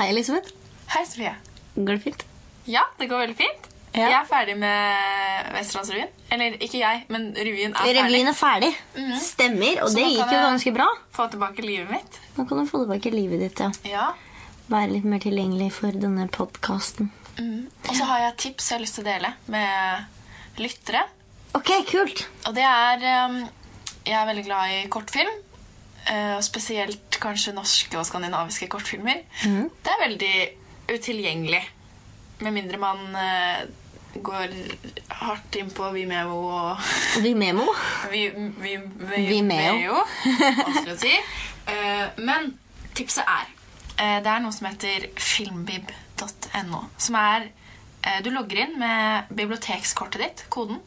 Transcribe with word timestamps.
Hei, 0.00 0.14
Elisabeth. 0.14 0.48
Hei, 0.88 1.02
Sofie. 1.04 1.30
Går 1.76 1.98
det 1.98 2.00
fint? 2.00 2.22
Ja, 2.64 2.86
det 2.96 3.04
går 3.10 3.18
veldig 3.20 3.34
fint. 3.36 3.66
Ja. 3.92 4.06
Jeg 4.06 4.14
er 4.16 4.28
ferdig 4.30 4.54
med 4.56 5.50
Vestlandsrevyen. 5.52 6.14
Eller 6.32 6.54
ikke 6.56 6.78
jeg, 6.80 7.02
men 7.12 7.26
revyen 7.36 7.74
er 7.74 7.82
ferdig. 7.82 8.04
Revyen 8.06 8.30
er 8.30 8.38
ferdig. 8.38 8.70
Stemmer, 9.20 9.82
og 9.82 9.90
Så 9.92 9.98
det 9.98 10.06
gikk 10.06 10.32
jo 10.32 10.38
ganske 10.46 10.72
bra. 10.78 10.86
Få 11.12 11.26
tilbake 11.34 11.66
livet 11.66 11.92
mitt. 11.92 12.16
Nå 12.38 12.46
kan 12.48 12.62
du 12.62 12.70
få 12.70 12.80
tilbake 12.86 13.12
livet 13.12 13.44
ditt, 13.44 13.60
ja. 13.60 13.68
Ja. 13.90 14.06
Være 14.72 14.94
litt 14.94 15.10
mer 15.12 15.20
tilgjengelig 15.20 15.68
for 15.82 16.00
denne 16.06 16.30
podkasten. 16.32 17.12
Og 17.36 17.92
så 17.92 18.08
har 18.08 18.24
jeg 18.24 18.32
et 18.32 18.42
tips 18.46 18.72
jeg 18.72 18.78
har 18.78 18.84
lyst 18.86 18.96
til 18.96 19.04
å 19.04 19.10
dele 19.10 19.34
med 19.52 20.64
lyttere. 20.64 21.04
Ok, 21.60 21.74
kult. 21.92 22.24
Og 22.48 22.56
det 22.56 22.64
er 22.64 23.04
um, 23.28 23.42
Jeg 24.08 24.16
er 24.16 24.32
veldig 24.32 24.48
glad 24.48 24.78
i 24.78 24.82
kortfilm. 24.96 25.36
Eh, 26.10 26.32
og 26.36 26.44
spesielt 26.44 27.18
kanskje 27.22 27.54
norske 27.56 27.98
og 27.98 28.06
skandinaviske 28.08 28.68
kortfilmer. 28.72 29.22
Det 29.44 29.92
er 29.94 30.02
veldig 30.04 30.34
utilgjengelig. 30.90 31.62
Med 32.40 32.54
mindre 32.56 32.80
man 32.80 33.14
eh, 33.20 33.68
går 34.16 34.54
hardt 35.20 35.56
inn 35.60 35.70
på 35.74 35.90
Vimeo 35.94 36.38
og 36.50 36.90
Vimemo. 37.24 37.66
Vi, 38.10 38.24
vi, 38.58 38.76
vi, 38.80 39.22
Vimeo. 39.28 40.00
Vanskelig 40.26 40.96
å 40.96 41.00
si. 41.00 41.14
Eh, 41.70 42.06
men 42.26 42.54
tipset 42.96 43.24
er 43.28 43.48
Det 44.00 44.30
er 44.32 44.40
noe 44.40 44.52
som 44.56 44.66
heter 44.70 45.10
filmbib.no. 45.20 46.80
Som 46.98 47.18
er 47.20 47.50
Du 48.24 48.30
logger 48.32 48.62
inn 48.64 48.78
med 48.80 49.28
bibliotekskortet 49.36 50.22
ditt, 50.24 50.44
koden. 50.48 50.80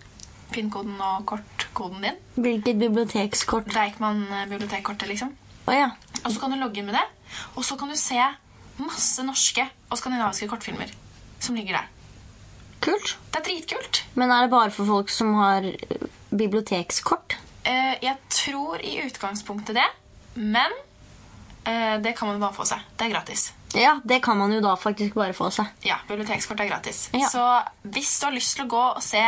pinnkoden 0.53 0.98
og 1.01 1.21
og 1.21 1.27
kortkoden 1.73 2.02
din. 2.02 2.16
Hvilket 2.36 2.77
bibliotekskort? 2.77 3.73
Deichman-bibliotekkortet, 3.73 5.08
liksom. 5.08 5.36
Oh, 5.66 5.76
ja. 5.76 5.91
Og 6.23 6.32
så 6.32 6.40
kan 6.40 6.52
du 6.52 6.59
logge 6.59 6.80
inn 6.80 6.86
med 6.86 6.96
det. 6.96 7.05
Og 7.55 7.66
så 7.66 7.77
kan 7.77 7.90
du 7.90 7.98
se 7.98 8.20
masse 8.77 9.23
norske 9.23 9.66
og 9.90 9.98
skandinaviske 9.98 10.48
kortfilmer 10.49 10.91
som 11.40 11.55
ligger 11.55 11.80
der. 11.80 11.90
Kult. 12.84 13.18
Det 13.32 13.40
er 13.40 13.48
dritkult. 13.48 14.04
Men 14.15 14.32
er 14.32 14.46
det 14.46 14.52
bare 14.52 14.71
for 14.71 14.85
folk 14.85 15.10
som 15.10 15.34
har 15.40 15.65
eh, 15.65 16.07
bibliotekskort? 16.30 17.38
Eh, 17.63 17.96
jeg 18.04 18.15
tror 18.30 18.82
i 18.84 18.98
utgangspunktet 19.05 19.77
det, 19.77 19.87
men 20.35 20.76
eh, 21.65 21.99
det 22.04 22.15
kan 22.18 22.27
man 22.27 22.41
bare 22.43 22.55
få 22.55 22.68
seg. 22.68 22.84
Det 22.99 23.08
er 23.08 23.15
gratis. 23.15 23.52
Ja, 23.74 23.96
det 24.04 24.20
kan 24.24 24.37
man 24.37 24.52
jo 24.54 24.60
da 24.62 24.76
faktisk 24.77 25.15
bare 25.18 25.34
få 25.34 25.49
seg. 25.54 25.71
Ja, 25.87 26.02
bibliotekskort 26.08 26.60
er 26.60 26.70
gratis. 26.70 27.08
Ja. 27.15 27.30
Så 27.32 27.46
hvis 27.96 28.12
du 28.20 28.27
har 28.27 28.35
lyst 28.35 28.58
til 28.58 28.68
å 28.68 28.74
gå 28.76 28.84
og 28.98 29.02
se 29.04 29.24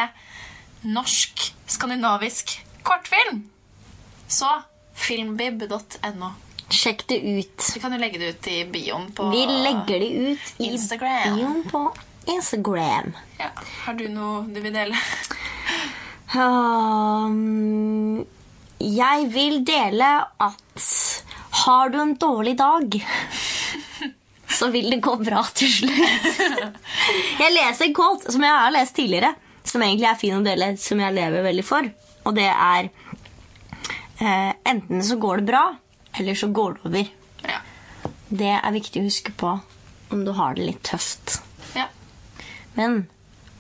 norsk, 0.86 1.54
skandinavisk 1.68 2.56
kortfilm, 2.86 3.44
så 4.28 4.50
filmbib.no. 4.96 6.32
Sjekk 6.70 7.04
det 7.10 7.20
ut. 7.22 7.66
Vi 7.76 7.80
kan 7.84 7.94
jo 7.94 8.00
legge 8.02 8.18
det 8.22 8.30
ut 8.36 8.48
i 8.50 8.64
bioen 8.66 9.12
på 9.14 9.28
Vi 9.30 9.44
legger 9.46 10.00
det 10.02 10.10
ut 10.32 10.54
i 10.58 10.72
Instagram. 10.72 11.36
bioen 11.38 11.64
på 11.70 11.82
Instagram. 12.34 13.12
Ja. 13.38 13.52
Har 13.86 13.94
du 14.00 14.08
noe 14.10 14.46
du 14.50 14.58
vil 14.64 14.74
dele? 14.74 14.98
Um, 16.36 18.26
jeg 18.82 19.28
vil 19.34 19.62
dele 19.68 20.10
at 20.42 20.88
har 21.66 21.90
du 21.94 22.00
en 22.02 22.16
dårlig 22.20 22.58
dag, 22.60 22.98
så 24.58 24.68
vil 24.74 24.90
det 24.92 25.00
gå 25.06 25.16
bra 25.22 25.44
til 25.56 25.72
slutt. 25.72 26.42
Jeg 27.40 27.54
leser 27.54 27.88
en 27.88 27.96
quote 27.96 28.34
som 28.34 28.44
jeg 28.44 28.52
har 28.58 28.74
lest 28.74 28.96
tidligere, 28.98 29.32
som 29.76 29.84
egentlig 29.84 30.08
er 30.10 30.20
fin 30.20 30.38
å 30.40 30.44
dele, 30.46 30.72
som 30.80 31.02
jeg 31.04 31.16
lever 31.20 31.44
veldig 31.46 31.66
for. 31.68 31.88
Og 32.26 32.36
det 32.38 32.48
er 32.50 32.88
eh, 34.20 34.52
enten 34.72 35.04
så 35.04 35.18
går 35.22 35.42
det 35.44 35.50
bra, 35.52 35.64
eller 36.20 36.38
så 36.40 36.48
går 36.56 36.78
det 36.78 36.86
over. 36.90 37.10
Ja. 37.46 37.60
Det 38.36 38.54
er 38.58 38.74
viktig 38.76 39.02
å 39.04 39.08
huske 39.10 39.34
på 39.38 39.58
om 40.14 40.22
du 40.26 40.32
har 40.38 40.56
det 40.58 40.66
litt 40.72 40.84
tøft. 40.88 41.40
ja. 41.76 41.90
Men 42.76 43.06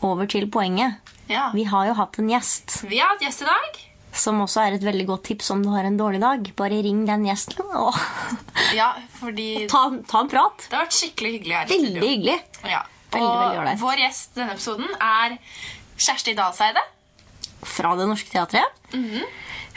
over 0.05 0.27
til 0.29 0.43
poenget. 0.51 0.97
ja. 1.31 1.47
Vi 1.55 1.63
har 1.71 1.87
jo 1.87 1.93
hatt 1.97 2.17
en 2.19 2.27
gjest. 2.29 2.81
Vi 2.89 2.97
har 2.99 3.13
hatt 3.13 3.23
gjest 3.23 3.45
i 3.45 3.47
dag. 3.47 3.77
Som 4.15 4.41
også 4.43 4.61
er 4.63 4.75
et 4.75 4.83
veldig 4.85 5.05
godt 5.07 5.23
tips 5.29 5.49
om 5.55 5.63
du 5.63 5.69
har 5.73 5.83
en 5.87 5.97
dårlig 5.99 6.19
dag. 6.23 6.49
Bare 6.59 6.81
ring 6.83 7.01
den 7.07 7.23
gjesten 7.27 7.63
og 7.75 7.95
Ja, 8.79 8.89
fordi 9.19 9.65
ta, 9.71 9.85
ta 10.07 10.21
en 10.25 10.29
prat. 10.31 10.67
det 10.69 10.75
har 10.77 10.85
vært 10.85 10.97
skikkelig 10.99 11.31
hyggelig 11.37 11.55
her 11.57 11.71
Veldig 11.71 12.03
hyggelig. 12.05 12.37
Ja. 12.67 12.83
Veldig, 13.15 13.25
og 13.31 13.57
veldig 13.61 13.75
vår 13.85 14.03
gjest 14.03 14.35
denne 14.35 14.55
episoden 14.57 14.95
er 14.99 15.37
Kjersti 15.97 16.33
Dalseide. 16.37 16.81
Fra 17.65 17.95
Det 17.95 18.07
Norske 18.09 18.29
Teatret. 18.31 18.81
Mhm. 18.93 19.23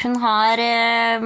Hun 0.02 0.16
har 0.22 0.58
eh, 0.62 1.24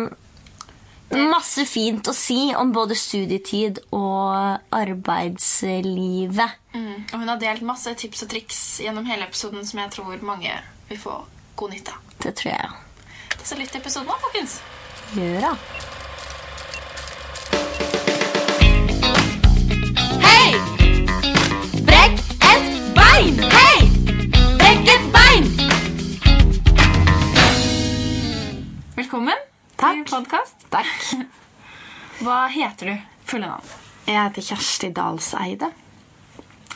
masse 1.28 1.64
fint 1.68 2.08
å 2.08 2.14
si 2.16 2.54
om 2.56 2.70
både 2.72 2.96
studietid 2.96 3.82
og 3.92 4.60
arbeidslivet. 4.72 6.54
Og 6.74 7.18
hun 7.20 7.28
har 7.28 7.40
delt 7.42 7.64
masse 7.68 7.92
tips 8.00 8.24
og 8.24 8.30
triks 8.32 8.60
gjennom 8.80 9.04
hele 9.10 9.26
episoden 9.28 9.66
som 9.68 9.82
jeg 9.82 9.92
tror 9.92 10.24
mange 10.24 10.54
vil 10.88 10.98
få 11.02 11.18
god 11.60 11.74
nytte 11.74 11.92
av. 11.92 12.14
Det 12.22 12.32
tror 12.38 12.52
jeg 12.54 12.70
Det 13.36 13.46
Så 13.46 13.58
lytt 13.58 13.72
til 13.74 13.80
episoden 13.82 14.08
nå, 14.08 14.16
folkens. 14.22 14.60
gjør. 15.16 15.40
da. 15.40 15.91
Podkast. 30.12 30.66
Takk. 30.68 31.24
Hva 32.20 32.44
heter 32.52 32.90
du? 32.90 32.96
Fulle 33.30 33.48
navn. 33.48 33.70
Jeg 34.04 34.18
heter 34.18 34.44
Kjersti 34.50 34.90
Dalseide. 34.92 35.70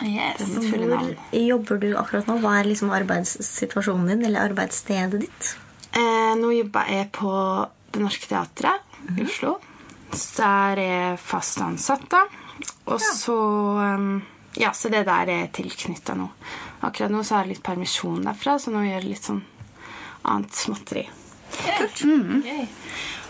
Yes. 0.05 0.41
Hvor 0.41 0.85
navn. 0.89 1.15
jobber 1.33 1.81
du 1.81 1.91
akkurat 1.97 2.29
nå? 2.31 2.39
Hva 2.41 2.59
er 2.61 2.69
liksom 2.71 2.93
arbeidssituasjonen 2.97 4.09
din, 4.15 4.25
eller 4.29 4.49
arbeidsstedet 4.51 5.21
ditt? 5.27 5.51
Eh, 5.97 6.33
nå 6.41 6.53
jobber 6.55 6.93
jeg 6.93 7.11
på 7.17 7.33
Det 7.93 8.03
Norske 8.05 8.29
Teatret 8.31 8.97
i 9.17 9.25
Oslo. 9.25 9.57
Så 10.13 10.41
der 10.41 10.81
er 10.81 10.95
jeg 10.95 11.21
fast 11.21 11.61
ansatt, 11.65 12.09
da. 12.13 12.25
Og 12.89 13.03
så 13.03 13.37
um, 13.37 14.23
Ja, 14.57 14.73
så 14.73 14.89
det 14.93 15.05
der 15.09 15.29
er 15.33 15.53
tilknytta 15.53 16.17
nå. 16.17 16.31
Akkurat 16.87 17.13
nå 17.13 17.21
så 17.25 17.37
har 17.37 17.45
jeg 17.45 17.57
litt 17.57 17.67
permisjon 17.67 18.25
derfra, 18.25 18.57
så 18.61 18.73
nå 18.73 18.85
gjør 18.87 19.01
jeg 19.01 19.11
litt 19.11 19.29
sånn 19.29 19.45
annet 20.25 20.57
småtteri. 20.57 21.05
Gøy. 22.47 22.67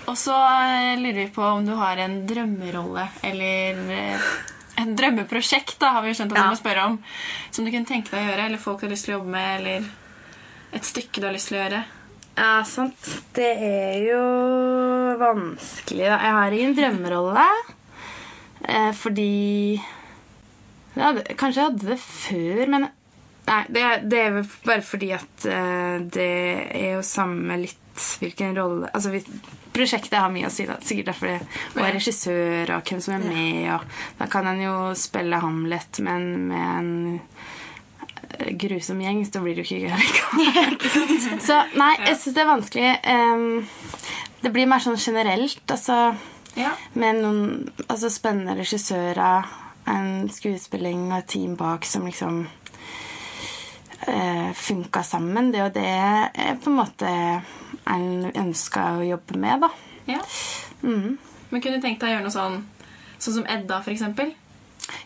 Og 0.06 0.15
så 0.19 0.34
eh, 0.37 0.93
lurer 1.00 1.19
vi 1.25 1.28
på 1.34 1.43
om 1.43 1.65
du 1.67 1.72
har 1.78 1.99
en 2.05 2.21
drømmerolle 2.28 3.09
eller 3.27 3.81
eh, 3.97 4.27
en 4.78 4.93
drømmeprosjekt, 4.99 5.78
da, 5.81 5.94
har 5.97 6.05
vi 6.05 6.12
jo 6.12 6.19
skjønt 6.21 6.34
at 6.34 6.39
Ja. 6.39 6.44
du 6.47 6.53
må 6.55 6.59
spørre 6.61 6.84
om, 6.93 6.99
som 7.50 7.65
du 7.67 7.71
kunne 7.72 7.89
tenke 7.89 8.12
deg 8.12 8.21
å 8.22 8.28
gjøre, 8.31 8.44
eller 8.50 8.61
folk 8.62 8.81
du 8.83 8.87
har 8.87 8.93
lyst 8.93 9.09
til 9.09 9.15
å 9.15 9.19
jobbe 9.19 9.33
med, 9.33 9.61
eller 9.61 10.77
et 10.77 10.84
stykke 10.84 11.22
du 11.22 11.27
har 11.27 11.34
lyst 11.34 11.49
til 11.50 11.56
å 11.56 11.62
gjøre. 11.65 11.81
Ja, 12.37 12.50
sant. 12.69 13.09
Det 13.34 13.49
er 13.65 13.94
jo 14.05 14.21
vanskelig, 15.22 16.05
da. 16.05 16.19
Jeg 16.21 16.34
har 16.37 16.56
ingen 16.59 16.77
drømmerolle. 16.77 17.47
Eh, 18.69 18.93
fordi 19.00 19.31
jeg 19.81 21.03
hadde, 21.03 21.25
Kanskje 21.41 21.61
jeg 21.62 21.71
hadde 21.71 21.91
det 21.94 21.99
før, 22.05 22.62
men 22.77 22.87
Nei, 23.47 23.61
det, 23.71 23.83
det 24.11 24.21
er 24.27 24.38
bare 24.67 24.83
fordi 24.83 25.12
at 25.15 25.44
eh, 25.47 25.99
det 26.11 26.31
er 26.75 26.97
jo 26.97 27.03
samme 27.06 27.55
litt 27.62 28.06
hvilken 28.19 28.56
rolle 28.59 28.88
Altså 28.91 29.12
prosjektet 29.76 30.19
har 30.19 30.32
mye 30.32 30.48
å 30.48 30.53
si, 30.53 30.66
da. 30.69 30.78
Sikkert 30.82 31.12
derfor 31.12 31.32
det. 31.32 31.41
var 31.76 31.94
regissør 31.94 32.72
og 32.76 32.88
hvem 32.88 33.03
som 33.04 33.16
er 33.16 33.26
med. 33.26 33.69
Og 33.76 34.20
da 34.20 34.28
kan 34.32 34.48
en 34.50 34.62
jo 34.64 34.76
spille 34.98 35.41
Hamlet, 35.42 36.00
men 36.06 36.28
med 36.50 36.66
en 36.66 36.92
eh, 38.38 38.54
grusom 38.59 39.03
gjeng, 39.04 39.22
så 39.28 39.44
blir 39.44 39.59
det 39.59 39.66
jo 39.66 39.76
ikke 39.76 39.91
gøy. 39.91 40.00
Så 41.47 41.60
nei, 41.76 41.92
jeg 42.06 42.16
syns 42.22 42.38
det 42.38 42.42
er 42.42 42.50
vanskelig. 42.50 42.94
Um, 43.04 44.16
det 44.42 44.53
blir 44.54 44.69
mer 44.70 44.82
sånn 44.84 44.98
generelt, 45.00 45.62
altså. 45.69 46.16
Ja. 46.56 46.72
Med 46.97 47.20
noen 47.20 47.41
altså, 47.87 48.08
spennende 48.12 48.56
regissører, 48.56 49.48
en 49.87 50.26
skuespilling 50.32 51.11
og 51.12 51.20
et 51.20 51.29
team 51.31 51.52
bak 51.58 51.84
som 51.87 52.08
liksom 52.08 52.46
funka 54.54 55.02
sammen. 55.02 55.52
Det 55.54 55.62
og 55.64 55.72
det 55.75 55.87
er 55.88 56.58
på 56.62 56.70
en 56.70 56.76
måte 56.78 57.10
en 57.87 58.08
ønsker 58.32 59.00
å 59.00 59.06
jobbe 59.06 59.38
med, 59.40 59.64
da. 59.64 59.70
ja. 60.10 60.20
Mm. 60.82 61.16
Men 61.50 61.62
kunne 61.62 61.78
du 61.78 61.84
tenkt 61.84 62.02
deg 62.02 62.10
å 62.10 62.16
gjøre 62.16 62.26
noe 62.26 62.34
sånn 62.34 62.56
Sånn 63.16 63.38
som 63.38 63.46
Edda, 63.48 63.78
for 63.81 63.94
eksempel? 63.94 64.34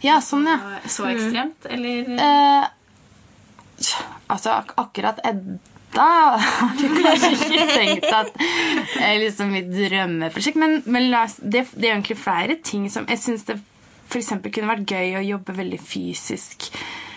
Ja, 0.02 0.16
sånn, 0.24 0.48
ja. 0.50 0.80
Så 0.90 1.06
ekstremt, 1.06 1.66
eller? 1.70 2.08
Eh, 2.18 2.64
altså, 4.26 4.56
ak 4.56 4.74
akkurat 4.80 5.20
Edda 5.22 6.08
du 6.80 6.84
kanskje 7.02 7.30
ikke 7.34 7.68
tenkt 7.70 8.08
at 8.14 8.34
er 8.98 9.20
liksom 9.22 9.54
mitt 9.54 9.70
drømmeprosjekt. 9.70 10.58
Men, 10.60 10.80
men 10.90 11.08
det, 11.38 11.64
det 11.74 11.86
er 11.86 11.94
egentlig 11.94 12.18
flere 12.18 12.58
ting 12.62 12.84
som 12.92 13.08
Jeg 13.10 13.22
syns 13.22 13.46
det 13.48 13.60
f.eks. 14.10 14.34
kunne 14.50 14.70
vært 14.70 14.90
gøy 14.90 15.16
å 15.20 15.24
jobbe 15.26 15.54
veldig 15.54 15.80
fysisk 15.82 16.70
eh, 16.74 17.09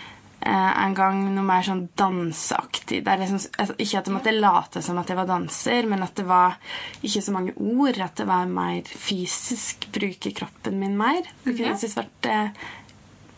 en 0.44 0.94
gang. 0.96 1.22
Noe 1.34 1.46
mer 1.46 1.64
sånn 1.66 1.86
danseaktig. 1.98 3.02
Der 3.06 3.24
synes, 3.26 3.48
altså, 3.56 3.76
ikke 3.78 4.00
at 4.00 4.10
jeg 4.10 4.16
måtte 4.16 4.36
late 4.36 4.82
som 4.84 5.00
at 5.00 5.10
jeg 5.10 5.18
var 5.18 5.30
danser, 5.30 5.88
men 5.90 6.04
at 6.04 6.14
det 6.18 6.26
var 6.28 6.58
ikke 7.02 7.24
så 7.24 7.34
mange 7.34 7.54
ord. 7.56 8.00
At 8.04 8.18
det 8.20 8.28
var 8.28 8.50
mer 8.50 8.88
fysisk. 8.88 9.88
Bruke 9.94 10.34
kroppen 10.36 10.78
min 10.82 10.98
mer. 11.00 11.22
Det 11.44 11.54
kunne 11.54 11.72
jeg 11.72 11.82
synes 11.84 11.98
vært 12.02 12.30
eh, 12.30 12.64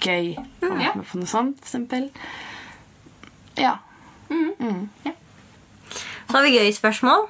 gøy 0.03 0.27
å 0.37 0.73
være 0.73 0.97
med 0.99 1.07
på 1.07 1.23
noe 1.23 1.31
sånt, 1.31 1.63
for 1.63 1.71
eksempel. 1.71 2.11
Ja. 3.57 3.77
Så 6.27 6.35
har 6.35 6.43
vi 6.43 6.57
gøy 6.59 6.73
spørsmål. 6.75 7.29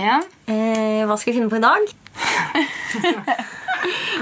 Ja. 0.00 0.22
Eh, 0.48 1.04
hva 1.04 1.16
skal 1.20 1.32
vi 1.32 1.38
finne 1.38 1.52
på 1.52 1.60
i 1.60 1.64
dag? 1.64 1.82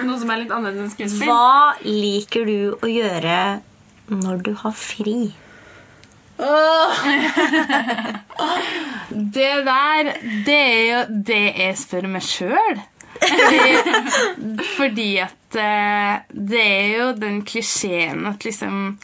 Noe 0.07 0.19
som 0.19 0.31
er 0.33 0.39
litt 0.43 0.53
annerledes 0.55 0.89
enn 0.89 0.95
skuespill. 0.95 1.31
Hva 1.31 1.75
liker 1.85 2.43
du 2.49 2.59
å 2.75 2.87
gjøre 2.91 3.61
når 4.11 4.43
du 4.47 4.53
har 4.62 4.75
fri? 4.77 5.33
Det 9.11 9.51
der, 9.67 10.12
det 10.47 10.57
er 10.57 10.85
jo 10.89 11.01
det 11.27 11.43
jeg 11.59 11.77
spør 11.79 12.09
meg 12.09 12.25
sjøl. 12.25 12.81
Fordi, 14.77 15.11
at 15.21 15.59
eh, 15.61 16.21
det 16.33 16.62
er 16.65 16.87
jo 16.95 17.09
den 17.21 17.43
klisjeen 17.45 18.25
at 18.31 18.47
liksom 18.47 18.95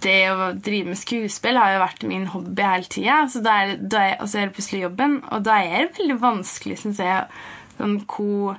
Det 0.00 0.20
å 0.32 0.48
drive 0.56 0.88
med 0.88 0.98
skuespill 0.98 1.58
har 1.60 1.74
jo 1.74 1.82
vært 1.82 2.06
min 2.08 2.26
hobby 2.32 2.64
hele 2.64 2.88
tida. 2.90 3.20
Så 3.30 3.42
da 3.44 3.58
er, 3.62 3.76
da 3.78 4.02
er, 4.08 4.16
og 4.18 4.32
er 4.32 4.48
det 4.48 4.56
plutselig 4.56 4.82
jobben, 4.86 5.20
og 5.28 5.44
da 5.46 5.60
er 5.60 5.86
det 5.86 5.98
veldig 6.00 6.16
vanskelig, 6.22 6.78
syns 6.80 7.02
jeg, 7.04 7.26
sånn 7.76 7.98
hvor 8.08 8.58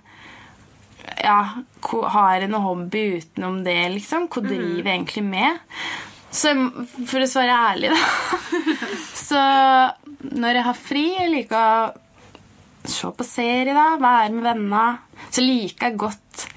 ja, 1.21 1.39
hvor 1.85 2.07
har 2.13 2.41
jeg 2.41 2.51
noe 2.51 2.63
hobby 2.65 3.03
utenom 3.19 3.62
det, 3.65 3.77
liksom? 3.95 4.27
Hvor 4.31 4.45
driver 4.45 4.89
jeg 4.89 4.95
egentlig 4.95 5.25
med? 5.27 5.59
Så 6.31 6.53
for 7.09 7.23
å 7.23 7.27
svare 7.29 7.57
ærlig, 7.71 7.91
da. 7.91 8.01
Så 9.21 9.41
når 10.31 10.57
jeg 10.57 10.68
har 10.68 10.79
fri, 10.79 11.06
jeg 11.18 11.33
liker 11.33 11.59
å 11.59 12.89
se 12.89 13.12
på 13.15 13.27
serie, 13.27 13.75
da, 13.75 13.95
være 14.01 14.33
med 14.33 14.47
venner, 14.47 15.00
så 15.29 15.44
liker 15.44 15.91
jeg 15.91 16.01
godt 16.01 16.47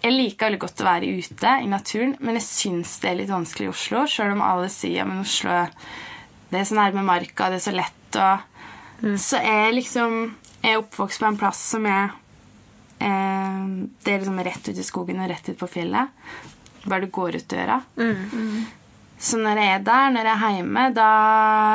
Jeg 0.00 0.14
liker 0.16 0.48
veldig 0.48 0.60
godt 0.62 0.80
å 0.80 0.86
være 0.86 1.08
ute 1.20 1.50
i 1.60 1.66
naturen, 1.68 2.14
men 2.24 2.38
jeg 2.38 2.46
syns 2.46 2.94
det 3.02 3.10
er 3.10 3.18
litt 3.18 3.32
vanskelig 3.32 3.66
i 3.68 3.72
Oslo, 3.74 4.06
sjøl 4.08 4.32
om 4.32 4.44
alle 4.44 4.70
sier 4.72 5.04
at 5.04 5.20
Oslo 5.20 5.58
det 6.50 6.58
er 6.58 6.66
så 6.66 6.74
nærme 6.74 7.04
marka, 7.06 7.50
det 7.50 7.60
er 7.60 7.66
så 7.66 7.74
lett 7.74 8.18
og 8.18 9.18
Så 9.22 9.38
er 9.38 9.66
jeg 9.66 9.76
liksom 9.78 10.16
Jeg 10.62 10.72
er 10.72 10.80
oppvokst 10.80 11.22
på 11.22 11.28
en 11.28 11.38
plass 11.40 11.60
som 11.72 11.86
eh, 11.86 12.16
Det 13.00 14.12
er 14.12 14.20
liksom 14.20 14.40
rett 14.44 14.68
ut 14.68 14.78
i 14.78 14.84
skogen 14.84 15.22
og 15.22 15.30
rett 15.30 15.48
ut 15.48 15.58
på 15.60 15.68
fjellet. 15.70 16.12
Bare 16.84 17.04
du 17.04 17.10
går 17.12 17.40
ut 17.40 17.48
døra. 17.48 17.80
Så 19.20 19.36
når 19.36 19.58
jeg 19.60 19.72
er 19.74 19.82
der, 19.84 20.12
når 20.14 20.28
jeg 20.30 20.40
er 20.40 20.54
hjemme, 20.56 20.84
da 20.96 21.08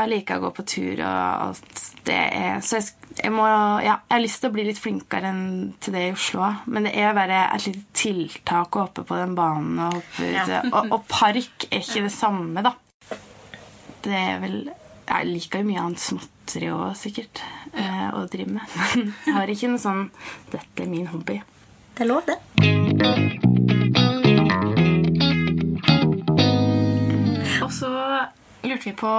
liker 0.10 0.34
jeg 0.36 0.42
å 0.42 0.46
gå 0.48 0.54
på 0.58 0.64
tur 0.66 1.02
og 1.06 1.44
alt 1.50 1.82
det 2.06 2.16
er 2.38 2.62
Så 2.66 2.80
jeg, 2.80 2.88
jeg 3.20 3.34
må 3.34 3.46
Ja, 3.46 4.00
jeg 4.08 4.14
har 4.16 4.24
lyst 4.24 4.42
til 4.42 4.50
å 4.50 4.54
bli 4.56 4.66
litt 4.66 4.82
flinkere 4.82 5.30
enn 5.30 5.44
til 5.82 5.94
det 5.94 6.08
i 6.08 6.14
Oslo. 6.16 6.48
Men 6.66 6.88
det 6.90 6.96
er 7.02 7.14
bare 7.18 7.44
et 7.56 7.68
lite 7.70 7.86
tiltak 7.98 8.76
å 8.76 8.88
hoppe 8.88 9.06
på 9.06 9.18
den 9.20 9.36
banen 9.38 9.78
og 9.82 10.00
hoppe 10.00 10.32
ut. 10.32 10.56
Og, 10.72 10.90
og 10.98 11.06
park 11.10 11.68
er 11.70 11.82
ikke 11.84 12.06
det 12.08 12.14
samme, 12.14 12.66
da. 12.66 12.74
Det 14.06 14.14
er 14.14 14.42
vel 14.42 14.58
Jeg 15.06 15.28
liker 15.30 15.62
jo 15.62 15.68
mye 15.68 15.82
annet 15.84 16.02
småtteri 16.02 16.70
òg, 16.74 16.96
sikkert, 16.98 17.42
eh, 17.78 18.08
å 18.10 18.26
drive 18.32 18.56
med. 18.58 18.78
Men 18.80 19.12
jeg 19.28 19.36
har 19.38 19.52
ikke 19.54 19.70
noe 19.70 19.82
sånn 19.82 20.08
Dette 20.54 20.84
er 20.86 20.90
min 20.90 21.10
hobby. 21.12 21.40
Det 21.96 22.04
er 22.04 22.10
lov, 22.10 22.26
det. 22.26 22.40
Og 27.64 27.72
så 27.74 27.92
lurte 28.66 28.90
vi 28.90 28.96
på 28.98 29.14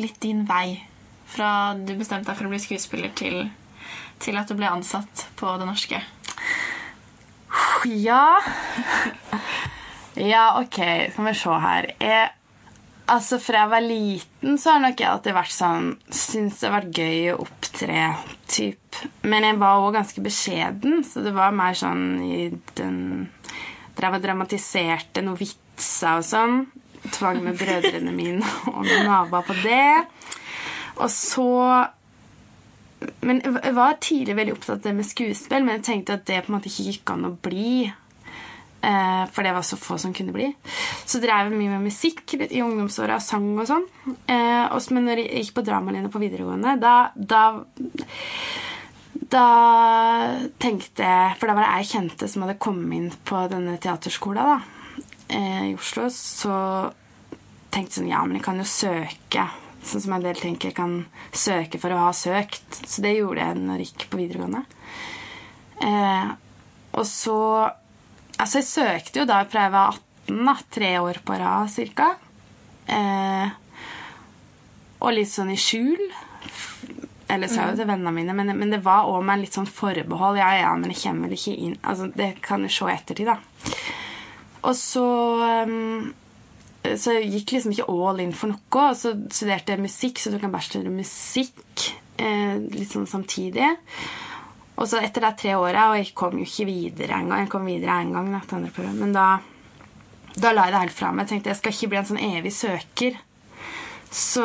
litt 0.00 0.18
din 0.24 0.44
vei 0.48 0.80
fra 1.28 1.74
du 1.76 1.92
bestemte 1.98 2.30
deg 2.30 2.38
for 2.38 2.48
å 2.48 2.52
bli 2.52 2.60
skuespiller 2.62 3.12
til, 3.16 3.50
til 4.22 4.40
at 4.40 4.48
du 4.48 4.56
ble 4.56 4.70
ansatt 4.72 5.28
på 5.36 5.52
Det 5.60 5.68
Norske. 5.68 6.00
Ja 7.86 8.24
Ja, 10.18 10.58
ok, 10.58 10.78
skal 11.12 11.28
vi 11.28 11.34
se 11.38 11.58
her. 11.62 11.86
Jeg, 12.02 12.30
altså, 13.08 13.38
Fra 13.42 13.64
jeg 13.64 13.72
var 13.72 13.84
liten, 13.84 14.58
så 14.60 14.74
har 14.74 14.84
nok 14.84 15.00
jeg 15.00 15.10
alltid 15.10 15.36
vært 15.36 15.54
sånn 15.54 15.88
Syns 16.14 16.60
det 16.60 16.68
har 16.68 16.76
vært 16.78 17.00
gøy 17.00 17.30
å 17.32 17.38
opptre, 17.44 18.04
typ. 18.50 19.00
Men 19.28 19.46
jeg 19.46 19.58
var 19.60 19.84
òg 19.84 19.98
ganske 19.98 20.24
beskjeden, 20.24 21.02
så 21.06 21.24
det 21.24 21.34
var 21.36 21.56
mer 21.56 21.78
sånn 21.78 22.06
i 22.24 22.48
den 22.78 23.00
Drev 23.98 24.14
dramatiserte 24.22 25.24
noen 25.26 25.40
vitser 25.40 26.20
og 26.20 26.26
sånn. 26.26 26.60
Tvang 27.16 27.40
med 27.42 27.58
brødrene 27.58 28.12
mine 28.14 28.46
og 28.70 28.84
noen 28.84 29.08
naboer 29.08 29.46
på 29.48 29.56
det. 29.64 30.04
Og 30.98 31.10
så 31.10 31.48
men 33.22 33.40
jeg 33.44 33.74
var 33.76 33.98
tidlig 34.02 34.34
veldig 34.34 34.54
opptatt 34.56 34.80
av 34.80 34.86
det 34.88 34.94
med 34.98 35.06
skuespill, 35.06 35.62
men 35.62 35.78
jeg 35.78 35.84
tenkte 35.86 36.16
at 36.18 36.24
det 36.26 36.40
på 36.42 36.50
en 36.50 36.56
måte 36.56 36.70
ikke 36.70 36.86
gikk 36.88 37.12
an 37.14 37.28
å 37.28 37.36
bli. 37.46 37.92
Eh, 38.80 39.26
for 39.32 39.42
det 39.42 39.52
var 39.52 39.62
så 39.62 39.76
få 39.76 39.98
som 39.98 40.14
kunne 40.14 40.32
bli. 40.32 40.52
Så 41.04 41.18
drev 41.18 41.48
jeg 41.48 41.58
mye 41.58 41.74
med 41.74 41.88
musikk 41.88 42.36
i 42.38 42.62
ungdomsåra, 42.62 43.18
sang 43.20 43.50
og 43.58 43.66
sånn. 43.66 43.86
Eh, 44.30 44.76
men 44.94 45.08
når 45.08 45.24
jeg 45.24 45.42
gikk 45.42 45.56
på 45.56 45.66
dramalinja 45.66 46.10
på 46.12 46.22
videregående, 46.22 46.78
da, 46.82 47.10
da 47.14 47.44
da 49.28 49.46
tenkte 50.62 51.04
jeg 51.04 51.32
For 51.36 51.50
da 51.50 51.54
var 51.56 51.66
det 51.66 51.72
ei 51.74 51.84
kjente 51.84 52.28
som 52.30 52.44
hadde 52.44 52.60
kommet 52.62 52.94
inn 52.96 53.08
på 53.28 53.42
denne 53.50 53.74
teaterskolen 53.82 54.46
da, 54.46 54.60
eh, 55.34 55.64
i 55.72 55.74
Oslo. 55.74 56.06
Så 56.14 56.54
tenkte 57.74 57.90
jeg 57.90 57.96
sånn 57.98 58.12
Ja, 58.12 58.22
men 58.24 58.38
jeg 58.38 58.46
kan 58.46 58.62
jo 58.62 58.68
søke. 58.68 59.48
Sånn 59.82 60.04
som 60.04 60.14
en 60.14 60.24
del 60.24 60.38
tenker 60.38 60.70
jeg 60.70 60.78
kan 60.78 60.94
søke 61.32 61.80
for 61.82 61.92
å 61.92 62.04
ha 62.06 62.14
søkt. 62.16 62.80
Så 62.86 63.02
det 63.02 63.18
gjorde 63.18 63.42
jeg 63.42 63.58
når 63.58 63.82
jeg 63.82 63.90
gikk 63.90 64.08
på 64.12 64.22
videregående. 64.22 64.64
Og 66.98 67.04
så 67.06 67.38
Altså, 68.38 68.60
jeg 68.60 68.68
søkte 68.68 69.22
jo 69.22 69.28
da 69.28 69.42
fra 69.50 69.66
jeg 69.66 69.74
var 69.74 69.98
18, 69.98 70.44
da. 70.46 70.56
Tre 70.78 70.92
år 71.02 71.20
på 71.26 71.38
rad 71.40 71.70
cirka. 71.72 72.12
Eh, 72.88 73.48
og 74.98 75.14
litt 75.14 75.30
sånn 75.30 75.52
i 75.54 75.58
skjul. 75.58 76.04
Eller 77.28 77.50
sa 77.52 77.66
jo 77.68 77.76
til 77.76 77.88
vennene 77.88 78.12
mine, 78.14 78.34
men, 78.36 78.54
men 78.56 78.70
det 78.72 78.80
var 78.84 79.08
òg 79.10 79.20
med 79.26 79.42
litt 79.42 79.56
sånn 79.56 79.68
forbehold. 79.68 80.38
Ja, 80.40 80.48
ja, 80.56 80.70
men 80.78 80.94
jeg 80.94 81.02
kommer 81.02 81.28
vel 81.28 81.36
ikke 81.36 81.56
inn 81.56 81.76
Altså, 81.82 82.08
Det 82.14 82.30
kan 82.44 82.64
du 82.64 82.70
se 82.72 82.88
i 82.88 82.94
ettertid, 82.94 83.28
da. 83.28 83.74
Og 84.68 84.74
så 84.74 85.04
um, 85.68 86.08
Så 86.88 87.18
jeg 87.18 87.28
gikk 87.34 87.52
liksom 87.56 87.74
ikke 87.74 87.88
all 87.92 88.22
in 88.24 88.32
for 88.36 88.54
noe. 88.54 88.86
Og 88.86 88.96
så 88.96 89.12
studerte 89.34 89.74
jeg 89.74 89.84
musikk, 89.84 90.22
så 90.22 90.32
tok 90.32 90.46
jeg 90.46 90.54
bachelor 90.54 90.88
i 90.88 90.96
musikk 91.02 91.90
eh, 92.16 92.56
litt 92.72 92.94
sånn 92.94 93.08
samtidig. 93.10 93.74
Og 94.78 94.86
så 94.86 95.00
etter 95.02 95.24
de 95.26 95.32
tre 95.38 95.56
åra, 95.58 95.88
og 95.90 95.98
jeg 95.98 96.12
kom 96.18 96.38
jo 96.38 96.46
ikke 96.46 96.68
videre 96.68 97.18
engang. 97.18 97.42
Jeg 97.42 97.50
kom 97.50 97.66
videre 97.66 97.98
en 98.02 98.14
gang, 98.14 98.30
da, 98.34 98.42
til 98.46 98.60
andre 98.60 98.74
prøve. 98.76 98.94
Men 98.94 99.14
da, 99.16 99.26
da 100.38 100.52
la 100.54 100.68
jeg 100.68 100.74
det 100.74 100.82
helt 100.84 100.98
fra 101.00 101.10
meg. 101.10 101.26
Jeg 101.26 101.32
tenkte 101.32 101.52
jeg 101.52 101.60
skal 101.60 101.74
ikke 101.74 101.90
bli 101.92 102.00
en 102.00 102.08
sånn 102.12 102.24
evig 102.28 102.54
søker. 102.54 103.18
Så 104.14 104.44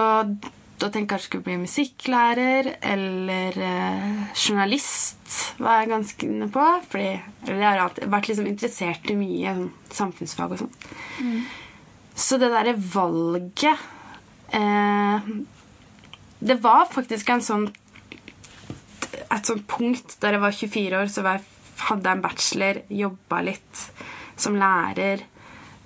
da 0.81 0.89
tenkte 0.89 0.99
jeg 0.99 1.09
kanskje 1.11 1.23
jeg 1.23 1.29
skulle 1.29 1.45
bli 1.45 1.57
musikklærer 1.61 2.71
eller 2.93 3.59
eh, 3.67 4.23
journalist. 4.33 5.21
var 5.61 5.83
jeg 5.83 5.91
ganske 5.93 6.27
inne 6.27 6.49
på. 6.51 6.65
Fordi 6.89 7.11
jeg 7.51 7.61
har 7.61 7.83
alltid 7.85 8.09
vært 8.11 8.31
liksom 8.31 8.49
interessert 8.49 9.13
i 9.13 9.19
mye 9.19 9.53
sånn, 9.59 9.69
samfunnsfag 10.01 10.57
og 10.57 10.63
sånn. 10.65 10.73
Så 12.17 12.41
det 12.41 12.49
derre 12.53 12.75
valget 12.77 13.85
eh, 14.53 15.31
Det 16.43 16.57
var 16.61 16.91
faktisk 16.91 17.31
en 17.33 17.41
sånn 17.41 17.69
et 19.33 19.49
sånt 19.49 19.65
punkt 19.69 20.17
der 20.21 20.37
jeg 20.37 20.43
var 20.43 20.57
24 20.57 21.01
år, 21.01 21.11
så 21.11 21.25
var 21.25 21.39
jeg, 21.39 21.47
hadde 21.87 22.09
jeg 22.09 22.17
en 22.17 22.23
bachelor, 22.23 22.79
jobba 23.03 23.41
litt 23.49 23.83
som 24.39 24.57
lærer, 24.57 25.25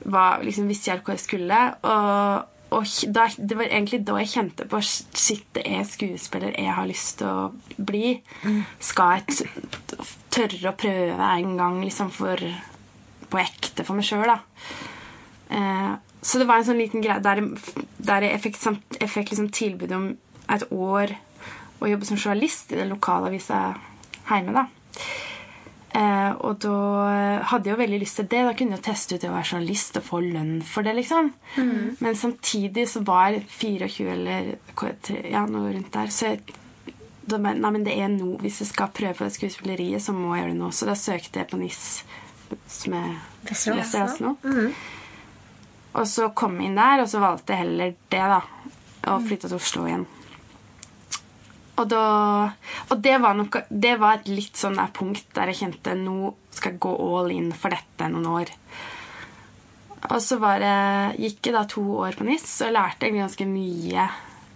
var, 0.08 0.44
liksom 0.46 0.70
visste 0.70 0.92
jeg 0.92 1.04
hvor 1.04 1.16
jeg 1.16 1.24
skulle. 1.24 1.60
Og, 1.88 2.78
og 2.78 3.12
da, 3.16 3.28
det 3.38 3.58
var 3.60 3.70
egentlig 3.70 4.02
da 4.08 4.18
jeg 4.22 4.34
kjente 4.34 4.68
på 4.70 4.82
Shit, 4.84 5.48
det 5.58 5.66
er 5.68 5.88
skuespiller 5.88 6.56
jeg 6.56 6.76
har 6.78 6.90
lyst 6.90 7.20
til 7.22 7.32
å 7.32 7.84
bli. 7.90 8.18
Skal 8.84 9.22
jeg 9.22 9.48
tørre 10.34 10.72
å 10.72 10.78
prøve 10.78 11.32
en 11.38 11.56
gang 11.60 11.80
liksom 11.84 12.12
for, 12.14 12.44
på 13.32 13.42
ekte 13.42 13.88
for 13.88 13.98
meg 13.98 14.08
sjøl, 14.08 14.28
da. 14.28 14.42
Eh, 15.48 15.94
så 16.22 16.42
det 16.42 16.48
var 16.50 16.60
en 16.60 16.68
sånn 16.68 16.82
liten 16.82 17.04
greie 17.04 17.24
der, 17.24 17.44
der 18.04 18.26
jeg 18.26 18.44
fikk, 18.44 18.60
jeg 19.00 19.12
fikk 19.12 19.32
liksom 19.32 19.52
tilbud 19.56 19.94
om 19.96 20.10
et 20.52 20.66
år 20.74 21.14
å 21.82 21.90
jobbe 21.92 22.06
som 22.06 22.18
journalist 22.18 22.72
i 22.72 22.76
den 22.80 22.90
lokalavisa 22.94 23.76
hjemme. 24.30 24.54
da. 24.54 24.66
Eh, 25.98 26.32
og 26.46 26.60
da 26.62 26.74
hadde 27.50 27.70
jeg 27.70 27.74
jo 27.74 27.80
veldig 27.82 28.00
lyst 28.02 28.20
til 28.20 28.28
det. 28.30 28.42
Da 28.46 28.54
kunne 28.54 28.76
jeg 28.76 28.82
jo 28.84 28.86
teste 28.92 29.16
ut 29.16 29.22
det 29.24 29.30
å 29.32 29.34
være 29.34 29.50
journalist 29.54 29.98
og 29.98 30.04
få 30.06 30.20
lønn 30.22 30.62
for 30.68 30.84
det. 30.86 30.94
liksom. 30.96 31.32
Men 32.02 32.16
samtidig 32.16 32.88
så 32.92 33.02
var 33.08 33.32
jeg 33.32 33.46
24 33.50 34.12
eller 34.12 34.58
ja, 35.32 35.46
noe 35.50 35.72
rundt 35.74 35.92
der. 35.94 36.08
Så 36.14 36.28
jeg, 36.34 36.42
da, 37.26 37.38
men- 37.38 37.62
nei, 37.62 37.72
men 37.72 37.84
det 37.84 37.96
er 37.98 38.10
nå. 38.10 38.38
Hvis 38.42 38.60
jeg 38.62 38.68
skal 38.74 38.88
prøve 38.94 39.16
på 39.16 39.26
det 39.26 39.34
skuespilleriet, 39.40 40.02
så 40.02 40.14
må 40.14 40.36
jeg 40.36 40.44
gjøre 40.46 40.54
det 40.54 40.62
nå. 40.62 40.70
Så 40.72 40.86
da 40.86 40.94
søkte 40.96 41.40
jeg 41.42 41.50
på 41.50 41.58
NIS, 41.58 42.04
som 42.68 42.94
er 42.94 43.16
leser 43.80 44.22
nå. 44.22 44.36
Og 45.98 46.06
så 46.06 46.30
kom 46.36 46.60
jeg 46.60 46.70
inn 46.70 46.76
der, 46.78 47.02
og 47.02 47.08
så 47.10 47.20
valgte 47.24 47.56
jeg 47.56 47.64
heller 47.66 47.96
det, 48.12 48.22
da. 48.36 48.42
Og 49.08 49.24
flytta 49.26 49.48
til 49.48 49.56
Oslo 49.58 49.86
igjen. 49.88 50.06
Og, 51.78 51.86
da, 51.92 52.04
og 52.90 53.02
det, 53.06 53.18
var 53.22 53.36
noe, 53.38 53.64
det 53.70 53.96
var 54.02 54.18
et 54.18 54.30
litt 54.32 54.58
sånn 54.58 54.80
der 54.80 54.94
punkt 54.96 55.28
der 55.38 55.52
jeg 55.52 55.60
kjente 55.62 55.94
nå 56.00 56.32
skal 56.50 56.74
jeg 56.74 56.82
gå 56.82 56.94
all 57.06 57.30
in 57.36 57.52
for 57.54 57.74
dette 57.74 58.08
noen 58.10 58.30
år. 58.32 58.54
Og 60.08 60.18
så 60.24 60.40
var 60.42 60.62
det, 60.62 60.78
gikk 61.22 61.50
jeg 61.50 61.56
da 61.56 61.66
to 61.70 61.84
år 62.02 62.18
på 62.18 62.26
NIS 62.26 62.48
og 62.66 62.74
lærte 62.74 63.06
egentlig 63.06 63.26
ganske 63.26 63.48
mye. 63.50 64.08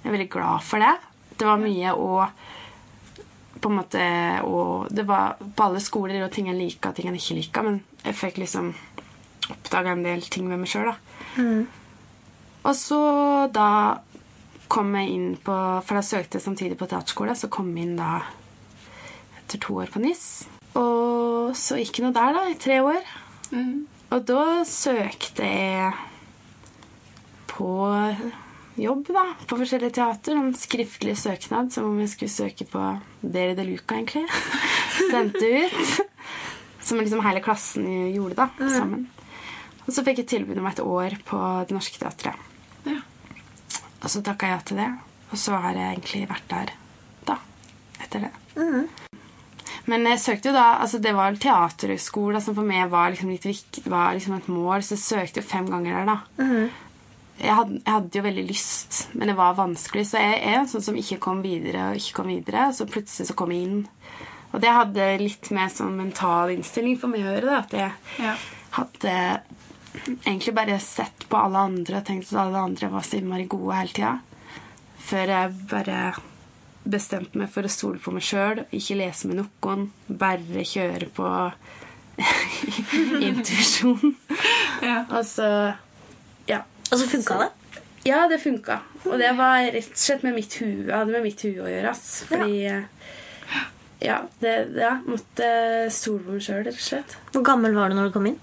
Jeg 0.02 0.10
er 0.10 0.16
veldig 0.16 0.32
glad 0.34 0.66
for 0.66 0.82
det. 0.82 0.96
Det 1.38 1.48
var 1.50 1.62
mye 1.62 1.94
å 1.98 2.10
på 3.62 3.70
en 3.70 3.78
måte 3.78 4.04
og 4.48 4.88
Det 4.90 5.04
var 5.06 5.36
på 5.38 5.66
alle 5.68 5.82
skoler 5.84 6.24
og 6.26 6.32
ting 6.34 6.48
jeg 6.50 6.58
liker 6.58 6.90
og 6.90 6.98
ting 6.98 7.12
jeg 7.12 7.20
ikke 7.20 7.38
liker, 7.38 7.68
men 7.68 7.82
jeg 8.02 8.18
fikk 8.18 8.40
liksom 8.42 8.72
oppdaga 9.52 9.94
en 9.94 10.06
del 10.06 10.24
ting 10.32 10.48
med 10.50 10.64
meg 10.64 10.72
sjøl, 10.72 10.90
da. 10.90 10.96
Og 12.64 12.76
så 12.78 13.02
da 13.54 13.68
kom 14.72 14.94
jeg 14.96 15.12
inn 15.16 15.32
på 15.44 15.56
For 15.86 15.98
da 15.98 16.04
søkte 16.06 16.40
jeg 16.40 16.46
samtidig 16.46 16.80
på 16.80 16.88
teaterskole, 16.90 17.36
så 17.36 17.52
kom 17.52 17.72
jeg 17.76 17.90
inn 17.90 17.98
da 18.00 18.22
etter 19.42 19.60
to 19.60 19.82
år 19.84 19.92
på 19.92 20.00
NIS. 20.04 20.26
Og 20.80 21.52
så 21.60 21.80
gikk 21.82 22.00
det 22.00 22.06
noe 22.06 22.16
der, 22.16 22.38
da, 22.38 22.46
i 22.48 22.60
tre 22.60 22.78
år. 22.86 23.02
Og 24.12 24.24
da 24.28 24.46
søkte 24.68 25.48
jeg 25.48 25.92
på 27.52 27.72
jobb, 28.80 29.12
da, 29.12 29.26
på 29.48 29.58
forskjellige 29.60 29.98
teater. 30.00 30.38
En 30.40 30.54
skriftlig 30.56 31.18
søknad, 31.20 31.74
som 31.76 31.90
om 31.90 32.00
jeg 32.00 32.14
skulle 32.14 32.32
søke 32.32 32.68
på 32.72 32.86
Dere 33.22 33.58
de 33.60 33.68
Luca, 33.68 33.98
egentlig. 34.00 34.24
Sendte 35.12 35.52
ut. 35.66 36.06
Som 36.82 37.02
liksom 37.02 37.22
hele 37.26 37.44
klassen 37.44 37.86
gjorde, 38.16 38.40
da, 38.40 38.72
sammen. 38.72 39.10
Og 39.84 39.92
så 39.92 40.06
fikk 40.06 40.24
jeg 40.24 40.32
tilbud 40.32 40.62
om 40.62 40.70
et 40.72 40.82
år 40.84 41.20
på 41.28 41.42
Det 41.68 41.76
Norske 41.76 42.00
Teatret. 42.00 42.51
Og 44.04 44.10
så 44.10 44.22
takka 44.26 44.48
jeg 44.50 44.56
ja 44.58 44.62
til 44.66 44.78
det. 44.82 44.90
Og 45.32 45.38
så 45.40 45.56
har 45.64 45.78
jeg 45.78 45.96
egentlig 45.96 46.28
vært 46.30 46.48
der 46.52 46.72
da. 47.28 47.38
Etter 48.02 48.26
det. 48.28 48.32
Men 49.90 50.06
jeg 50.06 50.20
søkte 50.22 50.50
jo 50.52 50.54
da 50.56 50.66
altså 50.84 51.00
Det 51.02 51.14
var 51.18 51.38
teaterhøgskole 51.42 52.42
som 52.44 52.54
for 52.58 52.68
meg 52.68 52.90
var 52.92 53.12
liksom 53.14 53.32
litt 53.34 53.80
var 53.90 54.14
liksom 54.14 54.36
et 54.38 54.48
mål, 54.52 54.84
så 54.86 54.94
jeg 54.98 55.04
søkte 55.06 55.42
jo 55.42 55.48
fem 55.48 55.70
ganger 55.72 55.96
der, 55.98 56.06
da. 56.12 56.18
Jeg, 57.42 57.56
hadde, 57.58 57.80
jeg 57.82 57.94
hadde 57.96 58.20
jo 58.20 58.24
veldig 58.28 58.44
lyst, 58.46 59.00
men 59.18 59.32
det 59.32 59.36
var 59.40 59.56
vanskelig. 59.58 60.04
Så 60.12 60.20
jeg 60.22 60.42
er 60.46 60.60
en 60.60 60.68
sånn 60.70 60.84
som 60.86 60.98
ikke 61.00 61.18
kom 61.24 61.40
videre 61.42 61.88
og 61.90 61.98
ikke 61.98 62.20
kom 62.20 62.28
videre. 62.30 62.68
Og 62.70 62.76
så 62.78 62.86
plutselig 62.86 63.32
så 63.32 63.34
kom 63.40 63.50
jeg 63.56 63.64
inn. 63.66 63.80
Og 64.52 64.60
det 64.62 64.70
hadde 64.76 65.08
litt 65.24 65.50
mer 65.56 65.72
sånn 65.74 65.96
mental 65.98 66.52
innstilling 66.54 67.00
for 67.02 67.10
meg 67.10 67.24
å 67.24 67.32
gjøre. 67.32 67.48
da, 67.48 67.58
At 67.64 67.72
jeg 67.72 67.92
Ja. 68.22 68.36
hadde 68.78 69.42
egentlig 70.26 70.54
bare 70.56 70.80
sett 70.84 71.26
på 71.30 71.38
alle 71.40 71.62
andre 71.70 72.00
og 72.02 72.06
tenkt 72.08 72.32
at 72.32 72.40
alle 72.46 72.62
andre 72.70 72.90
var 72.94 73.06
så 73.06 73.20
innmari 73.20 73.48
gode 73.52 73.78
hele 73.78 73.96
tida. 73.96 74.14
Før 75.02 75.34
jeg 75.34 75.56
bare 75.72 76.02
bestemte 76.82 77.38
meg 77.38 77.52
for 77.54 77.68
å 77.68 77.72
stole 77.72 78.02
på 78.02 78.14
meg 78.16 78.26
sjøl, 78.26 78.64
ikke 78.74 78.98
lese 78.98 79.30
med 79.30 79.42
noen, 79.42 79.90
bare 80.08 80.64
kjøre 80.66 81.10
på 81.14 81.28
intuisjon. 83.28 84.16
Ja. 84.82 85.04
Og 85.10 85.26
så 85.26 85.48
Ja. 86.50 86.64
Og 86.92 87.00
så 87.00 87.08
funka 87.08 87.38
det. 87.44 87.50
Ja, 88.04 88.28
det 88.28 88.40
funka. 88.42 88.80
Og 89.06 89.20
det 89.22 89.30
var 89.38 89.62
rett 89.72 89.92
og 89.94 89.98
slett 90.02 90.24
med 90.26 90.34
mitt 90.36 90.54
hue. 90.58 90.90
hadde 90.90 91.12
med 91.14 91.24
mitt 91.24 91.42
hue 91.46 91.62
å 91.62 91.70
gjøre. 91.70 91.92
ass. 91.92 92.24
Fordi 92.30 92.64
ja. 92.66 92.82
Ja, 94.02 94.16
det, 94.42 94.54
ja 94.74 94.96
måtte 95.06 95.46
stole 95.94 96.24
på 96.26 96.34
meg 96.34 96.42
sjøl, 96.42 96.64
rett 96.66 96.80
og 96.80 96.82
slett. 96.88 97.18
Hvor 97.36 97.46
gammel 97.46 97.76
var 97.78 97.92
du 97.92 97.96
når 98.00 98.10
du 98.10 98.16
kom 98.16 98.26
inn? 98.32 98.40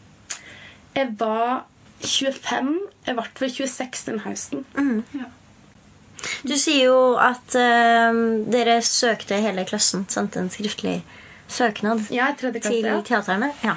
Jeg 0.98 1.14
var 1.18 1.64
25. 2.02 2.72
Jeg 3.06 3.18
ble 3.18 3.26
vel 3.40 3.52
26 3.54 4.06
den 4.08 4.22
høsten. 4.24 4.64
Du 6.42 6.54
sier 6.58 6.88
jo 6.88 6.98
at 7.22 7.54
uh, 7.54 8.18
dere 8.50 8.80
søkte 8.82 9.38
hele 9.42 9.64
klassen, 9.68 10.04
sendte 10.10 10.42
en 10.42 10.50
skriftlig 10.50 10.98
søknad 11.48 12.10
Ja, 12.12 12.32
klasse, 12.36 12.60
til. 12.66 12.84
Ja. 12.84 12.98
teaterne. 13.06 13.52
Ja. 13.64 13.76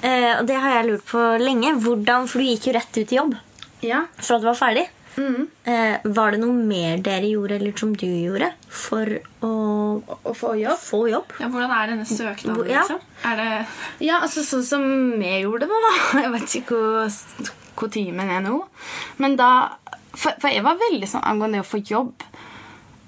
Uh, 0.00 0.32
og 0.40 0.46
det 0.48 0.56
har 0.60 0.78
jeg 0.78 0.88
lurt 0.88 1.04
på 1.12 1.24
lenge. 1.40 1.74
Hvordan, 1.84 2.28
For 2.30 2.40
du 2.40 2.48
gikk 2.48 2.70
jo 2.70 2.76
rett 2.78 3.00
ut 3.00 3.12
i 3.12 3.20
jobb 3.20 3.36
ja. 3.84 4.06
fra 4.16 4.40
du 4.40 4.48
var 4.48 4.56
ferdig. 4.58 4.86
Mhm. 5.16 5.48
Eh, 5.70 5.98
var 6.04 6.30
det 6.34 6.40
noe 6.40 6.52
mer 6.52 6.98
dere 6.98 7.28
gjorde, 7.30 7.54
eller 7.60 7.72
som 7.78 7.92
du 7.94 8.06
gjorde, 8.06 8.48
for 8.68 9.06
å 9.42 9.50
Å 10.24 10.32
få 10.34 10.54
jobb. 10.58 10.78
få 10.82 11.00
jobb? 11.10 11.32
ja, 11.40 11.46
Hvordan 11.48 11.70
er 11.70 11.86
denne 11.92 12.04
søknaden, 12.04 12.56
Hvor- 12.56 12.68
ja. 12.68 12.80
liksom? 12.82 13.00
Er 13.24 13.36
det 13.36 13.66
Ja, 14.06 14.20
altså 14.20 14.42
sånn 14.42 14.64
som 14.64 14.82
vi 15.20 15.42
gjorde 15.42 15.68
det, 15.68 15.80
da. 15.86 16.20
Jeg 16.22 16.32
vet 16.32 16.56
ikke 16.60 16.74
hvor, 16.80 17.52
hvor 17.76 17.88
timen 17.94 18.28
er 18.30 18.40
nå. 18.42 18.64
Men 19.18 19.36
da 19.36 19.76
For, 20.14 20.30
for 20.38 20.48
jeg 20.48 20.62
var 20.62 20.76
veldig 20.78 21.08
sånn 21.10 21.24
angående 21.26 21.58
det 21.58 21.64
å 21.64 21.70
få 21.72 21.80
jobb. 21.90 22.12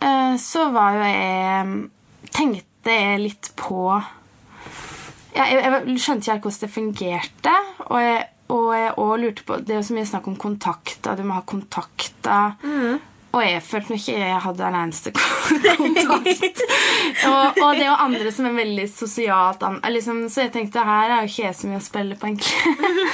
eh, 0.02 0.36
Så 0.36 0.72
var 0.72 0.92
jo 0.94 1.02
jeg 1.04 1.90
Tenkte 2.32 2.90
jeg 2.90 3.20
litt 3.20 3.50
på 3.56 4.02
ja, 5.36 5.44
jeg, 5.44 5.62
jeg 5.62 5.98
skjønte 6.00 6.22
ikke 6.25 6.32
helt 6.32 6.42
hvordan 6.46 6.60
det 6.60 6.70
fungerte. 6.72 7.54
Og 7.90 7.98
jeg, 8.00 8.26
og 8.52 8.70
jeg 8.76 8.94
òg 9.02 9.12
lurte 9.22 9.44
på 9.46 9.58
Det 9.62 9.74
er 9.74 9.80
jo 9.80 9.88
så 9.88 9.96
mye 9.96 10.08
snakk 10.08 10.26
om 10.30 10.38
kontakter. 10.38 11.18
Du 11.18 11.26
må 11.26 11.36
ha 11.38 11.44
kontakter. 11.46 12.56
Og 13.36 13.42
jeg 13.44 13.60
følte 13.64 13.92
meg 13.92 14.00
ikke 14.00 14.20
jeg 14.20 14.42
hadde 14.46 14.64
en 14.64 14.78
eneste 14.80 15.12
kontakt. 15.12 16.62
og, 17.28 17.58
og 17.60 17.74
det 17.76 17.82
er 17.82 17.90
jo 17.90 17.98
andre 18.06 18.32
som 18.32 18.48
er 18.48 18.56
veldig 18.56 18.86
sosialt 18.88 19.66
liksom, 19.92 20.22
Så 20.32 20.46
jeg 20.46 20.54
tenkte 20.54 20.86
her 20.86 21.10
er 21.10 21.24
jo 21.24 21.32
ikke 21.32 21.44
jeg 21.44 21.58
så 21.58 21.68
mye 21.68 21.82
å 21.82 21.84
spille 21.84 22.16
på, 22.16 22.30
egentlig. 22.30 22.56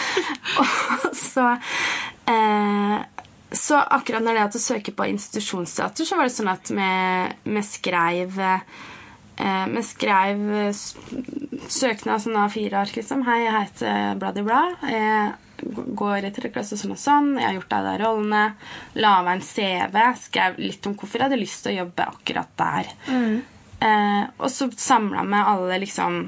og 0.63 1.19
så 1.19 1.49
eh, 2.31 3.27
Så 3.51 3.81
akkurat 3.83 4.23
når 4.23 4.39
det 4.39 4.47
at 4.47 4.61
å 4.61 4.63
søke 4.63 4.95
på 4.95 5.11
institusjonsteater, 5.11 6.07
så 6.07 6.21
var 6.21 6.31
det 6.31 6.37
sånn 6.37 6.53
at 6.53 6.71
vi, 6.71 6.93
vi 7.57 7.67
skrev 7.67 8.39
eh, 8.39 8.81
Vi 9.43 9.83
skrev 9.83 10.43
eh, 10.55 10.83
søknad 11.69 12.23
sånn 12.23 12.39
A4-ark, 12.45 12.95
liksom. 12.99 13.25
Hei, 13.27 13.41
jeg 13.43 13.55
heter 13.57 14.21
Bladibla. 14.21 14.61
Bla. 14.71 14.91
Jeg 14.93 15.33
går 15.99 16.27
i 16.27 16.31
tredje 16.35 16.53
klasse 16.55 16.79
sånn 16.79 16.95
og 16.95 17.01
sånn. 17.01 17.33
Jeg 17.39 17.49
har 17.49 17.57
gjort 17.57 17.73
de 17.73 17.81
der 17.87 18.05
rollene. 18.05 18.43
La 19.03 19.17
meg 19.27 19.41
en 19.41 19.47
CV. 19.47 19.99
Skrev 20.27 20.61
litt 20.63 20.87
om 20.87 20.95
hvorfor 20.99 21.19
jeg 21.19 21.31
hadde 21.31 21.41
lyst 21.41 21.65
til 21.65 21.75
å 21.75 21.81
jobbe 21.83 22.07
akkurat 22.15 22.55
der. 22.63 22.93
Eh, 23.83 24.23
og 24.39 24.49
så 24.55 24.71
samla 24.79 25.25
vi 25.27 25.39
alle 25.43 25.79
liksom 25.83 26.21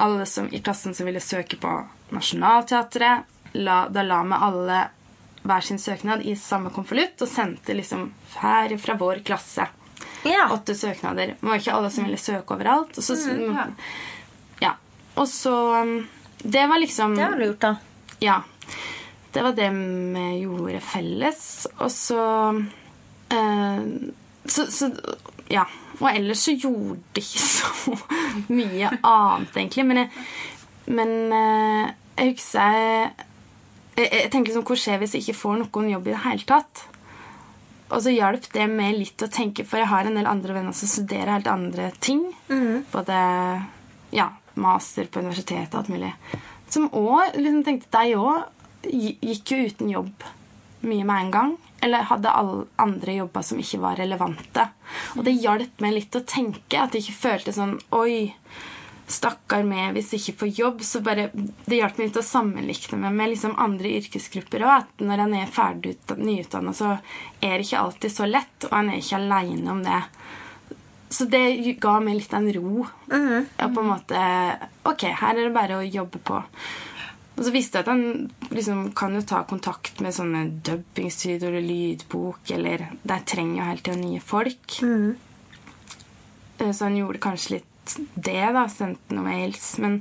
Alle 0.00 0.24
som, 0.26 0.46
i 0.48 0.62
klassen 0.64 0.94
som 0.96 1.04
ville 1.04 1.20
søke 1.20 1.60
på 1.60 1.76
Nationaltheatret. 2.16 3.30
La, 3.60 3.84
da 3.92 4.02
la 4.02 4.22
vi 4.24 4.40
alle 4.48 4.82
hver 5.44 5.60
sin 5.60 5.78
søknad 5.78 6.24
i 6.24 6.32
samme 6.40 6.72
konvolutt 6.72 7.20
og 7.20 7.28
sendte 7.28 7.76
liksom 7.76 8.08
her 8.40 8.72
fra 8.80 8.96
vår 8.98 9.20
klasse 9.28 9.68
Ja. 10.24 10.48
åtte 10.54 10.74
søknader. 10.74 11.34
Det 11.40 11.48
var 11.48 11.60
ikke 11.60 11.76
alle 11.76 11.90
som 11.92 12.08
ville 12.08 12.20
søke 12.20 12.56
overalt. 12.56 12.98
Og 12.98 13.04
så, 13.04 13.16
ja. 13.38 13.66
ja. 14.62 14.72
Og 15.20 15.28
så 15.30 15.54
um, 15.82 15.96
Det 16.42 16.66
var 16.68 16.80
liksom 16.80 17.16
Det 17.16 17.24
har 17.24 17.38
du 17.38 17.46
gjort, 17.46 17.60
da. 17.60 17.76
Ja. 18.24 18.40
Det 19.34 19.42
var 19.42 19.52
det 19.56 19.70
vi 19.74 20.26
gjorde 20.44 20.80
felles. 20.80 21.66
Og 21.78 21.90
så 21.90 22.24
eh, 23.30 23.80
så, 24.44 24.66
så 24.70 24.90
Ja. 25.50 25.64
Og 26.00 26.08
ellers 26.10 26.38
så 26.42 26.52
gjorde 26.58 26.98
det 27.14 27.22
ikke 27.22 27.42
så 27.42 27.96
mye 28.58 28.88
annet, 29.02 29.56
egentlig. 29.56 29.84
Men 29.86 30.00
jeg, 30.02 30.08
men, 30.86 31.12
eh, 31.32 31.92
jeg 32.18 32.32
husker 32.32 32.60
jeg, 32.74 33.12
jeg, 33.96 34.08
jeg 34.12 34.30
tenker 34.32 34.50
liksom, 34.50 34.66
Hva 34.66 34.78
skjer 34.78 34.98
hvis 35.02 35.14
jeg 35.14 35.22
ikke 35.26 35.38
får 35.38 35.60
noen 35.62 35.92
jobb 35.92 36.08
i 36.08 36.14
det 36.14 36.22
hele 36.24 36.48
tatt? 36.48 36.86
Og 37.90 38.00
så 38.02 38.14
hjalp 38.14 38.46
det 38.54 38.64
med 38.70 38.96
litt 38.98 39.22
å 39.22 39.28
tenke, 39.30 39.64
for 39.68 39.78
jeg 39.82 39.90
har 39.90 40.08
en 40.08 40.16
del 40.16 40.26
andre 40.26 40.56
venner 40.56 40.72
som 40.76 40.88
studerer 40.88 41.34
helt 41.36 41.50
andre 41.50 41.90
ting. 42.00 42.24
Både 42.92 43.18
ja, 44.14 44.30
master 44.54 45.06
på 45.10 45.20
universitetet 45.20 45.74
og 45.74 45.82
alt 45.82 45.92
mulig. 45.92 46.12
Som 46.70 46.88
òg 46.96 47.36
liksom 47.36 47.62
tenkte 47.66 47.92
Deg 47.98 48.16
òg 48.18 48.50
gikk 48.88 49.52
jo 49.52 49.60
uten 49.68 49.92
jobb 49.92 50.24
mye 50.84 51.04
med 51.04 51.26
en 51.26 51.30
gang. 51.34 51.52
Eller 51.84 52.06
hadde 52.08 52.32
alle 52.32 52.64
andre 52.80 53.18
jobber 53.18 53.44
som 53.44 53.60
ikke 53.60 53.82
var 53.82 53.98
relevante. 54.00 54.68
Og 55.18 55.24
det 55.26 55.36
hjalp 55.36 55.84
meg 55.84 55.98
litt 55.98 56.16
å 56.16 56.24
tenke. 56.24 56.80
At 56.80 56.96
jeg 56.96 57.04
ikke 57.04 57.22
følte 57.28 57.54
sånn 57.56 57.76
Oi, 57.96 58.32
stakkar 59.10 59.64
meg 59.68 59.92
hvis 59.96 60.12
jeg 60.14 60.20
ikke 60.22 60.38
får 60.44 60.52
jobb. 60.58 60.82
Så 60.82 61.02
bare, 61.04 61.28
Det 61.34 61.78
hjalp 61.80 61.98
meg 61.98 62.08
litt 62.08 62.20
å 62.22 62.24
sammenlikne 62.24 62.98
meg 62.98 63.12
med 63.18 63.30
liksom 63.34 63.56
andre 63.60 63.92
yrkesgrupper 64.00 64.64
òg. 64.64 64.84
At 64.84 65.04
når 65.04 65.24
en 65.26 65.34
er 65.34 65.46
ferdig 65.52 65.96
ut- 65.96 66.16
nyutdanna, 66.18 66.72
så 66.72 66.98
er 67.42 67.58
det 67.58 67.66
ikke 67.66 67.82
alltid 67.82 68.10
så 68.12 68.26
lett. 68.30 68.64
Og 68.70 68.72
en 68.78 68.90
er 68.90 69.02
ikke 69.02 69.20
aleine 69.20 69.70
om 69.70 69.82
det. 69.84 70.02
Så 71.14 71.28
det 71.30 71.76
ga 71.80 72.00
meg 72.00 72.16
litt 72.16 72.32
en 72.34 72.48
ro. 72.56 72.86
Ja, 73.58 73.68
på 73.68 73.80
en 73.84 73.92
måte 73.92 74.24
Ok, 74.84 75.04
her 75.04 75.36
er 75.36 75.44
det 75.44 75.54
bare 75.54 75.78
å 75.78 75.86
jobbe 75.86 76.18
på. 76.18 76.40
Og 77.36 77.42
så 77.44 77.50
visste 77.50 77.78
jeg 77.78 77.84
at 77.84 77.90
han 77.90 78.30
liksom 78.50 78.92
kan 78.94 79.14
jo 79.14 79.20
ta 79.26 79.42
kontakt 79.44 80.00
med 80.00 80.14
sånne 80.14 80.44
dubbingstudioer 80.62 81.50
eller 81.56 81.66
lydbok, 81.66 82.50
eller 82.54 82.88
De 83.04 83.16
trenger 83.26 83.56
jo 83.58 83.68
hele 83.68 83.80
tida 83.82 83.96
nye 83.98 84.20
folk. 84.20 84.76
Mm. 84.82 85.16
Så 86.58 86.84
han 86.86 86.96
gjorde 86.96 87.18
kanskje 87.20 87.56
litt 87.56 87.70
det, 88.14 88.44
da. 88.56 88.66
Sendte 88.72 89.16
noen 89.16 89.28
mails. 89.30 89.66
Men, 89.82 90.00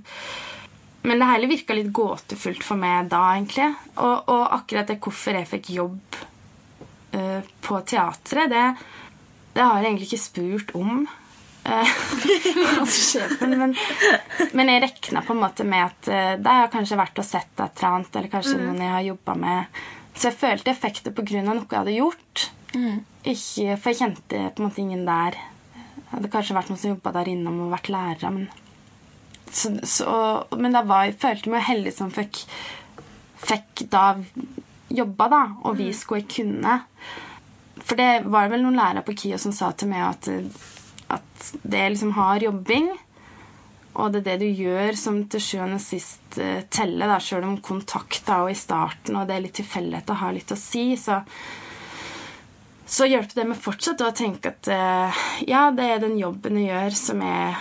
men 1.04 1.22
det 1.22 1.32
hele 1.32 1.50
virka 1.52 1.78
litt 1.78 1.92
gåtefullt 1.96 2.64
for 2.66 2.80
meg 2.80 3.10
da, 3.14 3.24
egentlig. 3.36 3.72
Og, 3.96 4.30
og 4.32 4.46
akkurat 4.60 4.92
det 4.92 5.02
hvorfor 5.04 5.40
jeg 5.40 5.50
fikk 5.50 5.74
jobb 5.78 6.22
uh, 7.18 7.42
på 7.66 7.82
teatret, 7.90 8.54
det, 8.54 8.64
det 9.54 9.66
har 9.66 9.82
jeg 9.82 9.92
egentlig 9.92 10.10
ikke 10.12 10.26
spurt 10.28 10.74
om. 10.80 11.04
Eh, 11.64 11.88
sjefen, 12.92 13.54
men, 13.56 13.76
men 14.52 14.72
jeg 14.72 14.82
rekna 14.84 15.22
på 15.24 15.32
en 15.32 15.44
måte 15.46 15.64
med 15.64 15.86
at 15.86 16.10
eh, 16.12 16.34
det 16.36 16.56
har 16.60 16.72
kanskje 16.74 17.00
vært 17.00 17.22
å 17.22 17.24
sett 17.24 17.54
et 17.56 17.80
eller 17.80 17.90
annet, 17.90 18.18
eller 18.18 18.34
kanskje 18.34 18.58
noen 18.60 18.82
jeg 18.84 18.92
har 18.92 19.06
jobba 19.08 19.36
med. 19.40 19.80
Så 20.14 20.28
jeg 20.30 20.40
følte 20.42 20.74
effekter 20.74 21.16
pga. 21.16 21.40
noe 21.46 21.64
jeg 21.64 21.80
hadde 21.80 21.96
gjort. 21.96 22.50
Ikke, 23.24 23.78
for 23.78 23.90
jeg 23.90 24.00
kjente 24.02 24.44
på 24.54 24.62
en 24.62 24.68
måte 24.68 24.84
ingen 24.84 25.06
der. 25.08 25.38
Det 26.14 26.20
hadde 26.20 26.30
kanskje 26.30 26.54
vært 26.54 26.68
noen 26.70 26.78
som 26.78 26.92
jobba 26.92 27.12
der 27.16 27.30
innom 27.32 27.56
og 27.66 27.72
vært 27.74 27.88
lærere, 27.90 28.30
men 28.30 28.44
så, 29.50 29.72
så, 29.84 30.12
Men 30.62 30.76
da 30.76 30.84
var, 30.86 31.08
jeg 31.08 31.16
følte 31.22 31.50
meg 31.50 31.66
heldig 31.66 31.94
som 31.94 32.12
fikk, 32.14 32.44
fikk 33.42 33.84
da 33.90 34.04
jobba, 34.94 35.28
da, 35.34 35.42
og 35.66 35.80
vi 35.80 35.88
skulle 35.98 36.30
kunne. 36.30 36.76
For 37.82 37.98
det 37.98 38.28
var 38.30 38.52
vel 38.54 38.62
noen 38.62 38.78
lærere 38.78 39.02
på 39.08 39.16
KIO 39.18 39.40
som 39.42 39.56
sa 39.58 39.72
til 39.74 39.90
meg 39.90 40.06
at, 40.06 40.30
at 41.18 41.50
det 41.66 41.82
liksom 41.96 42.14
har 42.14 42.46
jobbing. 42.46 42.92
Og 43.98 44.14
det 44.14 44.22
er 44.22 44.30
det 44.30 44.46
du 44.46 44.64
gjør 44.64 44.94
som 44.98 45.20
til 45.30 45.42
sjuende 45.42 45.82
og 45.82 45.86
sist 45.86 46.38
eh, 46.42 46.62
teller, 46.70 47.18
sjøl 47.22 47.50
om 47.50 47.58
kontakt 47.66 48.22
da, 48.30 48.44
og 48.46 48.54
i 48.54 48.58
starten 48.58 49.18
og 49.18 49.26
det 49.30 49.38
er 49.38 49.46
litt 49.48 49.58
tilfeldigheter 49.58 50.22
har 50.22 50.38
litt 50.38 50.54
å 50.54 50.58
si. 50.62 50.92
Så, 50.98 51.24
så 52.86 53.06
hjelper 53.08 53.36
det 53.42 53.46
meg 53.48 53.60
fortsatt 53.64 54.02
å 54.04 54.12
tenke 54.16 54.52
at 54.52 54.68
eh, 54.72 55.22
ja, 55.48 55.70
det 55.72 55.86
er 55.96 56.02
den 56.04 56.18
jobben 56.20 56.58
jeg 56.60 56.68
gjør, 56.72 56.98
som 57.00 57.22
er 57.26 57.56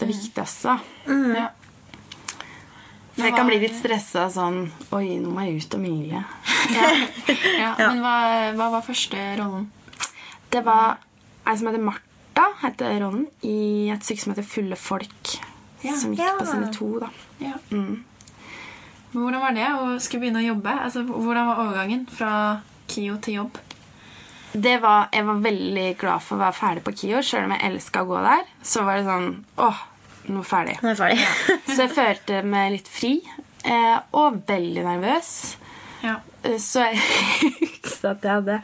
det 0.00 0.08
viktigste. 0.10 0.78
Ja. 1.06 1.48
Men 3.18 3.26
jeg 3.26 3.34
kan 3.34 3.48
bli 3.50 3.56
litt 3.58 3.74
stressa 3.74 4.28
sånn 4.30 4.60
Oi, 4.94 5.16
nå 5.18 5.32
må 5.34 5.42
jeg 5.42 5.64
ut 5.64 5.74
og 5.74 5.80
mile. 5.82 6.20
Ja, 7.58 7.72
Men 7.78 7.98
hva, 8.04 8.16
hva 8.54 8.68
var 8.76 8.84
første 8.86 9.18
rollen? 9.40 9.64
Det 10.52 10.60
var 10.66 10.98
ei 11.48 11.54
som 11.58 11.66
heter 11.70 11.82
Martha, 11.82 12.44
heter 12.62 12.98
rollen, 13.02 13.24
i 13.42 13.88
et 13.90 14.04
stykke 14.06 14.22
som 14.22 14.34
heter 14.34 14.46
Fulle 14.46 14.76
folk. 14.78 15.32
som 15.82 16.12
gikk 16.14 16.22
Ja. 16.22 16.34
på 16.38 16.46
sine 16.46 16.68
to, 16.74 16.90
da. 17.02 17.08
Ja. 17.42 17.56
Mm. 17.72 18.04
Men 19.12 19.22
Hvordan 19.22 19.40
var 19.40 19.56
det 19.56 19.66
å 19.72 19.88
skulle 20.04 20.26
begynne 20.26 20.42
å 20.44 20.48
jobbe? 20.50 20.74
Altså, 20.84 21.02
hvordan 21.08 21.48
var 21.48 21.62
overgangen 21.64 22.06
fra 22.12 22.32
KIO 22.86 23.16
til 23.24 23.38
jobb? 23.40 23.58
Det 24.52 24.78
var, 24.82 25.08
jeg 25.12 25.26
var 25.28 25.40
veldig 25.44 25.86
glad 26.00 26.22
for 26.24 26.36
å 26.38 26.42
være 26.46 26.56
ferdig 26.56 26.84
på 26.86 26.94
KIO, 26.96 27.20
sjøl 27.22 27.44
om 27.48 27.52
jeg 27.56 27.66
elska 27.68 28.02
å 28.04 28.08
gå 28.08 28.22
der. 28.24 28.46
Så 28.64 28.84
var 28.86 28.96
det 29.00 29.04
sånn 29.08 29.28
Åh, 29.60 29.82
nå 30.32 30.40
er 30.42 30.48
ferdig. 30.48 30.76
Nå 30.82 30.92
er 30.94 30.98
ferdig. 31.02 31.20
ja. 31.20 31.56
Så 31.68 31.78
jeg 31.84 31.94
følte 31.96 32.42
meg 32.48 32.72
litt 32.78 32.88
fri. 32.92 33.12
Eh, 33.68 33.96
og 34.16 34.40
veldig 34.48 34.84
nervøs. 34.86 35.30
Ja. 36.04 36.16
Eh, 36.46 36.56
Så 36.62 36.86
jeg 36.86 37.00
husker 37.82 38.14
at 38.14 38.24
jeg 38.24 38.32
hadde 38.38 38.60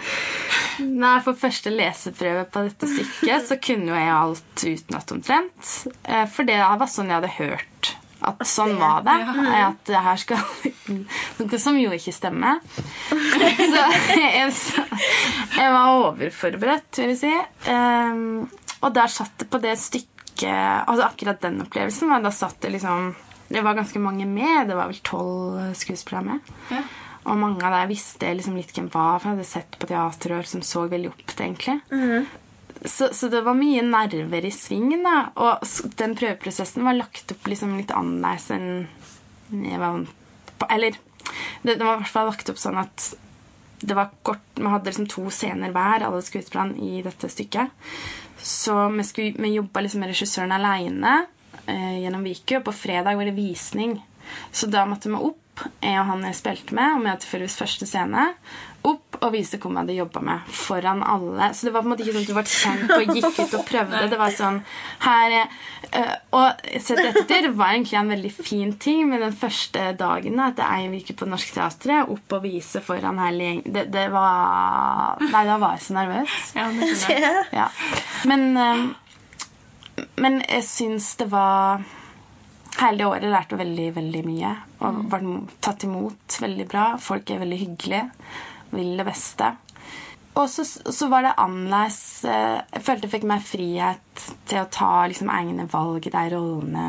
jeg 0.74 1.22
får 1.22 1.36
første 1.38 1.70
leseprøve 1.70 2.40
på 2.50 2.62
dette 2.66 2.88
stykket, 2.90 3.44
så 3.46 3.56
kunne 3.62 3.92
jo 3.92 3.94
jeg 3.94 4.10
alt 4.10 4.64
utenat 4.66 5.12
omtrent. 5.14 5.68
Eh, 6.02 6.24
For 6.34 6.48
det 6.48 6.56
var 6.58 6.88
sånn 6.90 7.12
jeg 7.12 7.20
hadde 7.20 7.30
hørt. 7.36 7.92
At 8.24 8.40
sånn 8.48 8.74
var 8.80 9.04
det. 9.04 9.16
At 9.58 9.84
det 9.88 10.00
her 10.06 10.20
skal 10.20 10.40
Noe 11.38 11.60
som 11.60 11.76
jo 11.80 11.92
ikke 11.94 12.14
stemmer. 12.14 12.62
Så 13.74 13.84
jeg, 14.16 14.50
jeg 15.58 15.70
var 15.74 15.92
overforberedt, 15.98 17.02
vil 17.02 17.12
jeg 17.12 17.20
si. 17.20 17.34
Um, 17.68 18.46
og 18.84 18.92
der 18.96 19.12
satt 19.12 19.38
det 19.40 19.48
på 19.48 19.60
det 19.62 19.76
stykket 19.80 20.10
Altså 20.44 21.06
akkurat 21.06 21.38
den 21.40 21.62
opplevelsen 21.62 22.10
da 22.24 22.32
satt 22.34 22.58
det 22.64 22.72
liksom 22.74 23.12
Det 23.48 23.62
var 23.64 23.76
ganske 23.78 24.00
mange 24.02 24.26
med. 24.28 24.68
Det 24.68 24.76
var 24.76 24.90
vel 24.90 25.00
tolv 25.04 25.60
skuespillere 25.78 26.24
med. 26.34 26.54
Ja. 26.74 26.82
Og 27.24 27.38
mange 27.40 27.64
av 27.64 27.72
dem 27.72 27.92
visste 27.92 28.32
liksom 28.36 28.56
litt 28.58 28.72
hvem 28.76 28.90
var, 28.92 29.20
for 29.20 29.30
jeg 29.30 29.38
hadde 29.38 29.48
sett 29.48 29.78
på 29.80 29.88
teaterår 29.88 30.48
som 30.48 30.64
så 30.64 30.84
veldig 30.90 31.12
opp 31.12 31.22
til, 31.30 31.44
egentlig. 31.46 31.76
Så, 32.84 33.08
så 33.16 33.30
det 33.32 33.40
var 33.46 33.56
mye 33.56 33.82
nerver 33.86 34.44
i 34.44 34.52
svingen, 34.52 35.06
da. 35.06 35.30
Og 35.40 35.64
den 35.98 36.16
prøveprosessen 36.18 36.84
var 36.84 36.98
lagt 36.98 37.32
opp 37.32 37.48
liksom 37.48 37.78
litt 37.78 37.94
annerledes 37.94 38.50
enn 38.52 39.64
jeg 39.64 39.80
var 39.80 40.02
på. 40.58 40.68
Eller 40.72 40.96
det, 41.62 41.76
det 41.78 41.84
var 41.84 41.96
i 41.96 42.02
hvert 42.02 42.12
fall 42.12 42.28
lagt 42.28 42.50
opp 42.52 42.60
sånn 42.60 42.80
at 42.80 43.12
det 43.84 43.96
var 43.96 44.12
kort 44.24 44.40
Vi 44.56 44.70
hadde 44.70 44.88
liksom 44.88 45.08
to 45.10 45.26
scener 45.32 45.72
hver, 45.74 46.06
alle 46.06 46.22
skuespillerne, 46.24 46.76
i 46.80 47.02
dette 47.04 47.28
stykket. 47.28 47.72
Så 48.38 48.76
vi, 48.94 49.04
skulle, 49.04 49.34
vi 49.40 49.54
jobba 49.56 49.82
liksom 49.84 50.04
med 50.04 50.12
regissøren 50.12 50.52
aleine 50.54 51.14
eh, 51.66 52.02
gjennom 52.04 52.24
Viku, 52.24 52.58
og 52.58 52.66
på 52.68 52.76
fredag 52.76 53.16
var 53.16 53.28
det 53.28 53.36
visning. 53.36 53.96
Så 54.52 54.68
da 54.72 54.84
måtte 54.88 55.10
vi 55.12 55.20
opp, 55.20 55.43
jeg 55.82 55.98
og 56.00 56.08
han 56.08 56.24
jeg 56.28 56.38
spilte 56.38 56.76
med, 56.76 56.96
og 56.96 57.02
med 57.04 57.20
tilfeldigvis 57.22 57.58
første 57.60 57.86
scene, 57.88 58.28
opp 58.84 59.16
og 59.22 59.30
vise 59.32 59.56
hvor 59.56 59.70
jeg 59.72 59.78
hadde 59.78 59.96
jobba 59.96 60.20
med 60.24 60.48
foran 60.52 61.00
alle. 61.06 61.48
Så 61.56 61.66
det 61.66 61.72
var 61.72 61.84
på 61.84 61.88
en 61.88 61.92
måte 61.94 62.04
ikke 62.04 62.16
sånn 62.16 62.24
at 62.24 62.28
du 62.28 62.34
ble 62.36 62.44
kjent 62.52 62.92
og 62.92 63.14
gikk 63.16 63.38
ut 63.38 63.56
og 63.58 63.64
prøvde. 63.68 64.02
Det 64.12 64.18
var 64.20 64.34
sånn 64.36 64.58
her 65.06 65.36
er, 65.38 65.54
øh, 66.00 66.12
Og 66.36 66.66
sett 66.84 67.00
etter 67.00 67.48
var 67.56 67.72
egentlig 67.72 67.98
en 68.00 68.12
veldig 68.12 68.32
fin 68.36 68.74
ting 68.76 69.08
med 69.08 69.24
den 69.24 69.32
første 69.32 69.86
dagen. 69.96 70.36
da, 70.36 70.50
At 70.52 70.60
er 70.66 70.84
en 70.84 70.98
uke 70.98 71.16
på 71.16 71.28
Norsk 71.30 71.54
Teater, 71.54 72.10
opp 72.12 72.36
og 72.36 72.44
vise 72.44 72.82
foran 72.84 73.22
hele 73.22 73.48
gjengen. 73.48 73.72
Det, 73.72 73.86
det 73.94 74.06
var 74.12 75.16
Nei, 75.22 75.44
da 75.48 75.58
var 75.62 75.78
jeg 75.78 75.86
så 75.86 75.98
nervøs. 76.00 76.38
Ja, 76.58 76.68
det 76.74 76.92
jeg. 77.08 77.44
Ja. 77.54 77.68
Men, 78.28 78.56
øhm, 78.56 78.88
men 80.20 80.42
jeg 80.42 80.64
syns 80.68 81.14
det 81.16 81.30
var 81.32 81.80
Hele 82.80 82.98
det 82.98 83.06
året 83.06 83.30
lærte 83.30 83.54
jeg 83.54 83.62
veldig 83.62 83.88
veldig 83.98 84.22
mye. 84.26 84.54
Og 84.82 85.04
ble 85.12 85.34
tatt 85.62 85.86
imot 85.86 86.38
veldig 86.42 86.66
bra. 86.70 86.86
Folk 87.00 87.30
er 87.30 87.42
veldig 87.44 87.60
hyggelige. 87.60 88.08
Vil 88.74 88.96
det 88.98 89.06
beste. 89.06 89.52
Og 90.34 90.48
så, 90.50 90.64
så 90.66 91.06
var 91.06 91.22
det 91.22 91.36
annerledes 91.38 92.24
eh, 92.26 92.56
Jeg 92.72 92.82
følte 92.82 93.06
jeg 93.06 93.12
fikk 93.12 93.26
mer 93.30 93.44
frihet 93.46 94.24
til 94.50 94.64
å 94.64 94.70
ta 94.72 95.04
liksom, 95.06 95.30
egne 95.30 95.68
valg 95.70 96.08
i 96.08 96.14
de 96.14 96.24
rollene 96.34 96.88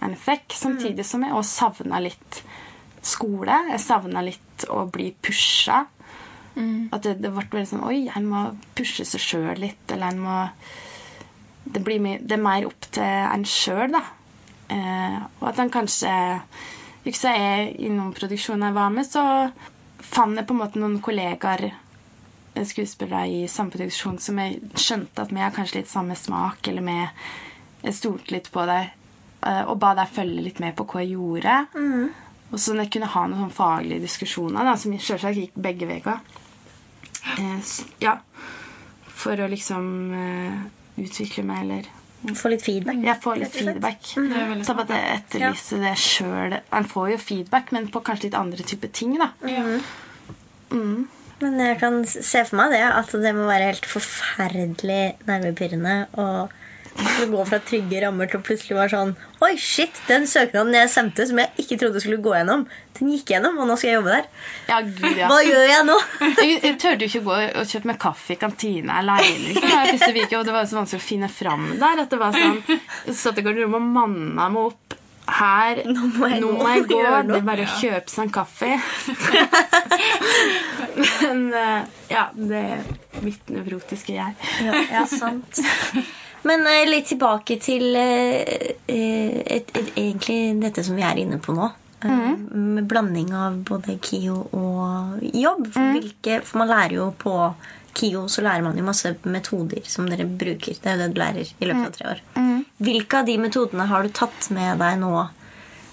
en 0.00 0.16
fikk. 0.16 0.56
Samtidig 0.56 1.04
som 1.06 1.22
jeg 1.24 1.36
også 1.36 1.68
savna 1.68 2.00
litt 2.02 2.42
skole. 3.04 3.56
Jeg 3.70 3.82
savna 3.84 4.24
litt 4.24 4.66
å 4.72 4.84
bli 4.90 5.10
pusha. 5.22 5.84
At 6.90 7.04
det, 7.06 7.18
det 7.22 7.30
ble 7.30 7.46
veldig 7.52 7.68
sånn 7.70 7.86
Oi, 7.86 8.00
en 8.10 8.26
må 8.26 8.44
pushe 8.76 9.06
seg 9.06 9.22
sjøl 9.22 9.60
litt. 9.62 9.84
Eller 9.92 10.10
en 10.10 10.24
må 10.24 10.38
det, 11.70 11.82
blir 11.84 12.00
det 12.18 12.34
er 12.34 12.42
mer 12.42 12.66
opp 12.66 12.88
til 12.90 13.04
en 13.04 13.46
sjøl, 13.46 13.92
da. 13.94 14.02
Eh, 14.70 15.16
og 15.40 15.48
at 15.50 15.58
han 15.62 15.72
kanskje 15.72 16.12
Husker 17.00 17.32
jeg 17.32 17.68
i 17.80 17.88
noen 17.88 18.12
produksjoner 18.12 18.68
jeg 18.68 18.76
var 18.76 18.90
med, 18.92 19.06
så 19.08 19.22
fant 20.04 20.36
jeg 20.36 20.44
på 20.44 20.52
en 20.52 20.58
måte 20.60 20.80
noen 20.82 20.98
kollegaer 21.00 21.62
eh, 21.70 22.66
skuespillere 22.68 23.22
i 23.24 23.38
samme 23.48 23.72
produksjon 23.72 24.18
som 24.20 24.36
jeg 24.42 24.58
skjønte 24.76 25.24
at 25.24 25.32
vi 25.32 25.40
har 25.40 25.54
kanskje 25.56 25.78
litt 25.78 25.88
samme 25.88 26.12
smak, 26.12 26.68
eller 26.68 26.84
vi 26.84 27.92
stolte 27.96 28.36
litt 28.36 28.50
på 28.52 28.66
deg, 28.68 28.92
eh, 29.48 29.62
og 29.64 29.78
ba 29.80 29.94
deg 29.96 30.12
følge 30.12 30.44
litt 30.44 30.60
med 30.60 30.76
på 30.76 30.84
hva 30.92 31.00
jeg 31.00 31.14
gjorde. 31.14 31.56
Og 32.50 32.58
sånn 32.58 32.82
at 32.82 32.88
jeg 32.88 32.96
kunne 32.98 33.12
ha 33.14 33.24
noen 33.30 33.46
sånn 33.46 33.56
faglige 33.56 34.04
diskusjoner 34.04 34.66
da, 34.66 34.74
som 34.76 34.92
selvsagt 34.98 35.38
gikk 35.38 35.56
begge 35.56 35.88
veier. 35.88 36.20
Eh, 37.38 37.72
ja. 38.02 38.18
For 39.20 39.40
å 39.40 39.48
liksom 39.52 39.88
eh, 40.16 40.60
utvikle 41.00 41.44
meg, 41.46 41.64
eller 41.64 41.90
Få 42.36 42.50
litt 42.52 42.64
feedback. 42.64 42.98
Jeg 43.04 43.16
får 43.22 43.38
litt 43.40 43.54
feedback. 43.54 44.10
Det 44.12 44.36
er 44.36 44.50
veldig 44.50 44.66
Så 44.68 44.74
at 44.82 44.90
jeg 44.92 45.14
etterlyser 45.14 45.84
det 45.86 45.94
sjøl. 46.02 46.56
En 46.76 46.88
får 46.90 47.14
jo 47.14 47.18
feedback, 47.22 47.72
men 47.76 47.88
på 47.92 48.02
kanskje 48.04 48.28
litt 48.28 48.36
andre 48.38 48.66
typer 48.66 48.92
ting, 48.92 49.16
da. 49.20 49.30
Men 51.40 51.56
jeg 51.64 51.78
kan 51.80 52.02
se 52.04 52.42
for 52.44 52.60
meg 52.60 52.74
det 52.76 52.82
at 52.84 53.14
det 53.22 53.32
må 53.32 53.46
være 53.48 53.70
helt 53.70 53.86
forferdelig 53.88 55.02
nervepirrende 55.30 55.94
å 56.98 57.26
gå 57.30 57.44
fra 57.48 57.60
trygge 57.62 58.00
rammer 58.02 58.30
til 58.30 58.40
å 58.40 58.44
plutselig 58.44 58.76
være 58.76 58.92
sånn 58.92 59.12
Oi, 59.46 59.54
shit! 59.60 59.96
Den 60.08 60.26
søknaden 60.28 60.74
jeg 60.76 60.90
sendte 60.92 61.24
som 61.28 61.38
jeg 61.40 61.52
ikke 61.62 61.78
trodde 61.80 62.02
skulle 62.02 62.20
gå 62.20 62.34
gjennom, 62.34 62.66
den 62.98 63.12
gikk 63.14 63.32
gjennom, 63.32 63.56
og 63.62 63.70
nå 63.70 63.76
skal 63.80 63.88
jeg 63.88 63.98
jobbe 64.00 64.16
der. 64.18 64.26
Ja, 64.68 64.80
gud, 64.84 65.16
ja. 65.16 65.30
Hva 65.30 65.38
gjør 65.46 65.64
jeg 65.70 65.86
nå? 65.88 65.96
Jeg, 66.40 66.58
jeg 66.64 66.76
turte 66.80 67.06
jo 67.06 67.10
ikke 67.10 67.22
gå 67.24 67.36
og 67.62 67.70
kjøpe 67.70 67.88
meg 67.90 67.98
kaffe 68.02 68.34
i 68.34 68.38
kantina 68.40 68.98
aleine. 69.00 69.54
Liksom. 69.54 70.38
Og 70.40 70.46
det 70.46 70.54
var 70.54 70.68
så 70.68 70.78
vanskelig 70.78 71.00
å 71.00 71.06
finne 71.06 71.30
fram 71.32 71.66
der. 71.80 72.04
At 72.04 72.12
det 72.12 72.20
var 72.20 72.36
sånn, 72.36 72.60
satt 73.16 73.40
i 73.40 73.44
garderoben 73.44 73.80
og 73.80 73.92
manna 73.96 74.48
meg 74.52 74.70
opp. 74.70 74.96
Her, 75.30 75.82
Nå 75.86 76.08
må 76.16 76.26
jeg 76.26 76.40
nå 76.42 76.52
må 76.58 76.70
jeg 76.72 76.86
gå. 76.90 77.00
Det 77.28 77.36
er 77.38 77.44
bare 77.46 77.66
å 77.66 77.74
kjøpe 77.78 78.10
seg 78.10 78.24
en 78.26 78.32
kaffe. 78.34 78.70
Men 81.20 81.44
eh, 81.54 82.00
ja, 82.10 82.24
det 82.34 82.64
er 82.74 83.22
mitt 83.22 83.52
nevrotiske 83.52 84.16
jeg. 84.16 84.34
Ja, 84.66 84.82
ja 84.90 85.04
sant. 85.08 85.62
Men 86.48 86.66
eh, 86.66 86.88
litt 86.88 87.10
tilbake 87.10 87.58
til 87.60 87.96
eh, 87.98 88.72
eh, 88.86 89.40
et, 89.44 89.70
et, 89.76 89.90
egentlig 89.96 90.40
dette 90.62 90.84
som 90.86 90.96
vi 90.96 91.04
er 91.06 91.20
inne 91.22 91.40
på 91.42 91.54
nå. 91.56 91.68
Mm. 92.00 92.46
Med 92.76 92.86
blanding 92.88 93.34
av 93.36 93.58
både 93.68 93.98
KIO 94.00 94.38
og 94.56 95.26
jobb. 95.36 95.66
For, 95.74 95.90
hvilke, 95.98 96.40
for 96.46 96.62
man 96.62 96.72
lærer 96.72 96.96
jo 96.96 97.10
på 97.20 97.34
KIO 97.96 98.24
så 98.30 98.44
lærer 98.46 98.64
man 98.64 98.78
jo 98.78 98.86
masse 98.86 99.12
metoder 99.28 99.84
som 99.90 100.08
dere 100.08 100.24
bruker. 100.24 100.78
Det 100.80 100.88
er 100.88 100.96
jo 100.96 101.02
det 101.02 101.10
du 101.12 101.20
lærer 101.20 101.50
i 101.50 101.68
løpet 101.68 101.88
av 101.90 101.96
tre 101.98 102.14
år. 102.14 102.24
Hvilke 102.80 103.20
av 103.20 103.28
de 103.28 103.36
metodene 103.42 103.88
har 103.90 104.06
du 104.06 104.12
tatt 104.16 104.48
med 104.56 104.80
deg 104.80 105.00
nå 105.02 105.12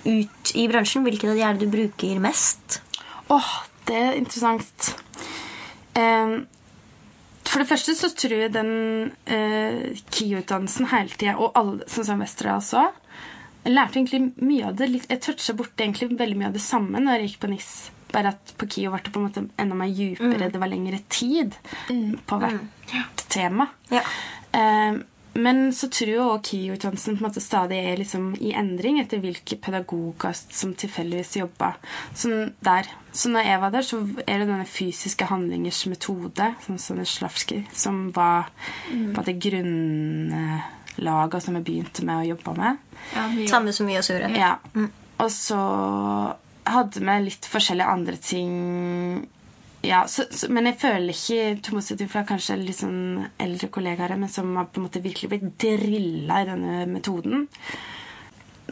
ut 0.07 0.53
i 0.55 0.67
bransjen? 0.71 1.03
Hvilke 1.03 1.27
av 1.27 1.35
de 1.35 1.43
er 1.43 1.57
det 1.57 1.67
du 1.67 1.73
bruker 1.73 2.21
mest? 2.23 2.79
Åh, 3.33 3.49
det 3.89 3.97
er 3.99 4.19
interessant. 4.21 4.93
Em, 5.97 6.45
For 7.47 7.63
det 7.63 7.69
første 7.69 7.95
så 7.97 8.09
tror 8.13 8.43
jeg 8.43 8.53
den 8.55 8.71
uh, 9.29 9.99
KI-utdannelsen 10.13 10.89
hele 10.91 11.13
tida, 11.15 11.35
og 11.39 11.57
alle, 11.57 11.87
sånn 11.91 12.07
som 12.09 12.23
Westerdals 12.23 12.73
også 12.75 12.87
Jeg 13.65 13.75
lærte 13.75 13.99
egentlig 13.99 14.21
mye 14.37 14.69
av 14.69 14.77
det. 14.79 14.89
Jeg 15.07 15.21
toucha 15.23 15.55
borti 15.57 15.85
egentlig 15.85 16.11
veldig 16.19 16.39
mye 16.39 16.49
av 16.51 16.57
det 16.57 16.63
samme 16.63 17.01
når 17.03 17.17
jeg 17.17 17.31
gikk 17.31 17.41
på 17.43 17.51
NIS. 17.51 17.71
Bare 18.13 18.31
at 18.35 18.53
på 18.59 18.69
KIO 18.71 18.93
ble 18.93 19.03
det 19.03 19.11
på 19.11 19.19
en 19.19 19.27
måte 19.27 19.43
enda 19.59 19.75
mer 19.75 19.91
djupere. 19.91 20.47
Det 20.53 20.61
var 20.61 20.71
lengre 20.71 21.01
tid 21.11 21.57
på 22.29 22.39
hvert 22.39 23.25
tema. 23.27 23.67
Ja. 23.91 24.05
Eh, 24.55 25.01
men 25.37 25.73
så 25.75 25.85
tror 25.93 26.09
jeg 26.09 26.21
også 26.23 26.49
KIO-utdannelsen 26.49 27.17
på 27.17 27.21
en 27.21 27.27
måte 27.27 27.41
stadig 27.43 27.77
er 27.77 27.99
liksom 27.99 28.23
i 28.41 28.53
endring 28.57 28.97
etter 29.01 29.21
hvilke 29.21 29.55
pedagoger 29.61 30.33
som 30.33 30.73
tilfeldigvis 30.73 31.37
jobber. 31.37 31.73
Sånn 32.17 32.53
der. 32.65 32.89
Så 33.13 33.29
når 33.33 33.41
jeg 33.45 33.61
var 33.61 33.71
der, 33.73 33.83
så 33.85 33.95
er 34.25 34.35
det 34.41 34.49
denne 34.49 34.65
fysiske 34.69 35.25
handlingers 35.29 35.85
metode, 35.91 36.45
sånn 36.65 36.81
som 36.81 36.97
Slavskij, 37.05 37.61
som 37.73 38.11
var 38.15 38.49
på 38.89 38.95
en 38.97 39.13
måte 39.13 39.39
grunnlaget 39.45 40.61
som 41.45 41.55
jeg 41.59 41.67
begynte 41.69 42.01
med 42.07 42.17
å 42.23 42.29
jobbe 42.33 42.51
med. 42.57 42.73
Ja, 43.13 43.23
vi, 43.33 43.47
Samme 43.49 43.71
som 43.77 43.85
vi 43.89 43.95
og 43.99 44.05
Sure. 44.07 44.27
Ja. 44.33 44.53
Og 45.17 45.29
så 45.33 45.59
hadde 46.67 46.99
vi 47.01 47.13
litt 47.25 47.45
forskjellige 47.49 47.93
andre 47.93 48.17
ting 48.21 48.53
ja, 49.81 50.07
så, 50.07 50.23
så, 50.31 50.49
Men 50.51 50.69
jeg 50.69 50.79
føler 50.81 51.13
ikke 51.13 51.59
til 51.63 51.77
motsetning 51.77 52.09
fra 52.11 52.23
kanskje 52.27 52.57
litt 52.59 52.79
sånn 52.79 53.27
eldre 53.41 53.69
kollegaer 53.73 54.15
men 54.17 54.31
som 54.31 54.55
har 54.57 54.69
på 54.71 54.81
en 54.81 54.87
måte 54.87 55.03
virkelig 55.03 55.29
blitt 55.31 55.53
drilla 55.61 56.41
i 56.41 56.47
denne 56.49 56.79
metoden. 56.89 57.45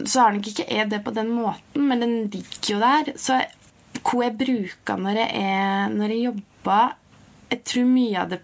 Så 0.03 0.23
har 0.25 0.33
nok 0.35 0.49
ikke 0.49 0.67
jeg 0.67 0.89
det 0.91 1.03
på 1.05 1.13
den 1.15 1.29
måten, 1.31 1.85
men 1.87 2.03
den 2.03 2.15
ligger 2.33 2.73
jo 2.73 2.81
der. 2.81 3.13
Så 3.21 3.37
hva 4.01 4.25
jeg 4.25 4.37
bruker 4.41 4.99
når 4.99 5.21
jeg, 5.21 5.45
er, 5.45 5.93
når 5.93 6.13
jeg 6.13 6.25
jobber 6.29 6.97
Jeg 7.45 7.61
tror 7.69 7.85
mye 7.87 8.19
av 8.19 8.31
det 8.33 8.39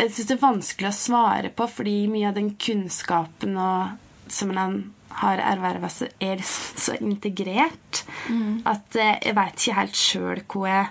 Jeg 0.00 0.12
syns 0.14 0.28
det 0.30 0.36
er 0.36 0.44
vanskelig 0.46 0.88
å 0.88 0.96
svare 0.96 1.50
på, 1.52 1.66
fordi 1.68 1.96
mye 2.08 2.30
av 2.30 2.38
den 2.38 2.54
kunnskapen 2.56 3.58
og, 3.60 3.98
som 4.32 4.54
en 4.54 4.78
har 5.20 5.42
erverva, 5.42 5.90
er 6.22 6.40
så 6.46 6.94
integrert 7.02 8.04
at 8.70 8.96
eh, 8.96 9.18
jeg 9.26 9.36
veit 9.36 9.58
ikke 9.58 9.76
helt 9.76 9.98
sjøl 9.98 10.42
hva 10.54 10.68
jeg 10.70 10.86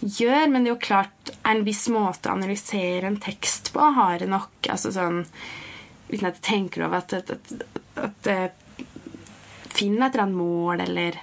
gjør. 0.00 0.48
Men 0.50 0.64
det 0.64 0.70
er 0.70 0.74
jo 0.74 0.86
klart 0.86 1.32
en 1.46 1.62
viss 1.66 1.86
måte 1.92 2.30
å 2.30 2.36
analysere 2.38 3.08
en 3.08 3.20
tekst 3.22 3.72
på 3.74 3.92
har 3.98 4.18
det 4.22 4.30
nok 4.32 4.70
altså 4.72 4.94
sånn, 4.94 5.24
Uten 6.04 6.26
at 6.28 6.36
jeg 6.36 6.44
tenker 6.44 6.82
over 6.84 7.00
at, 7.00 7.14
at, 7.16 7.30
at, 7.32 7.62
at 7.96 8.26
jeg 8.28 8.50
finner 9.72 10.06
et 10.06 10.14
eller 10.14 10.26
annet 10.26 10.36
mål, 10.36 10.82
eller 10.84 11.16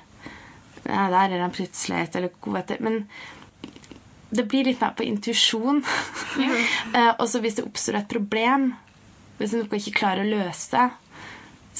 ja, 0.82 1.04
Der 1.14 1.20
er 1.22 1.36
det 1.36 1.44
en 1.46 1.54
plutselighet, 1.54 2.16
eller 2.18 2.34
jeg. 2.74 2.82
Men 2.82 3.04
det 4.32 4.48
blir 4.50 4.66
litt 4.66 4.82
mer 4.82 4.96
på 4.98 5.08
intuisjon. 5.08 5.84
Eh, 6.92 7.14
og 7.14 7.28
så 7.30 7.40
hvis 7.40 7.56
det 7.60 7.64
oppstår 7.64 8.02
et 8.02 8.10
problem, 8.12 8.72
hvis 9.38 9.54
noe 9.56 9.78
ikke 9.78 10.00
klarer 10.02 10.26
å 10.26 10.32
løse 10.32 10.74
det, 10.74 10.88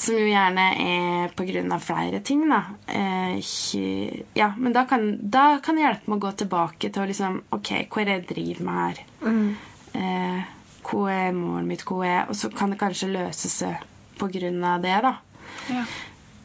som 0.02 0.16
jo 0.18 0.26
gjerne 0.26 0.64
er 0.82 1.34
av 1.72 1.82
flere 1.84 2.20
ting, 2.26 2.42
da. 2.50 2.62
Eh, 2.86 3.38
ja, 4.34 4.52
men 4.58 4.74
da 4.74 4.84
kan, 4.90 5.04
da 5.30 5.60
kan 5.62 5.78
det 5.78 5.84
hjelpe 5.84 6.10
med 6.10 6.18
å 6.18 6.24
gå 6.26 6.32
tilbake 6.42 6.90
til 6.90 7.04
å 7.04 7.06
liksom 7.10 7.38
Ok, 7.54 7.70
hva 7.86 8.02
er 8.02 8.08
det 8.08 8.16
jeg 8.16 8.26
driver 8.32 8.66
med 8.66 8.80
her? 8.80 9.02
Eh, 9.94 10.40
hva 10.88 11.02
er 11.12 11.36
målet 11.36 11.68
mitt? 11.68 11.84
Hva 11.86 12.06
er 12.08 12.30
Og 12.32 12.38
så 12.38 12.50
kan 12.50 12.72
det 12.72 12.80
kanskje 12.80 13.12
løse 13.12 13.50
seg 13.52 13.88
av 14.22 14.82
det, 14.82 14.98
da. 15.02 15.16
ja. 15.68 15.84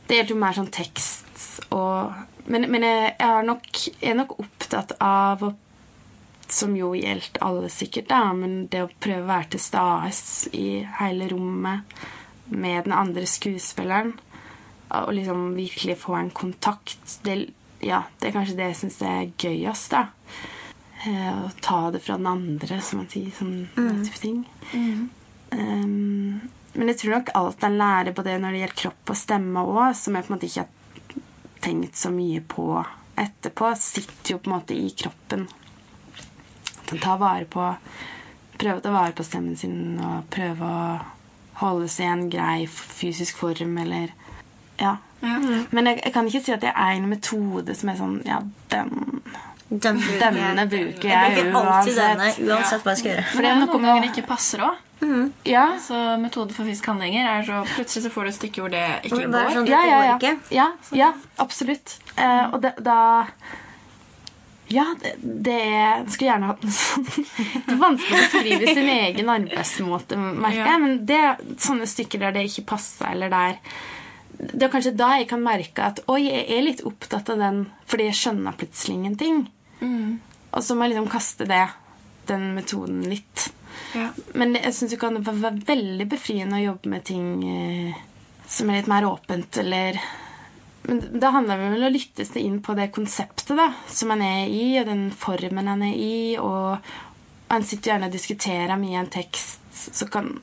Det 0.07 0.15
gjelder 0.15 0.33
jo 0.33 0.39
mer 0.41 0.55
sånn 0.57 0.73
tekst 0.73 1.47
og 1.75 2.13
Men, 2.47 2.63
men 2.71 2.85
jeg, 2.85 3.15
er 3.19 3.41
nok, 3.43 3.65
jeg 3.99 4.13
er 4.13 4.15
nok 4.15 4.37
opptatt 4.39 4.93
av 5.03 5.43
å 5.43 5.49
Som 6.47 6.77
jo 6.79 6.93
gjelder 6.95 7.41
alle 7.43 7.69
sikkert, 7.69 8.07
da, 8.07 8.21
men 8.33 8.69
det 8.71 8.85
å 8.85 8.93
prøve 9.03 9.25
å 9.25 9.31
være 9.33 9.49
til 9.55 9.65
stede 9.65 10.55
i 10.55 10.67
hele 11.01 11.27
rommet 11.33 11.97
med 12.49 12.83
den 12.87 12.95
andre 12.95 13.25
skuespilleren. 13.29 14.13
Og 14.95 15.13
liksom 15.13 15.55
virkelig 15.55 15.97
få 15.99 16.15
en 16.15 16.29
kontakt. 16.31 17.19
Det, 17.23 17.49
ja, 17.83 18.03
det 18.19 18.29
er 18.29 18.37
kanskje 18.37 18.55
det 18.59 18.69
jeg 18.71 18.79
syns 18.81 19.01
er 19.03 19.31
gøyest, 19.35 19.91
da. 19.91 20.05
Eh, 21.05 21.33
Å 21.43 21.49
ta 21.61 21.81
det 21.91 22.01
fra 22.05 22.15
den 22.17 22.29
andre, 22.29 22.79
som 22.81 23.03
man 23.03 23.09
sier. 23.11 23.33
Sånn 23.35 23.67
mm. 23.75 24.05
type 24.07 24.21
ting. 24.23 24.39
Um, 25.51 26.47
men 26.77 26.91
jeg 26.91 27.01
tror 27.01 27.17
nok 27.17 27.33
alt 27.39 27.63
en 27.63 27.77
lærer 27.79 28.15
på 28.15 28.23
det 28.25 28.35
når 28.41 28.53
det 28.53 28.63
gjelder 28.63 28.81
kropp 28.83 29.13
og 29.13 29.19
stemme 29.19 29.63
òg, 29.65 29.91
som 29.97 30.15
jeg 30.15 30.25
på 30.25 30.31
en 30.31 30.35
måte 30.35 30.49
ikke 30.49 30.65
har 30.65 31.21
tenkt 31.63 31.99
så 31.99 32.11
mye 32.13 32.43
på 32.45 32.67
etterpå, 33.17 33.71
sitter 33.81 34.35
jo 34.35 34.41
på 34.43 34.51
en 34.51 34.55
måte 34.59 34.77
i 34.77 34.91
kroppen. 34.93 35.47
At 36.77 36.93
en 36.93 37.03
tar 37.03 37.19
vare 37.21 37.49
på 37.49 37.71
Prøve 38.57 38.79
å 38.79 38.81
ta 38.81 38.89
vare 38.89 39.13
på 39.13 39.21
stemmen 39.21 39.53
sin 39.53 39.99
og 40.01 40.23
prøve 40.33 40.65
å 40.65 40.93
holde 41.61 41.87
seg 41.89 42.05
i 42.05 42.11
en 42.13 42.29
grei 42.29 42.67
fysisk 42.69 43.37
form 43.41 43.77
eller 43.83 44.13
Ja. 44.79 44.97
Ja. 45.21 45.37
Men 45.73 45.87
jeg, 45.89 46.01
jeg 46.05 46.13
kan 46.13 46.27
ikke 46.29 46.43
si 46.45 46.51
at 46.53 46.61
det 46.61 46.69
er 46.75 46.91
en 46.93 47.07
metode 47.09 47.73
som 47.75 47.89
er 47.89 47.95
sånn 47.97 48.19
Ja, 48.27 48.35
den 48.69 48.91
Den 49.69 49.97
bruker 49.97 50.19
Denne 50.21 50.43
jeg. 50.61 50.69
bruker 50.69 51.09
Jeg 51.09 51.31
jeg 51.37 51.47
bruker 51.51 51.65
alltid 51.71 51.95
denne, 51.97 52.27
uansett. 52.27 52.45
uansett 52.47 52.83
hva 52.85 52.91
jeg 52.93 52.99
skal 53.01 53.11
gjøre. 53.11 53.23
For 53.33 53.41
det 53.41 53.49
er 53.49 53.57
noen 53.63 53.81
ganger 53.87 54.01
det 54.05 54.11
ikke 54.13 54.27
passer 54.29 54.61
òg. 54.63 54.83
Ja. 55.45 55.63
Så 55.83 55.97
metode 56.21 56.53
for 56.55 56.63
fysisk 56.65 56.85
handlinger 56.87 57.27
er 57.33 57.43
så 57.45 57.57
plutselig 57.75 58.03
så 58.05 58.09
får 58.13 58.23
du 58.23 58.29
et 58.29 58.37
stykke 58.37 58.61
hvor 58.63 58.71
det 58.73 58.85
ikke 59.09 59.27
Bare 59.27 59.43
går. 59.49 59.53
sånn, 59.57 59.67
ja, 59.73 59.81
ja, 59.85 59.97
går 59.97 60.07
ja. 60.07 60.15
ikke. 60.17 60.55
ja, 60.55 60.67
ja 61.01 61.09
absolutt. 61.43 61.97
Eh, 62.15 62.45
og 62.53 62.61
det, 62.63 62.71
da 62.85 62.99
Ja, 64.67 64.85
det, 65.01 65.13
det 65.21 65.59
Skulle 66.11 66.31
gjerne 66.31 66.49
hatt 66.49 66.63
en 66.65 66.73
sånn 66.75 67.05
Det 67.67 67.75
er 67.75 67.79
vanskelig 67.79 68.17
å 68.17 68.23
beskrive 68.23 68.73
sin 68.75 68.89
egen 68.91 69.29
arbeidsmåte, 69.31 70.17
merker 70.19 70.59
jeg. 70.59 70.71
Ja. 70.73 70.79
Men 70.83 70.97
det 71.07 71.19
er 71.23 71.43
sånne 71.63 71.87
stykker 71.87 72.25
der 72.25 72.35
det 72.35 72.47
ikke 72.49 72.67
passer, 72.73 73.13
eller 73.13 73.31
der 73.31 73.59
Det 74.37 74.67
er 74.67 74.73
kanskje 74.73 74.95
da 74.99 75.13
jeg 75.17 75.29
kan 75.31 75.43
merke 75.43 75.87
at 75.91 76.03
oi, 76.11 76.25
jeg 76.27 76.45
er 76.57 76.65
litt 76.65 76.83
opptatt 76.87 77.31
av 77.33 77.41
den 77.41 77.63
fordi 77.87 78.09
jeg 78.09 78.19
skjønner 78.19 78.57
plutselig 78.59 78.97
ingenting. 78.97 79.45
Og 80.51 80.63
så 80.63 80.75
må 80.75 80.85
jeg 80.85 80.95
liksom 80.95 81.09
kaste 81.11 81.47
det, 81.47 81.63
den 82.27 82.51
metoden, 82.57 83.01
litt. 83.07 83.47
Ja. 83.95 84.09
Men 84.35 84.55
jeg 84.57 84.73
syns 84.75 84.93
det 84.93 84.99
kan 85.01 85.19
være 85.23 85.53
veldig 85.67 86.07
befriende 86.11 86.59
å 86.59 86.65
jobbe 86.65 86.91
med 86.91 87.05
ting 87.07 87.27
eh, 87.47 87.99
som 88.47 88.69
er 88.69 88.81
litt 88.81 88.89
mer 88.91 89.07
åpent, 89.07 89.59
eller 89.63 89.99
Men 90.85 91.01
da 91.19 91.33
handler 91.35 91.57
det 91.57 91.63
vel 91.63 91.81
om 91.81 91.87
å 91.87 91.91
lytte 91.91 92.25
seg 92.27 92.45
inn 92.45 92.61
på 92.63 92.75
det 92.77 92.91
konseptet 92.95 93.57
da, 93.57 93.71
som 93.91 94.13
en 94.13 94.23
er 94.23 94.47
i, 94.47 94.77
og 94.79 94.87
den 94.87 95.07
formen 95.15 95.67
han 95.67 95.83
er 95.83 95.97
i, 95.97 96.37
og 96.39 96.77
han 97.51 97.65
sitter 97.65 97.93
gjerne 97.93 98.09
og 98.09 98.15
diskuterer 98.15 98.79
mye 98.79 99.01
en 99.01 99.11
tekst, 99.11 99.63
så 99.73 100.09
kan 100.11 100.33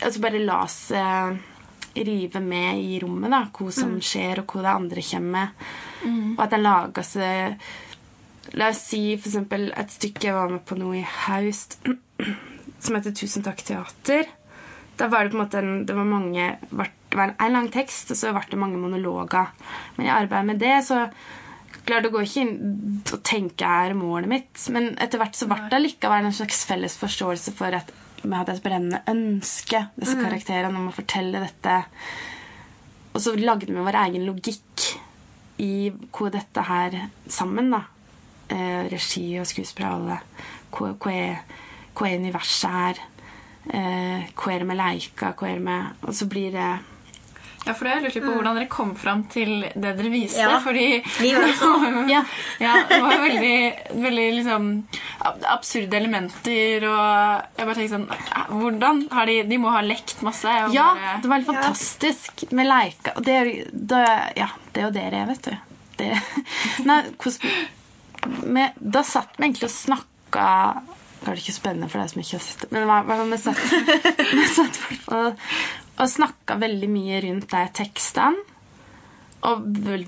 Altså 0.00 0.20
bare 0.24 0.38
la 0.40 0.62
seg 0.72 1.36
rive 2.06 2.40
med 2.40 2.78
i 2.80 2.94
rommet, 3.02 3.28
da, 3.28 3.42
hva 3.52 3.72
som 3.74 3.98
skjer, 4.00 4.40
og 4.40 4.54
hva 4.54 4.62
det 4.64 4.70
andre 4.72 5.02
kommer 5.04 5.34
med. 5.34 5.66
Og 6.38 6.40
at 6.46 6.56
en 6.56 6.64
lager 6.64 7.04
seg 7.04 7.66
La 8.56 8.70
oss 8.72 8.80
si 8.88 9.02
for 9.18 9.28
eksempel 9.28 9.68
et 9.78 9.92
stykke 9.94 10.26
jeg 10.26 10.34
var 10.34 10.48
med 10.50 10.62
på 10.66 10.78
nå 10.80 10.94
i 10.96 11.04
haust, 11.04 11.76
som 12.82 12.96
heter 12.96 13.12
'Tusen 13.12 13.44
takk, 13.46 13.60
teater'. 13.62 14.32
Da 15.00 15.08
var 15.08 15.24
det 15.24 15.32
på 15.32 15.38
en 15.38 15.44
måte 15.44 15.60
en, 15.62 15.84
det 15.88 15.96
var 15.96 16.04
mange 16.04 16.46
Det 16.68 17.16
var 17.16 17.32
en 17.32 17.54
lang 17.56 17.70
tekst, 17.72 18.12
og 18.12 18.18
så 18.20 18.34
ble 18.36 18.44
det 18.50 18.60
mange 18.60 18.80
monologer. 18.80 19.48
Men 19.96 20.06
i 20.06 20.12
arbeidet 20.12 20.50
med 20.52 20.60
det 20.62 20.80
så 20.88 21.06
Klart 21.86 22.04
det 22.04 22.10
går 22.12 22.26
ikke 22.26 22.42
inn 22.44 22.98
å 23.14 23.18
tenke 23.24 23.64
er 23.64 23.94
målet 23.96 24.28
mitt, 24.28 24.64
men 24.74 24.90
etter 25.00 25.18
hvert 25.18 25.38
så 25.38 25.46
ble 25.48 25.70
det 25.72 25.78
likevel 25.80 26.26
en 26.28 26.34
slags 26.36 26.60
felles 26.68 26.96
forståelse 27.00 27.54
for 27.56 27.72
at 27.74 27.88
vi 28.20 28.32
hadde 28.34 28.52
et 28.52 28.62
brennende 28.62 29.00
ønske, 29.08 29.80
disse 29.96 30.18
karakterene, 30.18 30.76
om 30.76 30.90
å 30.90 30.94
fortelle 30.94 31.40
dette. 31.40 31.78
Og 33.14 33.22
så 33.24 33.32
lagde 33.40 33.70
vi 33.70 33.86
vår 33.86 33.98
egen 34.02 34.26
logikk 34.28 34.84
i 35.64 35.88
hvor 36.12 36.32
dette 36.34 36.66
her 36.68 36.98
sammen, 37.32 37.72
da. 37.72 37.82
Eh, 38.50 38.90
regi 38.92 39.24
og 39.40 39.48
skuespill 39.48 39.88
og 39.88 39.96
alle. 39.96 40.20
Hva, 40.74 40.92
hva, 41.00 41.14
er, 41.14 41.64
hva 41.96 42.08
er 42.10 42.20
universet 42.20 42.76
her? 42.76 43.02
Eh, 43.68 44.22
hva 44.40 44.54
er 44.54 44.62
det 44.62 44.66
med 44.70 44.78
leika? 44.80 45.34
Hva 45.36 45.50
er 45.50 45.58
det 45.58 45.64
med 45.66 46.06
Og 46.08 46.14
så 46.16 46.24
blir 46.30 46.54
det 46.54 46.68
Ja, 47.66 47.74
for 47.76 47.84
det 47.84 47.90
har 47.92 47.98
jeg 48.00 48.04
lurt 48.06 48.24
på 48.24 48.32
hvordan 48.38 48.56
dere 48.56 48.68
kom 48.72 48.94
fram 48.96 49.20
til 49.28 49.66
det 49.74 49.90
dere 49.98 50.08
viste. 50.10 50.40
Ja. 50.40 50.54
Fordi 50.64 50.86
Vi 51.20 51.32
var 51.36 51.50
sånn. 51.60 51.98
Ja. 52.14 52.22
ja, 52.58 52.72
det 52.88 53.00
var 53.04 53.18
veldig, 53.20 53.56
veldig 54.00 54.24
liksom 54.38 54.70
absurde 55.44 55.98
elementer. 56.00 56.86
Og 56.88 57.58
jeg 57.60 57.68
bare 57.68 57.76
tenkte 57.76 57.98
sånn 57.98 58.08
Hvordan 58.62 59.02
har 59.12 59.28
de 59.28 59.36
De 59.50 59.58
må 59.60 59.74
ha 59.76 59.82
lekt 59.84 60.22
masse. 60.24 60.48
Ja, 60.72 60.86
bare- 60.96 61.18
det 61.20 61.28
var 61.28 61.36
helt 61.42 61.50
fantastisk 61.52 62.46
med 62.56 62.66
leika. 62.70 63.12
Og 63.20 63.28
det 63.28 63.36
er, 63.42 63.44
jo- 63.52 63.68
det, 63.92 64.06
ja, 64.40 64.48
det 64.72 64.80
er 64.80 64.88
jo 64.88 64.94
det 64.96 65.04
det 65.12 65.20
er, 65.20 65.26
vet 65.34 65.50
du. 65.50 65.56
Det, 66.00 66.08
nei, 66.88 67.02
hvordan, 67.20 67.52
med, 68.56 68.72
da 68.80 69.02
satt 69.04 69.36
vi 69.36 69.44
egentlig 69.50 69.68
og 69.68 69.76
snakka 69.76 70.48
Det 71.20 71.28
er 71.28 71.40
ikke 71.42 71.52
spennende 71.56 71.88
for 71.92 72.00
deg 72.00 72.12
som 72.14 72.22
ikke 72.22 72.38
har 72.38 72.44
sett 72.46 72.62
det, 72.64 72.70
men 72.72 72.86
hva- 72.88 73.02
hva- 73.04 73.26
vi 73.28 73.38
satt, 73.42 73.58
vi 74.32 74.46
satt 74.48 74.78
og, 75.12 75.42
og 76.00 76.08
snakka 76.08 76.56
veldig 76.62 76.88
mye 76.88 77.18
rundt 77.26 77.50
de 77.52 77.64
tekstene. 77.76 78.46
Og 79.48 79.62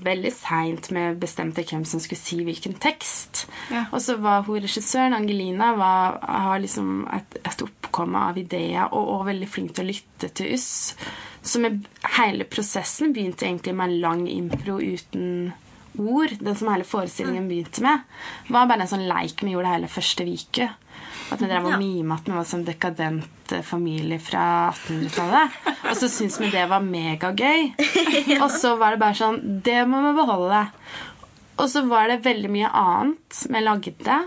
veldig 0.05 0.29
seint 0.29 0.91
vi 0.93 1.03
bestemte 1.17 1.63
hvem 1.65 1.81
som 1.89 1.97
skulle 2.03 2.21
si 2.21 2.35
hvilken 2.45 2.75
tekst. 2.77 3.47
Ja. 3.73 3.87
Og 3.89 3.97
så 4.05 4.13
var 4.21 4.43
hun 4.45 4.59
regissøren, 4.61 5.15
Angelina, 5.17 5.71
var, 5.73 6.19
har 6.21 6.59
liksom 6.61 7.07
et, 7.17 7.39
et 7.41 7.63
oppkomme 7.65 8.21
av 8.29 8.37
ideer 8.37 8.83
og, 8.93 9.07
og 9.15 9.23
veldig 9.31 9.47
flink 9.49 9.73
til 9.73 9.87
å 9.87 9.89
lytte 9.89 10.29
til 10.37 10.53
oss. 10.53 10.67
Så 11.41 11.63
med 11.65 11.81
hele 12.19 12.45
prosessen 12.45 13.09
begynte 13.15 13.47
egentlig 13.49 13.73
med 13.73 13.89
en 13.89 13.99
lang 14.05 14.21
impro 14.29 14.77
uten 14.77 15.51
ord. 15.99 16.33
Den 16.39 16.55
som 16.55 16.71
hele 16.73 16.83
forestillingen 16.87 17.47
begynte 17.49 17.81
med, 17.85 18.01
var 18.49 18.67
bare 18.69 18.85
en 18.85 18.91
sånn 18.91 19.07
leik 19.09 19.43
vi 19.43 19.53
gjorde 19.55 19.73
hele 19.73 19.87
første 19.91 20.25
uke. 20.27 20.69
At 21.31 21.39
vi 21.41 21.47
drev 21.47 21.65
og 21.65 21.71
Ja. 21.71 21.77
mima 21.79 22.15
at 22.19 22.27
vi 22.27 22.31
var 22.35 22.43
sånn 22.45 22.65
dekadent 22.67 23.51
eh, 23.53 23.61
familie 23.65 24.19
fra 24.19 24.71
1800-tallet. 24.73 25.57
Og 25.89 25.95
så 25.97 26.09
syntes 26.11 26.39
vi 26.41 26.49
det 26.53 26.67
var 26.69 26.83
megagøy. 26.85 27.73
Og 28.41 28.49
så 28.51 28.75
var 28.77 28.91
det 28.93 28.99
bare 29.01 29.17
sånn 29.17 29.61
Det 29.63 29.81
må 29.87 30.01
vi 30.05 30.13
beholde. 30.19 30.67
Og 31.57 31.67
så 31.69 31.83
var 31.87 32.07
det 32.09 32.23
veldig 32.25 32.49
mye 32.49 32.69
annet 32.73 33.43
vi 33.49 33.61
lagde 33.61 34.19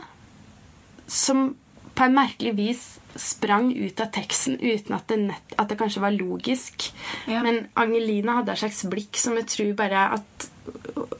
som 1.06 1.54
på 1.96 2.04
en 2.04 2.14
merkelig 2.16 2.52
vis 2.58 2.82
sprang 3.16 3.70
ut 3.72 4.00
av 4.04 4.10
teksten 4.12 4.58
uten 4.60 4.92
at 4.96 5.06
det, 5.08 5.16
nett, 5.30 5.54
at 5.56 5.70
det 5.70 5.78
kanskje 5.80 6.02
var 6.02 6.12
logisk. 6.12 6.90
Ja. 7.26 7.40
Men 7.42 7.68
Angelina 7.78 8.40
hadde 8.40 8.52
et 8.52 8.60
slags 8.60 8.82
blikk 8.92 9.16
som 9.16 9.38
jeg 9.40 9.46
tror 9.48 9.72
bare 9.78 10.02
at 10.18 10.48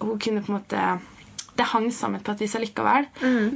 hun 0.00 0.18
kunne 0.18 0.42
på 0.42 0.52
en 0.52 0.58
måte 0.58 0.86
Det 1.56 1.64
hang 1.70 1.86
sammen 1.92 2.20
på 2.20 2.34
et 2.34 2.42
vis 2.44 2.54
allikevel. 2.58 3.06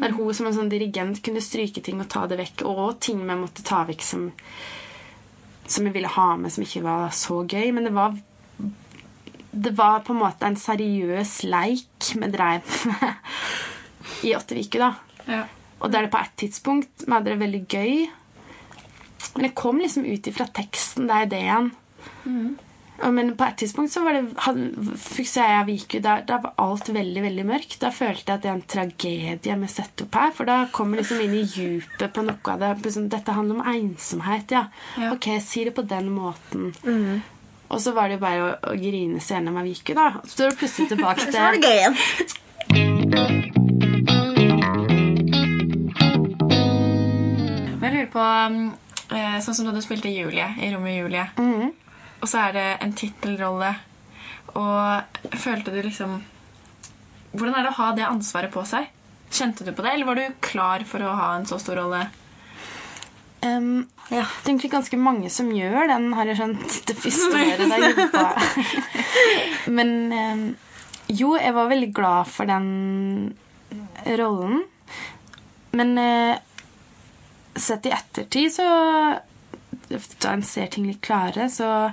Der 0.00 0.14
hun 0.16 0.34
som 0.34 0.46
en 0.48 0.54
sånn 0.56 0.70
dirigent 0.72 1.20
kunne 1.22 1.42
stryke 1.44 1.82
ting 1.84 2.00
og 2.00 2.08
ta 2.08 2.24
det 2.26 2.38
vekk, 2.40 2.64
og 2.64 2.96
ting 3.04 3.20
vi 3.20 3.36
måtte 3.36 3.64
ta 3.66 3.82
vekk 3.88 4.04
som 4.06 4.30
som 5.70 5.84
vi 5.84 5.92
ville 5.94 6.08
ha 6.10 6.36
med, 6.36 6.50
som 6.50 6.64
ikke 6.64 6.82
var 6.82 7.12
så 7.14 7.44
gøy. 7.46 7.68
Men 7.76 7.86
det 7.86 7.92
var 7.94 8.16
det 9.50 9.70
var 9.78 10.00
på 10.06 10.14
en 10.14 10.22
måte 10.22 10.46
en 10.46 10.58
seriøs 10.58 11.40
leik 11.50 12.12
vi 12.14 12.30
drev 12.30 12.66
med 12.86 13.14
i 14.28 14.34
åtte 14.36 14.58
uker, 14.58 14.86
da. 14.86 14.90
Ja. 15.26 15.42
Og 15.80 15.92
der 15.92 16.06
det 16.06 16.12
på 16.12 16.20
et 16.20 16.34
tidspunkt 16.38 17.06
vi 17.06 17.12
hadde 17.12 17.32
det 17.32 17.40
veldig 17.40 17.62
gøy. 17.66 18.08
Men 19.34 19.46
det 19.46 19.54
kom 19.58 19.80
liksom 19.80 20.06
ut 20.06 20.26
ifra 20.26 20.46
teksten, 20.54 21.08
det 21.08 21.16
er 21.16 21.28
ideen. 21.28 21.70
Og 22.26 22.69
Men 23.00 23.32
på 23.36 23.44
et 23.48 23.56
tidspunkt 23.62 23.92
så 23.92 24.02
var 24.04 24.12
det 24.18 24.24
han, 24.44 24.58
jeg 25.16 25.76
gikk 25.78 25.94
jo, 25.96 26.00
da, 26.04 26.18
da 26.26 26.36
var 26.44 26.52
alt 26.60 26.90
veldig 26.92 27.22
veldig 27.24 27.46
mørkt. 27.48 27.78
Da 27.80 27.90
følte 27.94 28.26
jeg 28.28 28.36
at 28.36 28.44
det 28.44 28.50
er 28.50 28.58
en 28.58 28.66
tragedie 28.74 29.56
vi 29.62 29.70
setter 29.72 30.04
opp 30.06 30.18
her. 30.20 30.34
For 30.36 30.50
da 30.50 30.58
kommer 30.74 31.00
liksom 31.00 31.22
inn 31.24 31.38
i 31.40 31.44
djupet 31.46 32.12
på 32.16 32.24
noe 32.26 32.54
av 32.54 32.60
det. 32.60 32.92
sånn, 32.92 33.08
Dette 33.12 33.36
handler 33.36 33.60
om 33.60 33.68
ensomhet, 33.72 34.52
ja. 34.52 34.66
Ja. 35.00 35.14
Ok, 35.14 35.30
si 35.44 35.64
det 35.64 35.74
på 35.76 35.86
den 35.88 36.12
måten. 36.12 36.72
Og 37.70 37.80
så 37.80 37.94
var 37.96 38.10
det 38.10 38.18
jo 38.18 38.24
bare 38.24 38.42
å, 38.44 38.52
å 38.72 38.76
grine 38.76 39.20
seg 39.22 39.38
gjennom 39.38 39.60
av 39.62 39.68
Viku, 39.70 39.94
da. 39.96 40.08
Så 40.26 40.44
er 40.44 40.52
det 40.52 40.60
plutselig 40.60 40.90
tilbake 40.92 41.26
Så 41.30 41.38
var 41.38 41.56
det 41.56 41.64
gøy 41.64 41.76
igjen. 41.78 41.96
Men 47.80 47.86
jeg 47.86 47.94
lurer 47.94 48.10
på 48.12 48.24
eh, 49.16 49.38
Sånn 49.44 49.56
som 49.56 49.68
da 49.68 49.74
du 49.74 49.80
spilte 49.84 50.10
Julie 50.12 50.48
i 50.60 50.72
rommet 50.74 50.96
Julie 50.98 51.26
Julie, 51.38 51.70
og 52.20 52.28
så 52.28 52.46
er 52.46 52.56
det 52.56 52.66
en 52.84 52.94
tittelrolle, 52.96 53.74
og 54.58 55.20
følte 55.38 55.70
du 55.70 55.78
liksom 55.84 56.20
Hvordan 57.30 57.54
er 57.54 57.62
det 57.62 57.70
å 57.70 57.78
ha 57.78 57.88
det 57.94 58.06
ansvaret 58.08 58.50
på 58.50 58.64
seg? 58.66 58.88
Kjente 59.30 59.62
du 59.62 59.70
på 59.70 59.84
det, 59.84 59.92
eller 59.92 60.08
var 60.08 60.18
du 60.18 60.40
klar 60.42 60.82
for 60.82 61.04
å 61.06 61.12
ha 61.14 61.28
en 61.36 61.46
så 61.46 61.60
stor 61.62 61.78
rolle? 61.78 62.00
Um, 63.46 63.86
Ja. 64.10 64.24
Det 64.26 64.48
er 64.48 64.50
egentlig 64.50 64.72
ganske 64.72 64.98
mange 64.98 65.30
som 65.30 65.52
gjør 65.54 65.86
den, 65.86 66.08
har 66.18 66.26
jeg 66.26 66.40
skjønt. 66.40 66.74
Det 66.88 66.96
første 66.98 67.38
året 67.38 67.62
jeg 67.62 67.92
jobba. 67.94 68.24
Men 69.78 69.92
um, 70.10 70.42
jo, 71.06 71.36
jeg 71.38 71.54
var 71.54 71.70
veldig 71.70 71.92
glad 71.94 72.30
for 72.34 72.50
den 72.50 73.36
rollen. 74.18 74.64
Men 75.78 75.94
uh, 75.94 76.34
sett 77.54 77.86
i 77.86 77.94
ettertid, 77.94 78.50
så 78.58 78.66
Da 79.90 80.34
en 80.34 80.44
ser 80.46 80.70
ting 80.70 80.86
litt 80.86 81.02
klarere, 81.02 81.48
så, 81.50 81.90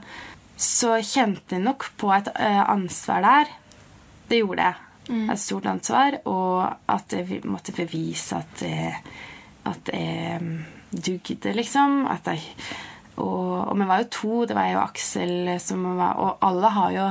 så 0.54 0.98
kjente 1.02 1.58
jeg 1.58 1.66
nok 1.66 1.90
på 1.98 2.12
et 2.14 2.30
uh, 2.36 2.64
ansvar 2.70 3.24
der. 3.26 3.56
Det 4.30 4.42
gjorde 4.44 4.68
jeg. 4.68 4.84
Et 5.08 5.40
stort 5.40 5.70
ansvar. 5.72 6.20
Og 6.28 6.68
at 6.92 7.16
jeg 7.16 7.42
måtte 7.48 7.76
bevise 7.76 8.42
at 8.42 8.62
jeg, 8.66 8.98
at 9.66 9.92
jeg 9.94 10.42
mm, 10.44 10.60
dugde, 10.92 11.54
liksom. 11.56 12.04
At 12.12 12.28
jeg, 12.28 12.44
og, 13.16 13.72
og 13.72 13.74
vi 13.80 13.88
var 13.88 14.04
jo 14.04 14.12
to. 14.12 14.34
Det 14.46 14.58
var 14.58 14.70
jeg 14.70 14.78
og 14.78 14.84
Aksel 14.84 15.56
som 15.64 15.88
var 15.98 16.20
Og 16.22 16.38
alle 16.46 16.74
har 16.76 16.92
jo 16.98 17.08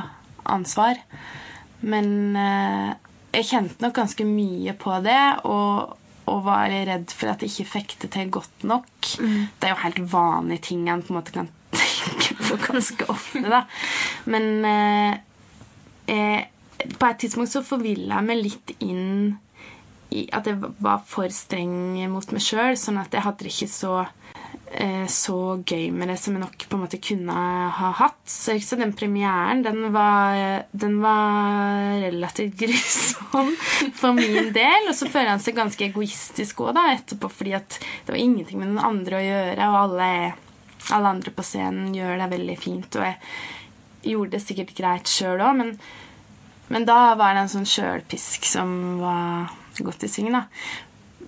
ansvar. 0.52 1.00
Men 1.86 2.36
eh, 2.38 2.90
jeg 3.36 3.48
kjente 3.50 3.84
nok 3.84 3.96
ganske 3.96 4.26
mye 4.28 4.74
på 4.78 4.98
det. 5.04 5.22
Og, 5.48 5.96
og 6.26 6.42
var 6.46 6.72
redd 6.72 7.12
for 7.14 7.30
at 7.30 7.42
jeg 7.44 7.52
ikke 7.52 7.72
fikk 7.76 7.96
det 8.02 8.10
til 8.16 8.32
godt 8.34 8.66
nok. 8.66 8.90
Det 9.16 9.68
er 9.68 9.74
jo 9.74 9.82
helt 9.84 10.02
vanlige 10.12 10.66
ting 10.70 10.88
en 10.90 11.04
på 11.04 11.14
en 11.14 11.20
måte 11.20 11.34
kan 11.34 11.50
tenke 11.78 12.36
på 12.40 12.58
ganske 12.66 13.08
ofte. 13.12 13.44
da. 13.46 13.62
Men 14.26 14.46
eh, 14.66 15.18
eh, 16.10 16.46
på 16.98 17.08
et 17.08 17.20
tidspunkt 17.22 17.52
så 17.52 17.64
forvilla 17.66 18.20
jeg 18.20 18.28
meg 18.28 18.42
litt 18.42 18.74
inn 18.78 19.36
i 20.14 20.26
at 20.34 20.46
jeg 20.46 20.58
var 20.82 21.02
for 21.06 21.30
streng 21.34 21.98
mot 22.12 22.34
meg 22.34 22.42
sjøl, 22.42 22.76
sånn 22.78 23.00
at 23.02 23.14
jeg 23.14 23.26
hadde 23.26 23.50
ikke 23.50 23.70
så 23.70 23.94
så 25.08 25.36
gøy 25.62 25.92
med 25.94 26.10
det 26.10 26.16
som 26.18 26.34
jeg 26.34 26.42
nok 26.42 26.64
på 26.66 26.76
en 26.76 26.82
måte 26.82 26.98
kunne 27.02 27.34
ha 27.76 27.90
hatt. 28.00 28.18
Så 28.28 28.56
husker 28.56 28.80
den 28.80 28.94
premieren, 28.98 29.62
den 29.64 29.92
var, 29.94 30.66
den 30.72 30.98
var 31.02 32.00
relativt 32.02 32.56
grusom 32.62 33.52
for 33.96 34.16
min 34.16 34.50
del. 34.54 34.88
Og 34.90 34.94
så 34.98 35.08
føler 35.08 35.32
han 35.34 35.42
seg 35.42 35.58
ganske 35.58 35.86
egoistisk 35.86 36.64
òg 36.66 36.80
etterpå, 36.82 37.30
fordi 37.30 37.54
det 37.54 38.10
var 38.10 38.20
ingenting 38.20 38.60
med 38.60 38.72
noen 38.72 38.84
andre 38.90 39.20
å 39.20 39.26
gjøre, 39.26 39.70
og 39.70 39.78
alle, 39.84 40.10
alle 40.96 41.14
andre 41.14 41.34
på 41.34 41.46
scenen 41.46 41.94
gjør 41.96 42.18
det 42.20 42.32
veldig 42.34 42.58
fint. 42.60 42.98
Og 42.98 43.06
jeg 43.06 44.12
gjorde 44.12 44.36
det 44.36 44.44
sikkert 44.44 44.76
greit 44.76 45.10
sjøl 45.10 45.40
òg, 45.40 45.60
men, 45.62 45.76
men 46.74 46.88
da 46.88 47.14
var 47.18 47.34
det 47.36 47.46
en 47.46 47.54
sånn 47.58 47.70
sjølpisk 47.70 48.50
som 48.50 48.98
var 49.00 49.54
godt 49.78 50.06
i 50.06 50.10
sving, 50.10 50.32
da. 50.34 50.46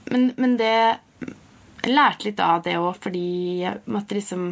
Men, 0.09 0.33
men 0.41 0.57
det 0.59 0.99
Jeg 1.89 1.97
lærte 1.97 2.27
litt 2.29 2.41
av 2.45 2.61
det 2.67 2.75
òg, 2.77 2.99
fordi 3.01 3.27
jeg 3.63 3.79
måtte 3.89 4.19
liksom 4.19 4.51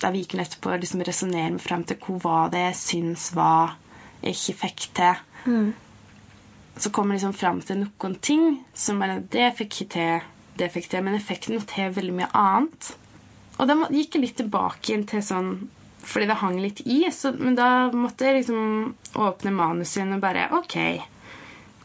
Da 0.00 0.08
vi 0.14 0.22
gikk 0.22 0.36
etterpå 0.38 0.76
liksom 0.80 1.02
resonnere 1.04 1.50
meg 1.50 1.60
fram 1.60 1.82
til 1.84 1.98
hva 2.22 2.44
det 2.52 2.60
jeg 2.68 2.76
syns 2.78 3.32
var 3.36 3.74
jeg 4.22 4.36
ikke 4.36 4.54
fikk 4.62 4.86
til. 4.96 5.18
Så 6.80 6.90
kom 6.94 7.10
jeg 7.10 7.18
liksom 7.18 7.34
fram 7.36 7.58
til 7.64 7.82
noen 7.82 8.14
ting 8.22 8.46
som 8.72 9.00
bare 9.02 9.18
Det 9.20 9.50
fikk 9.58 9.80
jeg 9.82 9.88
til, 9.96 10.20
det 10.56 10.70
fikk 10.72 10.86
jeg 10.86 10.94
til, 10.94 11.04
men 11.04 11.18
jeg 11.18 11.26
fikk 11.26 11.48
noe 11.52 11.66
til 11.68 11.92
veldig 11.98 12.14
mye 12.20 12.30
annet. 12.36 12.92
Og 13.58 13.68
da 13.68 13.76
gikk 13.90 14.14
jeg 14.16 14.22
litt 14.24 14.36
tilbake 14.40 14.92
igjen 14.92 15.06
til 15.10 15.22
sånn 15.26 15.50
Fordi 16.00 16.30
det 16.30 16.38
hang 16.40 16.56
litt 16.62 16.80
i. 16.86 17.02
Så, 17.12 17.34
men 17.36 17.58
da 17.58 17.90
måtte 17.92 18.24
jeg 18.24 18.38
liksom 18.38 18.94
åpne 19.20 19.50
manuset 19.52 20.06
og 20.06 20.22
bare 20.22 20.46
OK. 20.56 20.78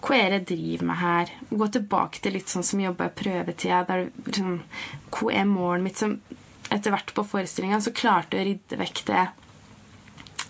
Hva 0.06 0.18
er 0.20 0.30
det 0.30 0.38
jeg 0.38 0.48
driver 0.52 0.90
med 0.92 1.00
her? 1.02 1.32
Gå 1.50 1.68
tilbake 1.74 2.22
til 2.22 2.36
litt 2.38 2.52
sånn 2.52 2.66
som 2.66 2.82
jobba 2.84 3.08
i 3.10 3.16
prøvetida. 3.22 3.82
Der, 3.90 4.10
sånn, 4.30 4.60
hva 5.10 5.32
er 5.34 5.48
målet 5.50 5.86
mitt? 5.88 5.98
Som 5.98 6.20
etter 6.70 6.94
hvert 6.94 7.14
på 7.16 7.26
forestillinga 7.26 7.80
så 7.82 7.94
klarte 7.96 8.38
jeg 8.38 8.46
å 8.46 8.50
rydde 8.52 8.80
vekk 8.82 9.02
det 9.10 9.26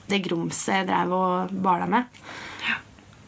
det 0.09 0.21
grumset 0.25 0.81
jeg 0.81 0.87
drev 0.89 1.13
og 1.17 1.53
bala 1.65 1.87
med. 1.89 2.19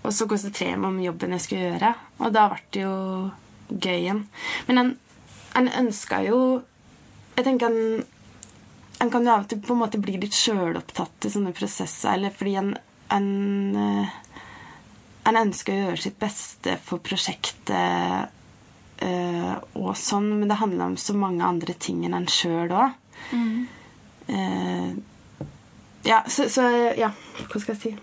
Og 0.05 0.13
så 0.13 0.27
konsentrere 0.29 0.77
meg 0.77 0.91
om 0.91 0.99
jobben 1.03 1.33
jeg 1.35 1.43
skulle 1.45 1.71
gjøre. 1.71 1.93
Og 2.21 2.33
da 2.35 2.45
ble 2.51 2.61
det 2.73 2.83
jo 2.83 2.97
gøy 3.71 3.95
igjen. 3.95 4.21
Men 4.67 4.81
en, 4.83 4.91
en 5.59 5.71
ønska 5.83 6.21
jo 6.27 6.41
Jeg 7.37 7.45
tenker 7.45 7.69
en, 7.69 8.05
en 9.03 9.09
kan 9.13 9.25
jo 9.25 9.29
av 9.29 9.43
og 9.43 9.49
til 9.51 9.59
på 9.61 9.75
en 9.75 9.81
måte 9.83 9.99
bli 10.01 10.15
litt 10.17 10.33
sjølopptatt 10.33 11.27
i 11.27 11.29
sånne 11.29 11.51
prosesser. 11.53 12.15
Eller 12.15 12.33
fordi 12.33 12.55
en, 12.57 12.71
en 13.13 13.27
eh, 13.77 14.15
en 15.27 15.39
ønsker 15.41 15.73
å 15.73 15.85
gjøre 15.87 16.03
sitt 16.05 16.17
beste 16.21 16.77
for 16.83 17.03
prosjektet 17.03 17.69
uh, 19.03 19.55
og 19.77 19.91
sånn, 19.99 20.29
men 20.39 20.49
det 20.49 20.59
handler 20.61 20.91
om 20.91 20.97
så 20.99 21.13
mange 21.17 21.45
andre 21.45 21.75
ting 21.77 22.03
enn 22.07 22.17
en 22.17 22.29
sjøl 22.31 22.71
òg. 22.71 22.95
ja, 26.07 26.21
så, 26.27 26.47
så 26.51 26.67
Ja, 26.97 27.11
hva 27.47 27.59
skal 27.61 27.75
jeg 27.75 27.81
si? 27.81 27.93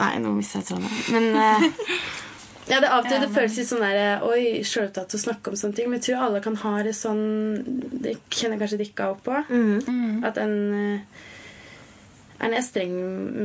Nei, 0.00 0.14
nå 0.22 0.32
mista 0.34 0.60
jeg 0.60 0.70
tråden. 0.70 0.90
Men 1.12 1.24
uh, 1.36 1.64
ja, 2.70 2.78
det 2.80 2.88
av 2.88 3.02
og 3.02 3.08
til 3.10 3.20
det 3.22 3.30
føles 3.34 3.58
litt 3.60 3.68
sånn 3.68 3.84
der 3.84 4.24
Oi, 4.26 4.62
sjølopptatt 4.66 5.16
å 5.16 5.20
snakke 5.20 5.52
om 5.52 5.58
sånne 5.60 5.76
ting. 5.76 5.90
Men 5.90 6.00
jeg 6.00 6.10
tror 6.10 6.28
alle 6.28 6.42
kan 6.44 6.56
ha 6.62 6.76
det 6.86 6.94
sånn 6.96 7.24
Det 8.00 8.16
kjenner 8.32 8.60
kanskje 8.60 8.80
dere 8.80 9.10
opp 9.12 9.24
på. 9.26 9.36
At 10.26 10.40
en 10.40 10.56
eh, 10.76 11.26
en 12.40 12.54
er 12.56 12.64
streng 12.64 12.94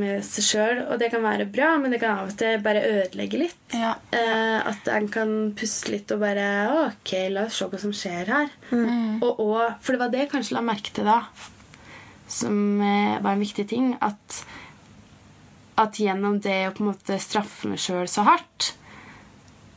med 0.00 0.24
seg 0.24 0.44
sjøl, 0.46 0.78
og 0.88 1.00
det 1.00 1.10
kan 1.12 1.24
være 1.24 1.44
bra, 1.52 1.74
men 1.80 1.92
det 1.92 2.00
kan 2.00 2.16
av 2.16 2.30
og 2.30 2.38
til 2.40 2.62
bare 2.64 2.84
ødelegge 2.84 3.40
litt. 3.42 3.58
Ja. 3.76 3.92
Eh, 4.14 4.56
at 4.70 4.88
en 4.88 5.10
kan 5.12 5.34
puste 5.56 5.92
litt 5.92 6.12
og 6.14 6.22
bare 6.22 6.46
Ok, 6.86 7.12
la 7.32 7.44
oss 7.44 7.58
se 7.60 7.68
hva 7.68 7.80
som 7.82 7.92
skjer 7.96 8.32
her. 8.32 8.48
Og, 8.72 9.42
og, 9.42 9.58
for 9.84 9.92
det 9.92 10.00
var 10.00 10.14
det 10.14 10.24
jeg 10.24 10.32
kanskje 10.32 10.56
la 10.56 10.64
merke 10.64 10.94
til 10.96 11.08
da, 11.08 11.18
som 12.38 12.56
eh, 12.80 13.18
var 13.20 13.34
en 13.34 13.44
viktig 13.44 13.66
ting. 13.68 13.92
At, 14.00 14.40
at 15.84 16.00
gjennom 16.00 16.40
det 16.40 16.62
å 16.70 16.74
på 16.76 16.86
en 16.86 16.90
måte 16.94 17.20
straffe 17.20 17.68
meg 17.68 17.82
sjøl 17.82 18.08
så 18.08 18.24
hardt, 18.26 18.72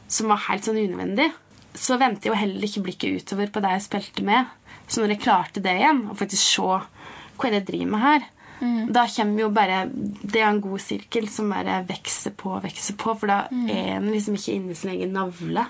som 0.10 0.32
var 0.32 0.48
helt 0.48 0.66
sånn 0.66 0.80
unødvendig, 0.80 1.28
så 1.76 2.00
vendte 2.00 2.30
jeg 2.30 2.34
jo 2.34 2.40
heller 2.40 2.66
ikke 2.66 2.88
blikket 2.88 3.20
utover 3.20 3.52
på 3.52 3.62
det 3.62 3.76
jeg 3.76 3.88
spilte 3.92 4.24
med. 4.26 4.48
Så 4.88 5.04
når 5.04 5.18
jeg 5.18 5.26
klarte 5.28 5.62
det 5.62 5.76
igjen, 5.76 6.06
og 6.08 6.18
faktisk 6.18 6.56
se 6.56 6.64
hva 6.70 7.48
er 7.48 7.54
det 7.54 7.60
jeg 7.60 7.68
driver 7.68 7.92
med 7.92 8.06
her, 8.08 8.30
da 8.60 9.06
kommer 9.08 9.43
jo 9.43 9.50
bare 9.56 9.86
Det 9.89 10.41
er 10.41 10.50
en 10.50 10.62
god 10.62 10.82
sirkel 10.84 11.30
som 11.32 11.52
bare 11.54 11.80
vokser 11.88 12.34
på 12.38 12.52
og 12.58 12.65
vokser 12.65 12.98
på, 13.00 13.13
for 13.22 13.32
da 13.32 13.38
er 13.72 13.95
en 13.98 14.10
liksom 14.12 14.36
ikke 14.36 14.58
inne 14.58 14.76
i 14.76 14.80
sin 14.80 14.91
egen 14.95 15.15
navle. 15.15 15.63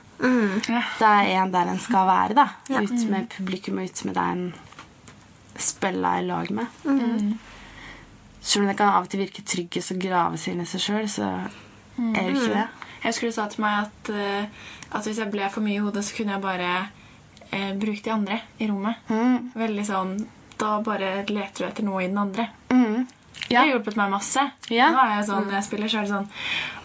Da 0.99 1.11
er 1.21 1.43
en 1.43 1.53
der 1.53 1.69
en 1.69 1.81
skal 1.83 2.09
være, 2.09 2.39
da. 2.39 2.47
Ut 2.79 3.05
med 3.11 3.29
publikum 3.35 3.79
og 3.81 3.89
ut 3.89 4.03
med 4.07 4.17
det 4.17 4.25
en 4.33 4.49
spiller 5.59 6.19
i 6.19 6.25
lag 6.25 6.51
med. 6.55 6.67
Selv 8.41 8.63
om 8.63 8.69
det 8.69 8.77
kan 8.79 8.93
av 8.93 9.05
og 9.05 9.09
til 9.11 9.21
virke 9.25 9.43
tryggest 9.43 9.93
å 9.93 9.99
grave 9.99 10.39
seg 10.39 10.55
inn 10.55 10.63
i 10.63 10.69
seg 10.69 10.81
sjøl, 10.81 11.09
så 11.11 11.27
er 11.35 12.15
det 12.15 12.29
jo 12.29 12.37
ikke 12.37 12.53
det. 12.55 12.67
Jeg 12.99 13.13
husker 13.13 13.29
du 13.29 13.35
sa 13.35 13.45
til 13.51 13.63
meg 13.63 13.85
at, 13.85 14.09
eh, 14.11 14.71
at 14.91 15.05
hvis 15.07 15.19
jeg 15.21 15.31
ble 15.31 15.47
for 15.51 15.63
mye 15.63 15.77
i 15.77 15.83
hodet, 15.83 16.03
så 16.03 16.15
kunne 16.17 16.35
jeg 16.35 16.43
bare 16.43 16.71
eh, 17.51 17.71
bruke 17.79 18.03
de 18.03 18.11
andre 18.11 18.39
i 18.59 18.67
rommet. 18.67 18.99
Mm. 19.07 19.51
Veldig 19.55 19.85
sånn 19.87 20.13
Da 20.59 20.73
bare 20.83 21.23
leter 21.29 21.63
du 21.63 21.67
etter 21.69 21.83
noe 21.87 22.03
i 22.03 22.07
den 22.11 22.17
andre. 22.19 22.49
Mm. 22.73 23.07
Det 23.49 23.55
har 23.57 23.69
hjulpet 23.71 23.95
meg 23.97 24.11
masse. 24.11 24.43
Ja. 24.69 24.89
Nå 24.93 24.99
er 25.05 25.13
jeg 25.17 25.27
sånn, 25.29 25.45
Når 25.47 25.55
jeg 25.57 25.63
spiller, 25.69 25.87
så 25.89 25.97
er 26.01 26.05
det 26.05 26.11
sånn 26.11 26.27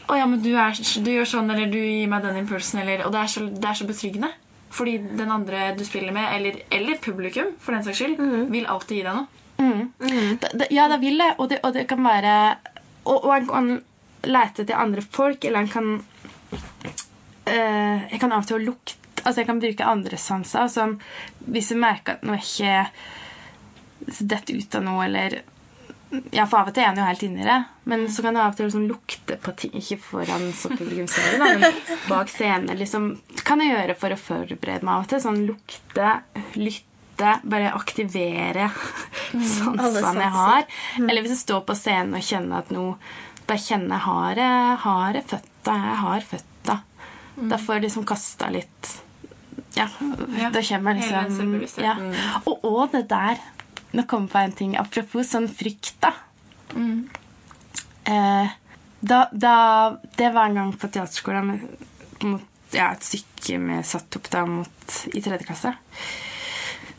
Å 0.09 0.17
ja, 0.21 0.27
men 0.31 0.41
du, 0.45 0.51
er, 0.61 0.79
du 1.05 1.11
gjør 1.11 1.27
sånn, 1.29 1.51
eller 1.51 1.67
du 1.73 1.79
gir 1.81 2.09
meg 2.13 2.23
den 2.25 2.37
impulsen, 2.45 2.81
eller 2.85 3.03
Og 3.07 3.13
det 3.13 3.21
er 3.25 3.33
så, 3.35 3.45
det 3.51 3.69
er 3.71 3.79
så 3.81 3.87
betryggende. 3.89 4.31
Fordi 4.75 4.95
den 5.19 5.31
andre 5.31 5.73
du 5.79 5.85
spiller 5.87 6.13
med, 6.15 6.29
eller, 6.35 6.57
eller 6.75 6.99
publikum, 7.03 7.53
for 7.63 7.73
den 7.77 7.85
saks 7.87 8.01
skyld, 8.01 8.23
vil 8.51 8.67
alltid 8.67 8.97
gi 8.99 9.03
deg 9.07 9.15
noe. 9.19 9.27
Da- 10.43 10.51
da- 10.59 10.67
Ja, 10.75 10.89
det 10.91 11.01
vil 11.01 11.19
det, 11.19 11.29
og 11.39 11.49
det, 11.51 11.61
og 11.65 11.73
det 11.77 11.87
kan 11.89 12.03
være 12.05 12.57
Og, 13.07 13.25
og 13.25 13.35
en 13.37 13.47
kan 13.47 13.69
lete 14.25 14.63
etter 14.65 14.75
andre 14.81 15.01
folk, 15.03 15.45
eller 15.45 15.61
en 15.61 15.69
kan 15.69 15.93
øh, 17.49 18.13
Jeg 18.13 18.21
kan 18.21 18.33
av 18.33 18.43
og 18.45 18.47
til 18.51 18.65
lukte 18.67 18.97
Altså, 19.25 19.41
jeg 19.41 19.47
kan 19.49 19.61
bruke 19.63 19.85
andre 19.89 20.17
sanser. 20.21 20.67
Sånn, 20.69 20.99
hvis 21.49 21.71
jeg 21.73 21.79
merker 21.81 22.19
at 22.19 22.25
noe 22.29 22.37
ikke 22.37 22.73
detter 24.07 24.59
ut 24.59 24.75
av 24.79 24.87
noe, 24.87 25.05
eller 25.07 25.41
ja, 26.31 26.45
for 26.47 26.61
av 26.61 26.71
og 26.71 26.75
til 26.77 26.85
er 26.85 26.91
han 26.93 27.01
jo 27.01 27.07
helt 27.09 27.23
inni 27.27 27.47
det, 27.47 27.59
men 27.91 28.07
så 28.13 28.23
kan 28.23 28.37
det 28.37 28.43
av 28.43 28.53
og 28.53 28.59
til 28.59 28.69
liksom 28.69 28.87
lukte 28.87 29.37
på 29.43 29.55
ting 29.59 29.75
Ikke 29.81 29.99
foran 29.99 30.45
så 30.57 30.71
men 30.71 31.65
bak 32.09 32.31
scenen. 32.31 32.77
Liksom, 32.79 33.09
kan 33.43 33.63
jeg 33.63 33.75
gjøre 33.75 33.97
for 33.99 34.15
å 34.15 34.21
forberede 34.21 34.85
meg 34.87 34.95
av 34.95 35.05
og 35.05 35.11
til. 35.11 35.23
Sånn 35.25 35.43
lukte, 35.49 36.11
lytte, 36.55 37.37
bare 37.43 37.73
aktivere 37.75 38.71
sansene 39.59 40.27
jeg 40.27 40.35
har. 40.39 40.67
Eller 41.03 41.25
hvis 41.25 41.37
jeg 41.37 41.45
står 41.45 41.65
på 41.69 41.79
scenen 41.79 42.19
og 42.19 42.27
kjenner 42.27 42.65
at 42.65 42.75
noe 42.75 42.99
Bare 43.45 43.61
kjenner 43.61 44.01
har 44.01 44.39
jeg 44.41 44.77
har 44.81 45.17
jeg 45.19 45.27
føtta, 45.29 45.73
jeg 45.77 45.97
har 46.01 46.23
føtta. 46.25 46.77
Da 47.51 47.59
får 47.61 47.75
jeg 47.77 47.83
liksom 47.85 48.07
kasta 48.09 48.49
litt 48.55 48.93
Ja, 49.77 49.85
Ja, 50.39 50.49
da 50.55 50.63
kommer 50.65 50.97
liksom 50.97 51.51
ja. 51.83 51.93
Og, 52.47 52.65
og 52.65 52.95
det 52.95 53.03
der 53.11 53.43
Nå 53.95 54.05
kom 54.11 54.27
jeg 54.27 54.33
på 54.33 54.43
en 54.43 54.57
ting. 54.59 54.77
Apropos 54.81 55.31
sånn 55.31 55.49
frykt, 55.51 55.95
da. 56.03 56.13
Eh, 58.05 58.55
da, 59.05 59.19
da 59.33 59.55
Det 60.17 60.31
var 60.35 60.49
en 60.49 60.59
gang 60.59 60.73
på 60.77 60.89
teaterskolen 60.91 61.53
ja, 62.75 62.91
et 62.91 63.07
stykke 63.07 63.59
vi 63.63 63.81
satt 63.87 64.17
opp 64.19 64.31
da 64.33 64.45
mot, 64.49 64.95
i 65.15 65.21
tredje 65.23 65.47
klasse. 65.47 65.75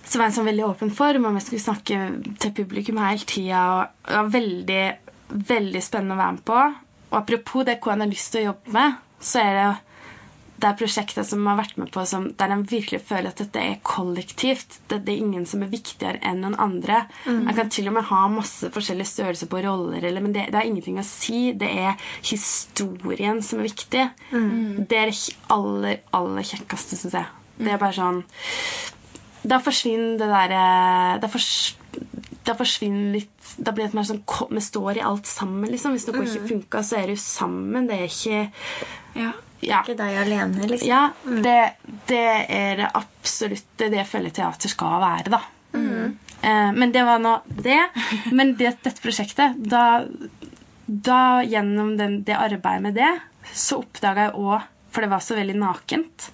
Så 0.05 0.19
var 0.19 0.29
en 0.29 0.35
sånn 0.35 0.47
veldig 0.47 0.67
åpen 0.67 0.91
form, 0.93 1.25
og 1.27 1.35
vi 1.35 1.43
skulle 1.43 1.63
snakke 1.63 1.97
til 2.39 2.53
publikum 2.55 3.01
hele 3.01 3.25
tida. 3.27 3.63
Det 4.05 4.15
var 4.15 4.29
veldig, 4.35 4.83
veldig 5.49 5.81
spennende 5.83 6.15
å 6.15 6.21
være 6.21 6.35
med 6.37 6.45
på. 6.47 6.61
Og 7.09 7.17
apropos 7.19 7.65
det 7.67 7.79
hva 7.83 7.95
en 7.95 8.05
har 8.05 8.11
lyst 8.11 8.31
til 8.33 8.43
å 8.43 8.51
jobbe 8.51 8.75
med, 8.77 9.01
så 9.19 9.41
er 9.41 9.57
det 9.57 9.67
det 10.55 10.69
er 10.69 10.77
prosjektet 10.79 11.27
som 11.27 11.43
har 11.49 11.57
vært 11.59 11.75
med 11.75 11.89
på 11.91 12.03
som, 12.07 12.29
der 12.39 12.51
de 12.53 12.57
virkelig 12.71 13.01
føler 13.09 13.27
at 13.33 13.41
dette 13.41 13.59
er 13.59 13.81
kollektivt. 13.83 14.77
Det, 14.87 15.01
det 15.03 15.11
er 15.11 15.23
ingen 15.25 15.43
som 15.49 15.65
er 15.65 15.71
viktigere 15.73 16.21
enn 16.23 16.39
noen 16.45 16.55
andre. 16.63 17.01
Man 17.27 17.57
kan 17.57 17.71
til 17.73 17.89
og 17.91 17.97
med 17.97 18.07
ha 18.07 18.21
masse 18.31 18.69
forskjellige 18.71 19.09
størrelser 19.11 19.49
på 19.51 19.59
roller, 19.65 19.99
eller, 19.99 20.23
men 20.23 20.35
det, 20.35 20.47
det 20.53 20.61
har 20.61 20.69
ingenting 20.69 21.01
å 21.01 21.05
si. 21.07 21.49
Det 21.59 21.67
er 21.67 21.99
historien 22.23 23.43
som 23.43 23.59
er 23.59 23.67
viktig. 23.67 24.05
Det 24.31 24.99
er 25.01 25.11
det 25.11 25.35
aller, 25.51 25.99
aller 26.15 26.47
kjekkeste, 26.47 27.01
syns 27.03 27.19
jeg. 27.19 27.27
Det 27.59 27.71
er 27.71 27.79
bare 27.79 27.95
sånn 27.95 28.17
Da 29.47 29.61
forsvinner 29.63 30.17
det 30.19 30.27
derre 30.27 30.63
da, 31.23 31.29
fors, 31.31 31.77
da 32.43 32.51
forsvinner 32.59 33.13
litt 33.13 33.53
Da 33.55 33.71
blir 33.71 33.87
det 33.87 33.95
mer 33.95 34.03
sånn 34.09 34.19
Vi 34.51 34.63
står 34.65 34.99
i 34.99 35.05
alt 35.05 35.29
sammen, 35.29 35.69
liksom. 35.71 35.95
Hvis 35.95 36.07
noe 36.09 36.25
ikke 36.25 36.49
funka, 36.49 36.83
så 36.83 36.99
er 36.99 37.07
det 37.07 37.15
jo 37.15 37.23
sammen. 37.23 37.87
Det 37.87 37.99
er 37.99 38.07
ikke 38.09 38.41
Ja. 39.15 39.31
Ja. 39.65 39.81
Ikke 39.83 39.97
deg 39.99 40.19
alene, 40.21 40.69
liksom. 40.69 40.89
Ja, 40.89 41.01
det, 41.25 41.57
det 42.09 42.25
er 42.53 42.81
det 42.83 42.89
absolutt 42.97 43.77
det 43.81 43.91
jeg 43.97 44.09
føler 44.09 44.33
teater 44.35 44.71
skal 44.71 44.99
være, 45.03 45.33
da. 45.33 45.41
Eh, 46.45 46.71
men 46.73 46.91
det 46.91 47.03
var 47.03 47.19
nå 47.19 47.37
det. 47.47 47.81
Men 48.31 48.55
det, 48.59 48.77
dette 48.85 49.01
prosjektet, 49.03 49.57
da, 49.57 50.05
da 50.85 51.21
gjennom 51.43 51.95
den, 51.97 52.21
det 52.27 52.37
arbeidet 52.37 52.83
med 52.85 52.99
det, 52.99 53.11
så 53.53 53.81
oppdaga 53.83 54.29
jeg 54.29 54.37
òg, 54.41 54.67
for 54.93 55.03
det 55.03 55.11
var 55.11 55.23
så 55.23 55.37
veldig 55.37 55.57
nakent, 55.59 56.29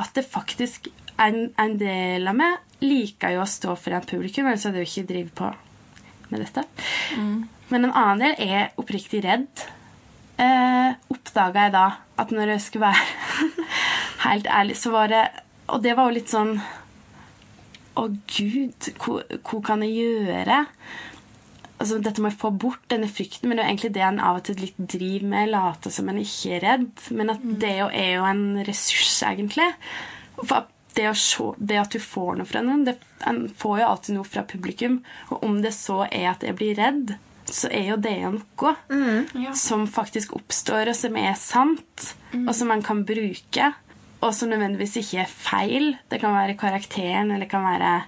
at 0.00 0.12
det 0.16 0.26
faktisk 0.28 0.90
en, 1.22 1.48
en 1.60 1.76
del 1.78 2.26
av 2.28 2.36
meg 2.36 2.84
liker 2.84 3.36
jo 3.36 3.44
å 3.44 3.48
stå 3.48 3.76
foran 3.78 4.04
publikum, 4.06 4.48
ellers 4.48 4.66
hadde 4.66 4.82
jeg 4.82 4.88
jo 4.88 4.92
ikke 4.92 5.10
drevet 5.12 5.34
på 5.38 5.50
med 6.32 6.42
dette. 6.42 6.64
Men 7.70 7.86
en 7.86 7.94
annen 7.94 8.22
del 8.24 8.34
er 8.44 8.74
oppriktig 8.80 9.22
redd. 9.24 9.64
Eh, 10.34 10.94
oppdaga 11.14 11.68
jeg 11.68 11.74
da 11.76 11.86
at 12.18 12.32
når 12.34 12.56
jeg 12.56 12.62
skulle 12.64 12.88
være 12.88 13.58
helt 14.26 14.48
ærlig, 14.50 14.76
så 14.76 14.90
var 14.90 15.12
det 15.12 15.24
Og 15.70 15.82
det 15.82 15.92
var 15.94 16.08
jo 16.08 16.16
litt 16.16 16.32
sånn 16.32 16.56
Å, 17.94 18.08
gud, 18.10 18.88
hva, 18.98 19.60
kan 19.62 19.84
jeg 19.86 19.94
gjøre? 19.94 20.64
Altså, 21.78 22.00
dette 22.02 22.22
må 22.22 22.32
jeg 22.32 22.40
få 22.40 22.50
bort, 22.50 22.82
denne 22.90 23.06
frykten. 23.06 23.46
Men 23.46 23.58
det 23.58 23.62
er 23.62 23.68
jo 23.68 23.72
egentlig 23.74 23.92
det 23.94 24.02
en 24.02 24.18
av 24.18 24.40
og 24.40 24.44
til 24.48 24.58
litt 24.58 24.78
driver 24.78 25.28
med. 25.30 25.52
Late 25.52 25.92
som 25.94 26.10
en 26.10 26.18
ikke 26.18 26.56
er 26.56 26.64
redd. 26.64 27.04
Men 27.14 27.30
at 27.30 27.44
det 27.62 27.70
jo 27.78 27.86
er 27.94 28.10
jo 28.16 28.26
en 28.26 28.44
ressurs, 28.66 29.14
egentlig. 29.26 29.68
For 30.40 30.66
det, 30.98 31.06
se, 31.18 31.46
det 31.58 31.78
at 31.84 31.94
du 31.94 32.02
får 32.02 32.40
noe 32.40 32.50
fra 32.50 32.64
noen 32.66 32.82
det, 32.88 32.96
En 33.26 33.44
får 33.46 33.78
jo 33.80 33.88
alltid 33.92 34.18
noe 34.18 34.26
fra 34.26 34.42
publikum. 34.48 34.98
Og 35.30 35.46
om 35.46 35.60
det 35.62 35.74
så 35.76 36.02
er 36.08 36.32
at 36.32 36.42
jeg 36.46 36.58
blir 36.58 36.74
redd, 36.78 37.14
så 37.50 37.68
er 37.70 37.90
jo 37.90 37.96
det 38.00 38.14
noe 38.22 38.74
noe 38.88 39.24
Ja. 39.42 39.52
som 39.54 39.86
faktisk 39.86 40.32
oppstår, 40.36 40.88
og 40.88 40.96
som 40.96 41.16
er 41.16 41.34
sant, 41.34 42.14
og 42.46 42.54
som 42.54 42.68
man 42.68 42.82
kan 42.82 43.04
bruke. 43.04 43.72
Og 44.24 44.32
som 44.34 44.48
nødvendigvis 44.48 44.96
ikke 45.02 45.20
er 45.20 45.28
feil. 45.28 45.98
Det 46.10 46.20
kan 46.22 46.32
være 46.32 46.56
karakteren, 46.56 47.30
eller 47.30 47.44
det 47.44 47.50
kan 47.50 47.64
være 47.66 48.04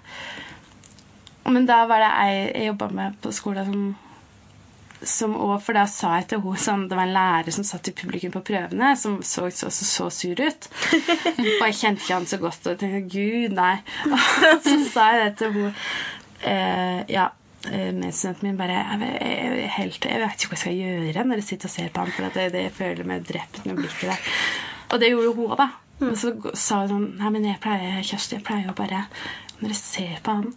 Men 1.47 1.67
da 1.67 1.85
var 1.87 2.01
det 2.01 2.09
ei 2.25 2.33
jeg 2.57 2.67
jobba 2.73 2.89
med 2.91 3.21
på 3.23 3.31
skolen 3.33 3.67
som 3.67 3.97
som 5.07 5.35
også, 5.37 5.65
for 5.67 5.73
da 5.77 5.85
sa 5.87 6.15
jeg 6.17 6.29
til 6.29 6.41
henne 6.41 6.57
sånn, 6.59 6.89
Det 6.89 6.97
var 6.97 7.05
en 7.05 7.13
lærer 7.13 7.53
som 7.53 7.63
satt 7.65 7.89
i 7.89 7.93
publikum 7.93 8.33
på 8.33 8.41
prøvene, 8.41 8.97
som 8.97 9.19
så 9.23 9.51
så, 9.53 9.69
så, 9.71 9.85
så 9.85 10.11
sur 10.11 10.41
ut. 10.41 10.69
og 11.61 11.67
jeg 11.69 11.75
kjente 11.77 12.01
ikke 12.03 12.15
han 12.15 12.27
så 12.27 12.39
godt, 12.41 12.67
og 12.67 12.73
jeg 12.73 12.79
tenkte 12.81 13.03
gud, 13.13 13.53
nei. 13.53 13.77
Og 14.55 14.63
så 14.65 14.77
sa 14.91 15.11
jeg 15.13 15.21
det 15.27 15.37
til 15.39 15.53
henne 15.53 15.75
eh, 16.43 17.05
Ja, 17.13 17.29
eh, 17.71 17.91
medstudenten 17.97 18.49
min 18.49 18.59
bare 18.59 18.79
jeg, 18.79 19.11
jeg, 19.21 19.71
helt, 19.77 20.09
jeg 20.11 20.23
vet 20.23 20.37
ikke 20.37 20.53
hva 20.53 20.59
jeg 20.59 20.63
skal 20.65 20.81
gjøre 20.81 21.25
når 21.27 21.43
jeg 21.43 21.49
sitter 21.51 21.71
og 21.71 21.75
ser 21.75 21.93
på 21.93 22.05
han, 22.05 22.15
for 22.17 22.29
at 22.29 22.39
jeg, 22.41 22.55
det, 22.55 22.65
jeg 22.69 22.77
føler 22.77 23.11
meg 23.11 23.29
drept 23.29 23.63
med 23.67 23.81
blikket 23.81 24.13
der. 24.13 24.33
Og 24.87 25.03
det 25.03 25.11
gjorde 25.13 25.29
jo 25.29 25.37
hun 25.37 25.53
òg, 25.53 25.61
da. 25.63 25.69
Og 26.07 26.19
så 26.21 26.35
sa 26.53 26.83
hun 26.83 26.91
sånn 26.93 27.07
Nei, 27.17 27.31
men 27.33 27.47
jeg 27.49 27.61
pleier, 27.65 28.03
Kjersti, 28.05 28.37
jeg 28.37 28.45
pleier 28.45 28.67
jo 28.69 28.75
bare 28.77 29.07
Når 29.63 29.73
jeg 29.73 29.79
ser 29.81 30.19
på 30.21 30.35
han, 30.37 30.51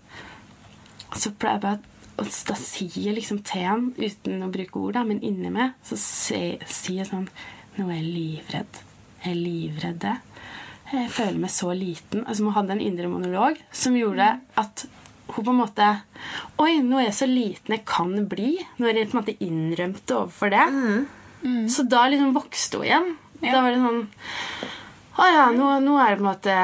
så 1.16 1.32
pleier 1.32 1.56
jeg 1.56 1.64
bare 1.64 1.98
og 2.20 2.28
da 2.50 2.56
sier 2.60 2.98
jeg 3.00 3.16
liksom 3.16 3.38
til 3.48 3.64
han, 3.64 3.86
uten 3.96 4.44
å 4.44 4.50
bruke 4.52 4.82
ord, 4.82 4.98
da, 4.98 5.06
men 5.08 5.22
inni 5.24 5.48
meg, 5.56 5.78
så 5.88 5.96
sier 5.96 6.98
jeg 6.98 7.08
sånn 7.08 7.30
Nå 7.78 7.86
er 7.86 8.02
jeg 8.02 8.10
livredd. 8.12 8.80
Jeg 9.24 9.32
er 9.32 9.38
livredd 9.40 10.00
det. 10.04 10.16
Jeg 10.90 11.12
føler 11.16 11.38
meg 11.40 11.52
så 11.54 11.70
liten. 11.78 12.26
Altså, 12.26 12.44
Man 12.44 12.56
hadde 12.58 12.76
en 12.76 12.84
indre 12.84 13.08
monolog 13.12 13.62
som 13.72 13.96
gjorde 13.96 14.34
at 14.60 14.84
hun 15.38 15.46
på 15.46 15.54
en 15.54 15.62
måte 15.62 15.88
Oi, 16.62 16.80
nå 16.86 17.00
er 17.00 17.10
jeg 17.10 17.18
så 17.20 17.28
liten 17.30 17.76
jeg 17.76 17.86
kan 17.88 18.14
bli. 18.32 18.56
Når 18.82 18.90
jeg 19.00 19.10
på 19.10 19.18
en 19.18 19.22
måte 19.22 19.38
innrømte 19.46 20.18
overfor 20.18 20.54
det. 20.54 20.66
Så 21.72 21.86
da 21.88 22.08
liksom 22.12 22.36
vokste 22.36 22.82
hun 22.82 22.88
igjen. 22.90 23.10
Da 23.44 23.62
var 23.64 23.72
det 23.72 23.84
sånn 23.84 24.02
Å 25.20 25.28
ja, 25.32 25.46
nå, 25.56 25.70
nå 25.86 25.96
er 26.00 26.14
det 26.14 26.20
på 26.20 26.26
en 26.26 26.32
måte 26.32 26.58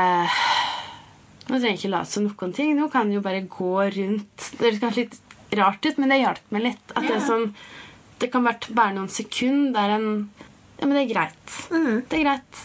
nå 1.46 1.60
trenger 1.60 1.76
jeg 1.76 1.80
ikke 1.84 1.94
late 1.94 2.10
som 2.10 2.26
noen 2.26 2.54
ting. 2.58 2.72
Nå 2.74 2.88
kan 2.90 3.12
jeg 3.12 3.20
jo 3.20 3.26
bare 3.26 3.44
gå 3.46 3.74
rundt. 3.96 4.46
Det 4.58 4.64
høres 4.64 4.82
kanskje 4.82 5.04
litt 5.04 5.20
rart 5.60 5.86
ut, 5.86 6.00
men 6.02 6.10
det 6.10 6.22
hjalp 6.24 6.56
meg 6.56 6.64
litt. 6.64 6.94
At 6.96 7.06
det, 7.06 7.20
er 7.20 7.26
sånn, 7.26 7.52
det 8.22 8.32
kan 8.34 8.46
være 8.48 8.74
bare 8.78 8.96
noen 8.98 9.12
sekunder 9.14 9.76
der 9.78 9.98
en 10.00 10.10
Ja, 10.76 10.90
men 10.90 10.98
det 10.98 11.04
er 11.06 11.12
greit. 11.14 11.52
Det 12.10 12.18
er 12.18 12.24
greit. 12.26 12.64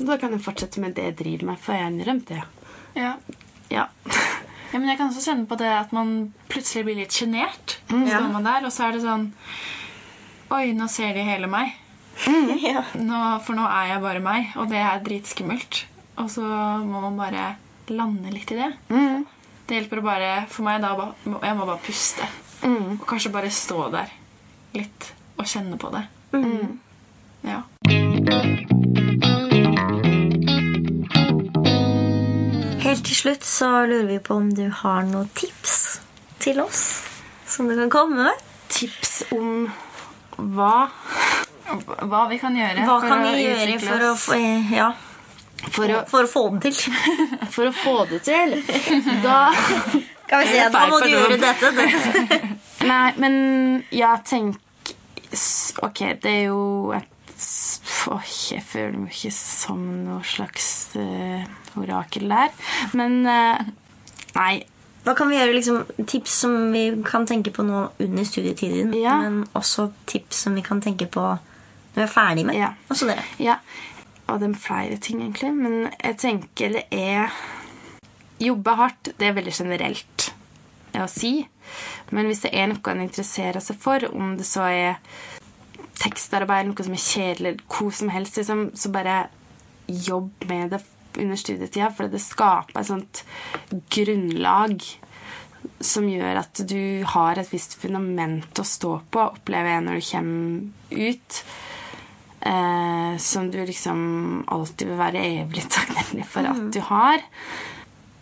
Da 0.00 0.16
kan 0.20 0.34
jeg 0.34 0.42
fortsette 0.44 0.82
med 0.82 0.92
det 0.98 1.06
jeg 1.06 1.16
driver 1.22 1.52
med, 1.52 1.62
for 1.62 1.76
jeg 1.76 1.86
har 1.86 1.94
innrømt 1.94 2.28
det. 2.28 2.42
Ja. 2.98 3.14
Ja. 3.72 3.86
Ja, 4.70 4.78
men 4.78 4.88
jeg 4.88 4.98
kan 5.00 5.10
også 5.10 5.24
kjenne 5.24 5.48
på 5.50 5.58
det 5.58 5.70
at 5.74 5.92
man 5.94 6.32
plutselig 6.50 6.86
blir 6.86 7.00
litt 7.00 7.14
sjenert. 7.14 7.78
Mm. 7.90 8.06
der, 8.06 8.66
og 8.66 8.72
så 8.72 8.86
er 8.86 8.96
det 8.96 9.04
sånn 9.04 9.30
Oi, 10.50 10.72
nå 10.74 10.88
ser 10.90 11.14
de 11.14 11.22
hele 11.22 11.46
meg. 11.50 11.76
Ja. 12.58 12.82
Nå, 13.08 13.18
for 13.46 13.54
nå 13.54 13.62
er 13.70 13.92
jeg 13.92 14.02
bare 14.02 14.22
meg, 14.24 14.48
og 14.58 14.66
det 14.72 14.80
er 14.82 15.02
dritskummelt. 15.06 15.84
Og 16.20 16.26
så 16.32 16.42
må 16.42 17.00
man 17.06 17.18
bare 17.20 17.44
lande 17.94 18.32
litt 18.34 18.50
i 18.50 18.58
det. 18.58 18.70
Det 19.66 19.78
hjelper 19.78 20.02
å 20.02 20.04
bare 20.04 20.30
For 20.50 20.66
meg 20.66 20.82
da 20.82 20.90
Jeg 21.22 21.56
må 21.58 21.68
bare 21.68 21.78
puste. 21.86 22.26
Og 22.66 23.06
kanskje 23.08 23.32
bare 23.34 23.52
stå 23.54 23.86
der 23.94 24.10
litt 24.74 25.12
og 25.38 25.46
kjenne 25.48 25.78
på 25.80 25.94
det. 25.94 26.04
Ja. 27.46 27.62
Helt 32.90 33.04
til 33.06 33.14
slutt 33.14 33.44
så 33.46 33.66
lurer 33.86 34.06
vi 34.08 34.16
på 34.18 34.34
om 34.34 34.48
du 34.50 34.64
har 34.80 35.04
noen 35.06 35.28
tips 35.38 35.74
til 36.42 36.56
oss 36.58 36.80
som 37.46 37.68
du 37.70 37.76
kan 37.78 37.90
komme 37.92 38.24
med. 38.24 38.40
Tips 38.66 39.12
om 39.36 39.68
hva? 40.56 40.88
Hva 42.10 42.22
vi 42.32 42.38
kan 42.42 42.56
gjøre 42.58 42.82
Hva 42.88 42.96
for 42.96 43.06
kan 43.06 43.22
å 43.22 43.28
vi 43.36 43.44
gjøre 43.44 43.68
utvikle 43.68 43.92
for 43.92 44.06
å, 44.08 44.10
få, 44.18 44.38
eh, 44.40 44.72
ja, 44.74 44.88
For 45.76 45.92
å, 45.94 46.00
for 46.10 46.26
å 46.26 46.30
få 46.32 46.42
det 46.56 46.72
til? 46.80 46.96
for 47.54 47.70
å 47.70 47.74
få 47.78 47.94
det 48.10 48.20
til, 48.26 48.56
da 49.22 49.38
Skal 49.54 50.42
vi 50.42 50.50
se, 50.50 50.66
da 50.74 50.82
må 50.90 50.98
du 51.04 51.12
gjøre 51.12 51.38
dette? 51.44 51.70
dette. 51.78 52.40
Nei, 52.90 53.06
men 53.22 53.38
jeg 53.94 54.26
tenker 54.26 55.78
Ok, 55.86 56.02
det 56.24 56.34
er 56.40 56.44
jo 56.48 56.90
et 56.98 57.06
Åh, 58.20 58.32
jeg 58.52 58.62
føler 58.66 58.98
meg 59.00 59.14
ikke 59.14 59.32
som 59.34 59.80
noe 60.04 60.20
slags 60.28 60.66
uh, 61.00 61.44
orakel 61.80 62.28
der. 62.30 62.52
Men 62.96 63.22
uh, 63.24 63.60
Nei. 64.36 64.60
Hva 65.00 65.14
kan 65.16 65.30
vi 65.30 65.38
gjøre? 65.38 65.54
liksom 65.56 66.04
Tips 66.04 66.34
som 66.42 66.56
vi 66.74 66.82
kan 67.08 67.24
tenke 67.26 67.50
på 67.56 67.64
nå 67.64 67.86
under 68.04 68.26
studietiden, 68.28 68.92
Ja. 69.00 69.16
men 69.24 69.46
også 69.56 69.88
tips 70.10 70.42
som 70.44 70.54
vi 70.58 70.60
kan 70.66 70.82
tenke 70.84 71.08
på 71.08 71.22
når 71.24 71.96
vi 71.96 72.04
er 72.04 72.12
ferdig 72.12 72.44
med. 72.46 72.58
Ja. 72.60 72.74
Også 72.92 73.08
dere. 73.08 73.24
Ja. 73.40 73.56
Og 74.28 74.38
det 74.42 74.50
er 74.50 74.60
flere 74.60 74.98
ting, 75.02 75.22
egentlig. 75.24 75.50
Men 75.56 75.88
jeg 76.04 76.18
tenker 76.20 76.76
det 76.76 76.84
er 76.92 77.32
Jobbe 78.40 78.72
hardt, 78.78 79.10
det 79.18 79.26
er 79.28 79.34
veldig 79.36 79.52
generelt 79.52 80.30
å 80.96 81.08
si. 81.10 81.32
Men 82.10 82.28
hvis 82.28 82.44
det 82.44 82.52
er 82.56 82.70
noe 82.70 82.92
en 82.92 83.02
interesserer 83.04 83.60
seg 83.64 83.76
for, 83.82 84.04
om 84.16 84.36
det 84.38 84.46
så 84.48 84.64
er 84.68 85.00
tekstarbeid, 86.00 86.70
noe 86.70 86.86
som 86.86 86.96
er 86.96 87.04
kjedelig, 87.04 87.54
hvor 87.70 87.92
som 87.94 88.10
helst, 88.12 88.40
liksom, 88.40 88.70
så 88.78 88.92
bare 88.94 89.20
jobb 89.90 90.46
med 90.48 90.74
det 90.74 90.82
under 91.18 91.38
studietida, 91.38 91.90
for 91.94 92.10
det 92.10 92.22
skaper 92.22 92.80
et 92.80 92.88
sånt 92.88 93.22
grunnlag 93.90 94.84
som 95.80 96.06
gjør 96.08 96.42
at 96.42 96.60
du 96.68 97.02
har 97.08 97.40
et 97.40 97.50
visst 97.52 97.74
fundament 97.80 98.60
å 98.60 98.66
stå 98.66 98.94
på, 99.12 99.26
opplever 99.34 99.74
jeg 99.74 99.84
når 99.86 99.98
du 99.98 100.06
kommer 100.10 101.10
ut. 101.10 101.42
Eh, 102.40 103.16
som 103.20 103.50
du 103.52 103.58
liksom 103.68 103.98
alltid 104.48 104.88
vil 104.88 104.96
være 104.96 105.24
evig 105.42 105.66
takknemlig 105.68 106.24
for 106.24 106.48
at 106.48 106.62
du 106.72 106.80
har. 106.88 107.20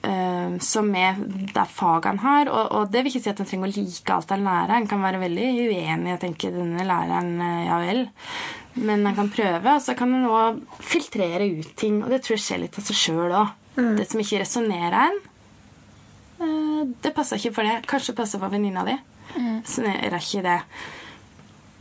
Eh, 0.03 0.59
som 0.59 0.95
er 0.95 1.17
det 1.55 1.65
faget 1.75 2.13
han 2.13 2.21
har. 2.23 2.51
Og, 2.53 2.73
og 2.73 2.91
det 2.93 3.03
vil 3.03 3.13
ikke 3.13 3.25
si 3.25 3.33
at 3.33 3.41
han 3.43 3.49
trenger 3.49 3.71
å 3.71 3.75
like 3.75 4.15
alt 4.15 4.35
han 4.35 4.45
lærer. 4.47 4.75
Han 4.77 4.91
kan 4.91 5.03
være 5.03 5.23
veldig 5.25 5.49
uenig 5.67 6.15
og 6.15 6.21
tenke 6.23 6.53
denne 6.55 6.87
læreren, 6.87 7.33
eh, 7.43 7.65
ja 7.67 7.81
vel. 7.83 8.05
Men 8.79 9.03
han 9.09 9.17
kan 9.17 9.33
prøve, 9.33 9.75
og 9.75 9.83
så 9.83 9.97
kan 9.99 10.15
han 10.15 10.29
òg 10.31 10.61
filtrere 10.87 11.49
ut 11.51 11.73
ting. 11.79 11.99
Og 12.05 12.15
det 12.15 12.23
tror 12.23 12.37
jeg 12.37 12.45
skjer 12.45 12.63
litt 12.63 12.79
av 12.79 12.87
seg 12.87 13.01
sjøl 13.01 13.35
òg. 13.43 13.57
Det 13.99 14.09
som 14.11 14.23
ikke 14.23 14.41
resonnerer 14.43 14.97
en, 15.05 15.19
eh, 16.43 16.81
det 17.03 17.15
passer 17.15 17.39
ikke 17.39 17.55
for 17.59 17.67
det. 17.67 17.83
Kanskje 17.91 18.15
det 18.15 18.21
passer 18.23 18.43
for 18.43 18.55
venninna 18.55 18.87
di. 18.87 18.97
så 19.67 19.83
det 19.85 19.93
er 20.07 20.15
ikke 20.17 20.43
det. 20.47 20.61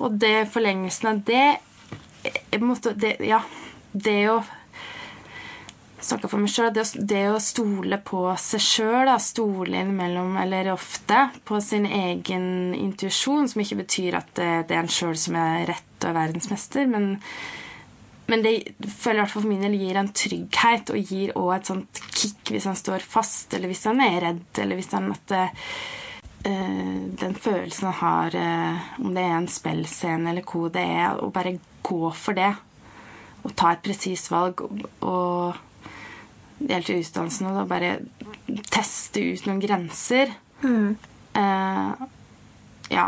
Og 0.04 0.20
det 0.20 0.50
forlengelsen 0.52 1.08
av 1.10 1.22
det 1.26 2.60
måtte, 2.60 2.94
det, 2.94 3.18
Ja, 3.24 3.40
det 3.94 4.30
å 4.30 4.42
snakke 6.04 6.30
for 6.30 6.42
meg 6.42 6.52
selv, 6.54 6.74
det, 6.76 6.86
det 7.10 7.24
å 7.32 7.42
stole 7.42 8.00
på 8.06 8.22
seg 8.42 8.64
sjøl, 8.64 9.12
stole 9.22 9.82
innimellom, 9.82 10.36
eller 10.42 10.72
ofte, 10.74 11.28
på 11.48 11.60
sin 11.64 11.88
egen 11.90 12.76
intuisjon, 12.78 13.50
som 13.50 13.64
ikke 13.64 13.82
betyr 13.82 14.20
at 14.20 14.34
det, 14.38 14.52
det 14.70 14.78
er 14.78 14.84
en 14.84 14.92
sjøl 14.94 15.18
som 15.20 15.38
er 15.42 15.66
rett 15.72 16.04
og 16.04 16.12
er 16.12 16.18
verdensmester, 16.20 16.90
men, 16.92 17.10
men 18.30 18.46
det 18.46 18.56
føler 18.86 19.26
fall 19.26 19.48
for 19.48 19.50
min 19.50 19.66
del 19.66 19.78
gir 19.80 19.98
en 19.98 20.14
trygghet 20.14 20.94
og 20.94 21.14
gir 21.14 21.36
òg 21.40 21.54
et 21.58 21.72
sånt 21.72 22.02
kick 22.12 22.54
hvis 22.54 22.70
han 22.70 22.78
står 22.78 23.06
fast, 23.06 23.58
eller 23.58 23.72
hvis 23.72 23.88
han 23.90 24.04
er 24.06 24.20
redd, 24.30 24.50
eller 24.62 24.78
hvis 24.78 24.94
han 24.94 25.12
at 25.16 25.26
det, 25.34 25.46
eh, 26.46 26.98
den 27.24 27.36
følelsen 27.36 27.90
han 27.90 28.02
har, 28.04 28.38
eh, 28.38 28.90
om 29.02 29.14
det 29.18 29.26
er 29.26 29.38
en 29.40 29.50
spillscene 29.52 30.30
eller 30.30 30.46
hvor 30.46 30.70
det 30.74 30.86
er, 30.86 31.18
å 31.18 31.32
bare 31.34 31.58
gå 31.88 32.12
for 32.14 32.38
det. 32.38 32.54
Og 33.48 33.54
ta 33.56 33.72
et 33.72 33.84
presist 33.86 34.28
valg 34.30 34.60
og, 34.66 34.82
og 35.08 35.64
det 36.58 36.74
gjelder 36.74 37.02
utdannelsen 37.04 37.50
og 37.50 37.58
da 37.60 37.64
bare 37.70 37.92
teste 38.72 39.22
ut 39.22 39.46
noen 39.46 39.62
grenser. 39.62 40.34
Eh, 41.38 42.06
ja. 42.90 43.08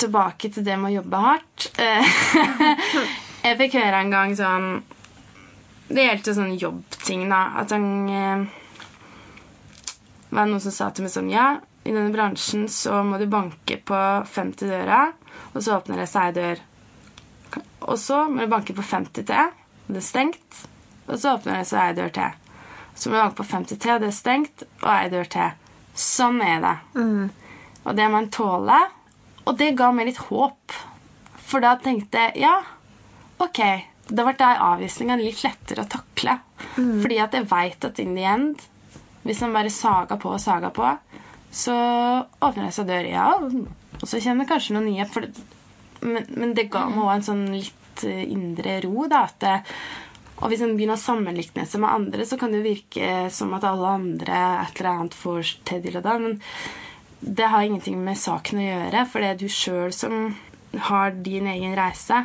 Tilbake 0.00 0.50
til 0.52 0.64
det 0.66 0.76
med 0.80 0.90
å 0.90 0.96
jobbe 0.98 1.22
hardt. 1.24 1.68
Eh, 1.80 2.14
jeg 3.46 3.58
fikk 3.62 3.78
høre 3.80 4.02
en 4.02 4.12
gang 4.12 4.32
sånn 4.36 4.68
Det 5.90 6.04
gjelder 6.04 6.36
sånn 6.36 6.54
jobbting, 6.60 7.26
da. 7.32 7.40
At 7.62 7.72
han 7.74 7.88
eh, 8.12 8.44
var 10.30 10.50
noen 10.50 10.62
som 10.62 10.74
sa 10.74 10.90
til 10.94 11.06
meg 11.06 11.14
sånn 11.14 11.32
Ja, 11.32 11.52
i 11.82 11.94
denne 11.94 12.12
bransjen 12.14 12.68
så 12.70 13.00
må 13.06 13.18
du 13.18 13.24
banke 13.30 13.80
på 13.88 14.00
50 14.28 14.68
døra, 14.68 15.06
og 15.54 15.64
så 15.64 15.78
åpner 15.78 16.02
det 16.02 16.10
seg 16.12 16.28
ei 16.28 16.36
dør. 16.36 16.60
Og 17.88 17.96
så 17.98 18.26
må 18.28 18.44
du 18.44 18.52
banke 18.52 18.76
på 18.76 18.84
50 18.84 19.24
til, 19.24 19.56
det 19.88 19.98
er 19.98 20.04
stengt. 20.04 20.60
Og 21.10 21.18
så 21.18 21.34
åpner 21.36 21.60
det 21.60 21.68
seg 21.70 21.82
ei 21.82 21.96
dør 21.98 22.14
til. 22.14 22.38
Så 22.94 23.10
må 23.10 23.16
vi 23.16 23.22
banke 23.22 23.38
på 23.40 23.48
50 23.50 23.78
til, 23.80 23.92
og 23.94 24.00
det 24.02 24.08
er 24.10 24.16
stengt, 24.16 24.64
og 24.82 24.88
ei 24.94 25.10
dør 25.12 25.28
til. 25.32 25.52
Sånn 25.98 26.40
er 26.44 26.62
det. 26.64 26.76
Og 27.84 27.96
det 27.98 28.08
må 28.12 28.20
en 28.22 28.30
tåle. 28.32 28.78
Og 29.46 29.56
det 29.58 29.72
ga 29.78 29.90
meg 29.96 30.10
litt 30.10 30.20
håp. 30.28 30.76
For 31.50 31.64
da 31.64 31.74
tenkte 31.82 32.28
jeg 32.28 32.44
ja, 32.44 32.54
ok, 33.42 33.60
da 34.10 34.26
ble 34.26 34.50
avvisninga 34.70 35.16
litt 35.18 35.42
lettere 35.44 35.84
å 35.86 35.90
takle. 35.90 36.36
Fordi 37.02 37.18
at 37.22 37.34
jeg 37.34 37.48
veit 37.50 37.86
at 37.88 37.98
in 38.02 38.14
the 38.18 38.26
end, 38.26 38.60
hvis 39.24 39.40
man 39.44 39.56
bare 39.58 39.72
saga 39.74 40.16
på 40.20 40.34
og 40.34 40.40
saga 40.42 40.70
på, 40.74 40.92
så 41.50 41.74
åpner 42.38 42.68
det 42.68 42.74
seg 42.76 42.86
dører, 42.86 43.10
ja. 43.10 43.32
Og 44.00 44.06
så 44.06 44.20
kjenner 44.22 44.44
jeg 44.44 44.52
kanskje 44.52 44.76
noen 44.76 44.86
nye. 44.92 45.08
Det, 45.10 45.48
men, 46.06 46.28
men 46.36 46.54
det 46.54 46.68
ga 46.70 46.86
meg 46.88 47.02
òg 47.02 47.12
en 47.16 47.26
sånn 47.26 47.42
litt 47.52 48.04
eh, 48.06 48.22
indre 48.30 48.78
ro, 48.84 49.08
da. 49.10 49.24
At 49.26 49.40
det, 49.42 49.56
og 50.40 50.48
hvis 50.48 50.62
en 50.64 50.72
begynner 50.76 50.96
å 50.96 51.00
sammenligne 51.00 51.66
seg 51.68 51.82
med 51.82 51.92
andre, 51.92 52.24
så 52.26 52.38
kan 52.40 52.52
det 52.52 52.62
jo 52.62 52.68
virke 52.70 53.28
som 53.34 53.52
at 53.56 53.66
alle 53.68 53.94
andre 54.00 54.42
et 54.64 54.80
eller 54.80 54.90
annet 54.94 55.16
får 55.16 55.54
til 55.68 55.82
dill 55.84 56.00
og 56.00 56.06
da. 56.06 56.16
Men 56.22 56.38
det 57.20 57.50
har 57.52 57.66
ingenting 57.66 58.00
med 58.00 58.18
saken 58.18 58.62
å 58.62 58.68
gjøre, 58.68 59.06
for 59.12 59.20
det 59.20 59.32
er 59.34 59.40
du 59.40 59.48
sjøl 59.52 59.92
som 59.92 60.30
har 60.88 61.12
din 61.20 61.48
egen 61.50 61.76
reise. 61.76 62.22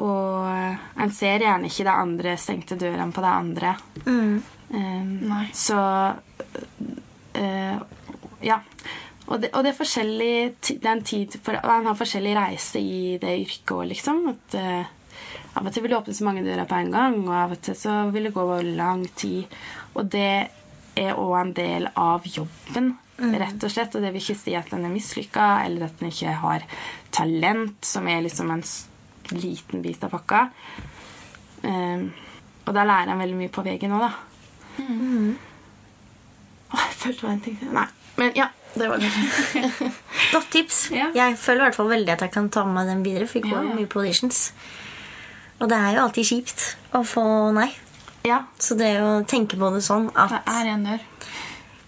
Og 0.00 0.48
en 0.48 1.12
ser 1.12 1.44
gjerne 1.44 1.68
ikke 1.68 1.84
det 1.84 1.98
andre 2.06 2.36
stengte 2.40 2.78
dørene 2.80 3.12
på 3.12 3.24
det 3.24 3.34
andre. 3.34 3.74
Um, 4.06 4.40
Nei. 5.28 5.46
Så 5.56 5.76
uh, 7.36 7.78
Ja. 8.40 8.62
Og 9.30 9.38
det, 9.38 9.52
og 9.54 9.62
det 9.62 9.70
er 9.70 9.76
forskjellig 9.78 10.34
det 10.66 10.80
er 10.80 10.94
en 10.96 11.04
tid 11.06 11.36
for, 11.38 11.54
og 11.54 11.70
Han 11.70 11.86
har 11.86 11.98
forskjellig 11.98 12.32
reise 12.34 12.80
i 12.82 13.18
det 13.22 13.36
yrket 13.44 13.74
òg, 13.76 13.84
liksom. 13.92 14.24
At, 14.32 14.56
eh, 14.58 14.88
av 15.60 15.68
og 15.68 15.74
til 15.76 15.84
vil 15.84 15.92
det 15.92 15.98
åpne 16.00 16.14
så 16.16 16.24
mange 16.26 16.42
dører 16.46 16.64
på 16.68 16.78
en 16.80 16.90
gang, 16.94 17.18
og 17.28 17.34
av 17.36 17.52
og 17.54 17.60
til 17.66 17.76
så 17.76 17.98
vil 18.14 18.26
det 18.30 18.32
gå 18.34 18.44
lang 18.80 19.04
tid. 19.20 19.52
Og 19.94 20.08
det 20.12 20.30
er 20.98 21.18
òg 21.20 21.34
en 21.40 21.52
del 21.56 21.88
av 22.00 22.24
jobben, 22.26 22.94
rett 23.20 23.66
og 23.66 23.70
slett. 23.74 23.94
Og 23.94 24.02
det 24.02 24.14
vil 24.14 24.22
ikke 24.24 24.38
si 24.40 24.54
at 24.56 24.72
den 24.72 24.86
er 24.88 24.94
mislykka, 24.94 25.50
eller 25.66 25.86
at 25.90 26.00
den 26.00 26.08
ikke 26.10 26.32
har 26.40 26.64
talent, 27.12 27.84
som 27.84 28.08
er 28.08 28.24
liksom 28.24 28.50
en 28.56 28.64
liten 29.36 29.84
bit 29.84 30.02
av 30.08 30.10
pakka. 30.16 30.46
Um, 31.62 32.08
og 32.64 32.72
da 32.72 32.86
lærer 32.88 33.12
han 33.12 33.20
veldig 33.20 33.36
mye 33.36 33.52
på 33.52 33.62
veien 33.66 33.92
òg, 33.92 34.06
da. 34.08 34.12
Åh, 36.70 36.82
jeg 36.86 36.96
følte 37.02 37.20
det 37.20 37.26
var 37.26 37.32
en 37.34 37.44
ting 37.44 37.56
til. 37.60 37.72
Nei. 37.74 37.86
Men 38.20 38.32
ja, 38.36 38.46
det 38.74 38.88
var 38.90 39.00
det. 39.02 39.10
Godt 40.34 40.50
tips. 40.52 40.78
Ja. 40.94 41.08
Jeg 41.16 41.36
føler 41.40 41.64
i 41.64 41.66
hvert 41.68 41.78
fall 41.80 41.90
veldig 41.90 42.12
at 42.14 42.22
jeg 42.26 42.32
kan 42.34 42.48
ta 42.52 42.64
med 42.68 42.88
den 42.90 43.02
videre. 43.04 43.26
For 43.28 43.40
jeg 43.40 43.50
går 43.50 43.58
Ja, 43.58 43.68
ja. 43.70 43.78
mye 43.80 43.90
på 43.90 44.02
auditions. 44.02 44.52
Og 45.60 45.68
det 45.68 45.76
er 45.76 45.94
jo 45.96 46.02
alltid 46.06 46.24
kjipt 46.30 46.66
å 46.96 47.02
få 47.04 47.24
nei. 47.56 47.68
Ja. 48.26 48.42
Så 48.60 48.76
det 48.76 48.94
å 49.00 49.20
tenke 49.28 49.56
på 49.60 49.70
det 49.74 49.82
sånn 49.84 50.10
at 50.16 50.30
Det 50.30 50.42
er 50.54 50.66
en 50.74 50.84
dør. 50.84 51.00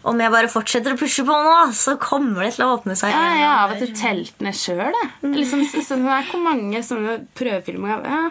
om 0.04 0.18
jeg 0.18 0.30
bare 0.34 0.48
fortsetter 0.50 0.94
å 0.94 0.98
pushe 0.98 1.22
på 1.24 1.34
nå, 1.46 1.72
så 1.76 1.96
kommer 2.00 2.42
det 2.42 2.54
til 2.56 2.64
å 2.66 2.76
åpne 2.76 2.96
seg. 2.98 3.12
Ja, 3.14 3.34
ja, 3.38 3.50
av 3.64 3.70
at 3.70 3.76
og 3.76 3.86
til 3.86 3.92
annen 3.94 4.00
telt 4.02 4.40
ned 4.40 4.54
sjøl. 4.58 4.92
Liksom, 5.22 5.62
så- 5.70 5.84
sånn, 5.86 6.02
det 6.04 6.16
er 6.16 6.30
hvor 6.32 6.42
mange 6.42 6.78
sånne 6.82 7.26
prøvefilmer 7.34 7.88
jeg- 7.88 8.04
ja, 8.10 8.30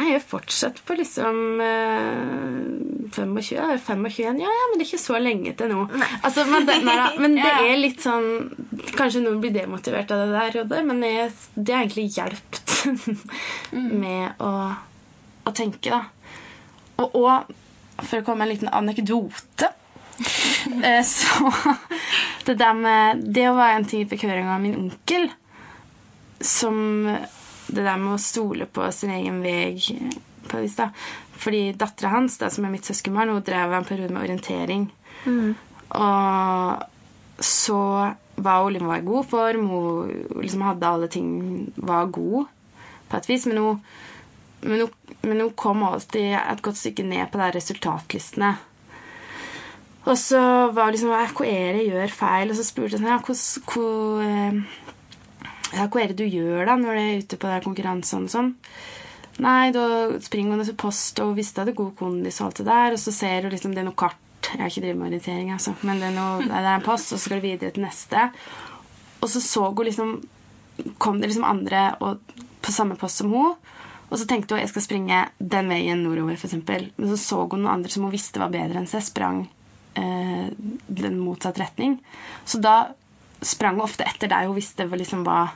Jeg 0.00 0.16
er 0.16 0.22
fortsatt 0.24 0.78
på 0.88 0.94
liksom 0.96 1.60
eh, 1.60 3.10
25, 3.12 3.58
eller 3.58 3.78
25 3.78 4.40
Ja, 4.40 4.48
ja, 4.48 4.66
men 4.70 4.78
det 4.78 4.84
er 4.84 4.88
ikke 4.88 5.02
så 5.02 5.18
lenge 5.20 5.52
til 5.58 5.72
nå. 5.72 5.86
Altså, 6.22 6.46
men 6.48 6.68
det, 6.68 6.78
nei, 6.86 6.96
men 7.20 7.36
det 7.44 7.50
er 7.52 7.80
litt 7.80 8.04
sånn 8.04 8.30
Kanskje 8.96 9.24
noen 9.24 9.42
blir 9.42 9.52
demotivert 9.54 10.12
av 10.14 10.22
det 10.24 10.30
der, 10.32 10.54
Rodde, 10.60 10.82
men 10.88 11.02
jeg, 11.04 11.32
det 11.54 11.74
har 11.74 11.84
egentlig 11.84 12.08
hjulpet 12.16 12.76
med 14.04 14.40
å, 14.40 14.52
å 15.44 15.54
tenke, 15.56 15.92
da. 15.92 16.04
Og, 17.00 17.18
og 17.20 18.06
for 18.06 18.20
å 18.20 18.24
komme 18.24 18.44
med 18.44 18.48
en 18.48 18.54
liten 18.54 18.72
anekdote 18.72 19.68
eh, 20.86 21.02
Så 21.04 21.52
det 22.46 22.56
der 22.60 22.76
med 22.76 23.20
Det 23.36 23.50
var 23.56 23.74
en 23.74 23.84
ting 23.88 24.06
i 24.06 24.08
bekøringa 24.08 24.56
av 24.56 24.64
min 24.64 24.78
onkel 24.78 25.28
som 26.40 27.04
det 27.70 27.84
der 27.86 27.96
med 28.02 28.14
å 28.16 28.22
stole 28.22 28.66
på 28.66 28.86
sin 28.92 29.10
egen 29.14 29.40
vei 29.44 29.76
på 30.48 30.56
et 30.58 30.64
vis, 30.64 30.76
da. 30.78 30.90
Fordi 31.40 31.72
dattera 31.78 32.10
hans, 32.16 32.36
da, 32.40 32.50
som 32.52 32.64
er 32.66 32.74
mitt 32.74 32.84
søskenbarn, 32.88 33.30
hun 33.32 33.42
drev 33.46 33.72
en 33.72 33.86
periode 33.88 34.12
med 34.12 34.22
orientering. 34.26 34.88
Og 35.90 36.82
så 37.40 37.80
var 38.40 38.62
hun 38.64 38.72
liksom 38.74 38.92
i 38.94 39.00
god 39.04 39.28
form, 39.30 39.68
hun 39.68 40.40
liksom 40.40 40.62
hadde 40.64 40.88
alle 40.88 41.08
ting 41.12 41.28
Var 41.76 42.06
god 42.14 42.46
på 43.10 43.16
et 43.18 43.28
vis, 43.28 43.46
men 43.50 43.58
hun, 43.58 43.80
men 44.62 44.84
hun, 44.84 44.90
men 45.26 45.40
hun 45.42 45.50
kom 45.58 45.82
alltid 45.82 46.36
et 46.38 46.60
godt 46.62 46.78
stykke 46.78 47.02
ned 47.08 47.26
på 47.32 47.40
de 47.40 47.48
resultatlistene. 47.56 48.52
Og 50.06 50.16
så 50.16 50.40
var 50.72 50.86
det 50.92 50.94
liksom 51.00 51.10
Hva 51.10 51.46
er 51.46 51.74
det 51.74 51.82
jeg 51.82 51.90
gjør 51.90 52.14
feil? 52.20 52.52
Og 52.52 52.56
så 52.56 52.64
spurte 52.64 52.94
jeg 52.94 53.00
sånn 53.02 53.10
ja, 53.10 53.18
hvordan- 53.18 53.64
hvor, 53.66 54.22
eh, 54.22 54.62
ja, 55.74 55.86
hva 55.86 56.02
er 56.02 56.12
det 56.12 56.18
du 56.18 56.26
gjør 56.26 56.66
da 56.66 56.76
når 56.78 56.96
du 56.96 57.00
er 57.00 57.22
ute 57.22 57.38
på 57.40 57.50
der 57.50 57.64
konkurransene 57.64 58.26
og 58.26 58.32
sånn? 58.32 58.50
Nei, 59.40 59.70
da 59.72 59.84
springer 60.20 60.58
hun 60.58 60.66
til 60.66 60.76
post, 60.78 61.20
og 61.22 61.36
visste 61.38 61.62
at 61.62 61.70
det 61.70 61.74
er 61.76 61.82
god 61.82 61.94
kondis 61.96 62.40
og 62.42 62.50
alt 62.50 62.60
det 62.60 62.66
der, 62.68 62.96
og 62.96 63.00
så 63.00 63.14
ser 63.14 63.46
hun 63.46 63.54
liksom 63.54 63.76
det 63.76 63.84
er 63.84 63.88
noe 63.88 63.98
kart. 63.98 64.18
Jeg 64.50 64.60
har 64.60 64.72
ikke 64.72 64.82
drevet 64.82 64.98
med 64.98 65.10
orientering, 65.10 65.52
altså, 65.54 65.74
men 65.86 66.00
det 66.00 66.10
er, 66.10 66.16
noe, 66.16 66.44
det 66.44 66.58
er 66.58 66.68
en 66.74 66.84
post, 66.84 67.12
og 67.12 67.20
så 67.20 67.24
skal 67.24 67.40
du 67.40 67.46
videre 67.46 67.72
til 67.76 67.84
neste. 67.84 68.26
Og 69.20 69.28
så 69.28 69.42
så 69.44 69.66
hun 69.68 69.88
liksom 69.88 70.20
Kom 70.96 71.18
det 71.20 71.28
liksom 71.28 71.44
andre 71.44 71.80
og, 72.00 72.22
på 72.64 72.72
samme 72.72 72.94
post 72.96 73.20
som 73.20 73.28
hun. 73.34 73.50
Og 74.08 74.14
så 74.16 74.24
tenkte 74.24 74.54
hun 74.54 74.62
jeg 74.62 74.70
skal 74.70 74.84
springe 74.86 75.18
den 75.38 75.68
veien 75.68 76.00
nordover, 76.00 76.38
f.eks. 76.38 76.56
Men 76.96 77.10
så 77.10 77.18
så 77.20 77.40
hun 77.42 77.60
noen 77.60 77.74
andre 77.74 77.92
som 77.92 78.06
hun 78.06 78.14
visste 78.14 78.40
var 78.40 78.48
bedre 78.54 78.80
enn 78.80 78.88
seg, 78.88 79.04
sprang 79.04 79.42
eh, 80.00 80.46
den 80.88 81.18
motsatt 81.20 81.60
retning. 81.60 81.98
Så 82.48 82.62
da 82.64 82.94
sprang 83.42 83.80
ofte 83.80 84.04
etter 84.06 84.30
deg 84.30 84.48
hun 84.50 84.58
visste 84.58 84.86
liksom 84.90 85.24
var 85.26 85.54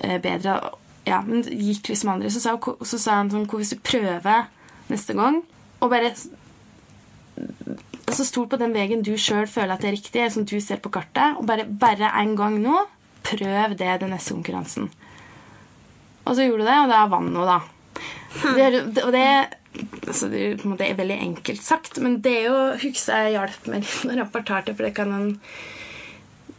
eh, 0.00 0.18
bedre. 0.22 0.58
Ja, 1.06 1.20
men 1.26 1.42
det 1.46 1.56
gikk 1.58 1.90
liksom 1.92 2.12
andre. 2.14 2.30
Så 2.30 2.42
sa, 2.42 2.54
så 2.58 2.98
sa 2.98 3.18
han 3.18 3.30
sånn 3.32 3.48
Hvis 3.50 3.74
du 3.74 3.80
prøver 3.82 4.46
neste 4.90 5.16
gang 5.18 5.40
og 5.82 5.90
bare 5.90 6.12
altså 8.12 8.26
Stol 8.28 8.48
på 8.50 8.58
den 8.60 8.74
veien 8.76 9.02
du 9.02 9.14
sjøl 9.18 9.48
føler 9.50 9.74
at 9.74 9.82
det 9.82 9.88
er 9.90 9.96
riktig, 9.96 10.26
som 10.34 10.44
du 10.46 10.58
ser 10.60 10.82
på 10.84 10.92
kartet, 10.92 11.38
og 11.40 11.46
bare, 11.48 11.64
bare 11.66 12.10
en 12.20 12.34
gang 12.38 12.58
nå, 12.62 12.84
prøv 13.24 13.74
det 13.78 13.94
den 14.02 14.12
neste 14.12 14.34
konkurransen. 14.36 14.90
Og 16.22 16.36
så 16.36 16.44
gjorde 16.46 16.66
du 16.66 16.68
det, 16.68 16.78
og 16.84 16.92
da 16.92 17.00
vant 17.10 17.32
hun, 17.32 17.48
da. 17.48 17.60
Det, 18.42 18.66
er- 18.66 19.06
og 19.06 19.12
det, 19.14 19.24
altså 20.06 20.28
det, 20.32 20.42
måte 20.68 20.86
er 20.86 20.98
veldig 20.98 21.18
enkelt 21.28 21.64
sagt, 21.64 21.98
men 22.04 22.20
det 22.24 22.34
er 22.42 22.46
jo 22.50 22.58
husker 22.84 23.26
jeg 23.26 23.34
hjalp 23.38 23.70
meg 23.72 23.82
litt 23.86 24.04
når 24.08 24.22
jeg 24.22 24.32
fortalte, 24.36 24.76
for 24.76 24.88
det 24.88 24.94
kan 24.98 25.16
en 25.16 25.32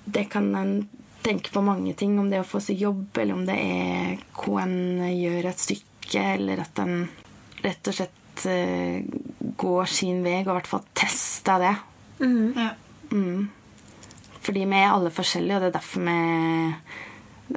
det 0.06 0.28
kan 0.32 0.50
en 0.56 0.76
tenke 1.24 1.54
på 1.54 1.64
mange 1.64 1.94
ting, 1.96 2.18
om 2.20 2.28
det 2.30 2.40
er 2.40 2.44
å 2.44 2.50
få 2.50 2.60
seg 2.64 2.82
jobb, 2.84 3.06
eller 3.16 3.38
om 3.38 3.46
det 3.48 3.56
er 3.56 4.24
hva 4.36 4.66
en 4.66 5.04
gjør 5.08 5.50
et 5.54 5.64
stykke, 5.64 6.24
eller 6.36 6.64
at 6.66 6.84
en 6.84 7.06
rett 7.64 7.90
og 7.90 7.96
slett 7.96 8.46
eh, 8.52 9.06
går 9.60 9.92
sin 9.92 10.20
vei, 10.26 10.42
og 10.44 10.52
i 10.52 10.58
hvert 10.58 10.70
fall 10.70 10.84
tester 10.98 11.64
det. 11.64 11.74
Ja. 12.60 12.70
Fordi 14.44 14.66
vi 14.68 14.80
er 14.82 14.92
alle 14.92 15.14
forskjellige, 15.14 15.56
og 15.56 15.64
det 15.64 15.72
er 15.72 15.78
derfor 15.78 16.04
vi 16.04 16.18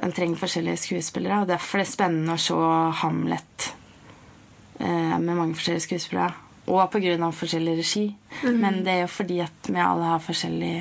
en 0.03 0.13
trenger 0.15 0.39
forskjellige 0.39 0.77
skuespillere. 0.77 1.41
Og 1.41 1.49
derfor 1.49 1.81
det 1.81 1.87
er 1.87 1.91
spennende 1.91 2.35
å 2.35 2.41
se 2.41 2.57
Hamlet 3.01 3.69
eh, 4.79 5.15
med 5.19 5.33
mange 5.33 5.57
forskjellige 5.57 5.87
skuespillere. 5.87 6.43
Og 6.67 6.83
pga. 6.91 7.31
forskjellig 7.31 7.77
regi. 7.79 8.05
Men 8.43 8.83
det 8.83 8.93
er 8.93 9.01
jo 9.05 9.11
fordi 9.11 9.39
at 9.43 9.69
vi 9.71 9.79
alle 9.79 10.13
har 10.13 10.23
forskjellig 10.23 10.75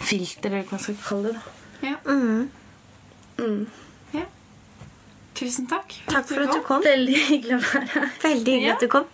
filter, 0.00 0.50
eller 0.50 0.62
hva 0.64 0.76
man 0.76 0.80
skal 0.80 0.96
kalle 1.04 1.32
det. 1.32 1.34
da. 1.34 1.88
Ja. 1.88 1.96
Mm. 3.38 3.66
ja. 4.14 4.24
Tusen 5.38 5.66
takk. 5.70 5.94
Takk 6.10 6.26
for 6.26 6.42
at 6.46 6.54
du 6.56 6.62
kom. 6.66 6.82
Veldig 6.82 7.20
hyggelig 7.28 7.54
å 7.58 7.62
være 7.62 7.86
her. 7.94 8.08
Veldig 8.22 8.52
hyggelig 8.56 8.68
Ja. 8.68 8.74
at 8.74 8.80
du 8.82 8.88
kom. 8.94 9.06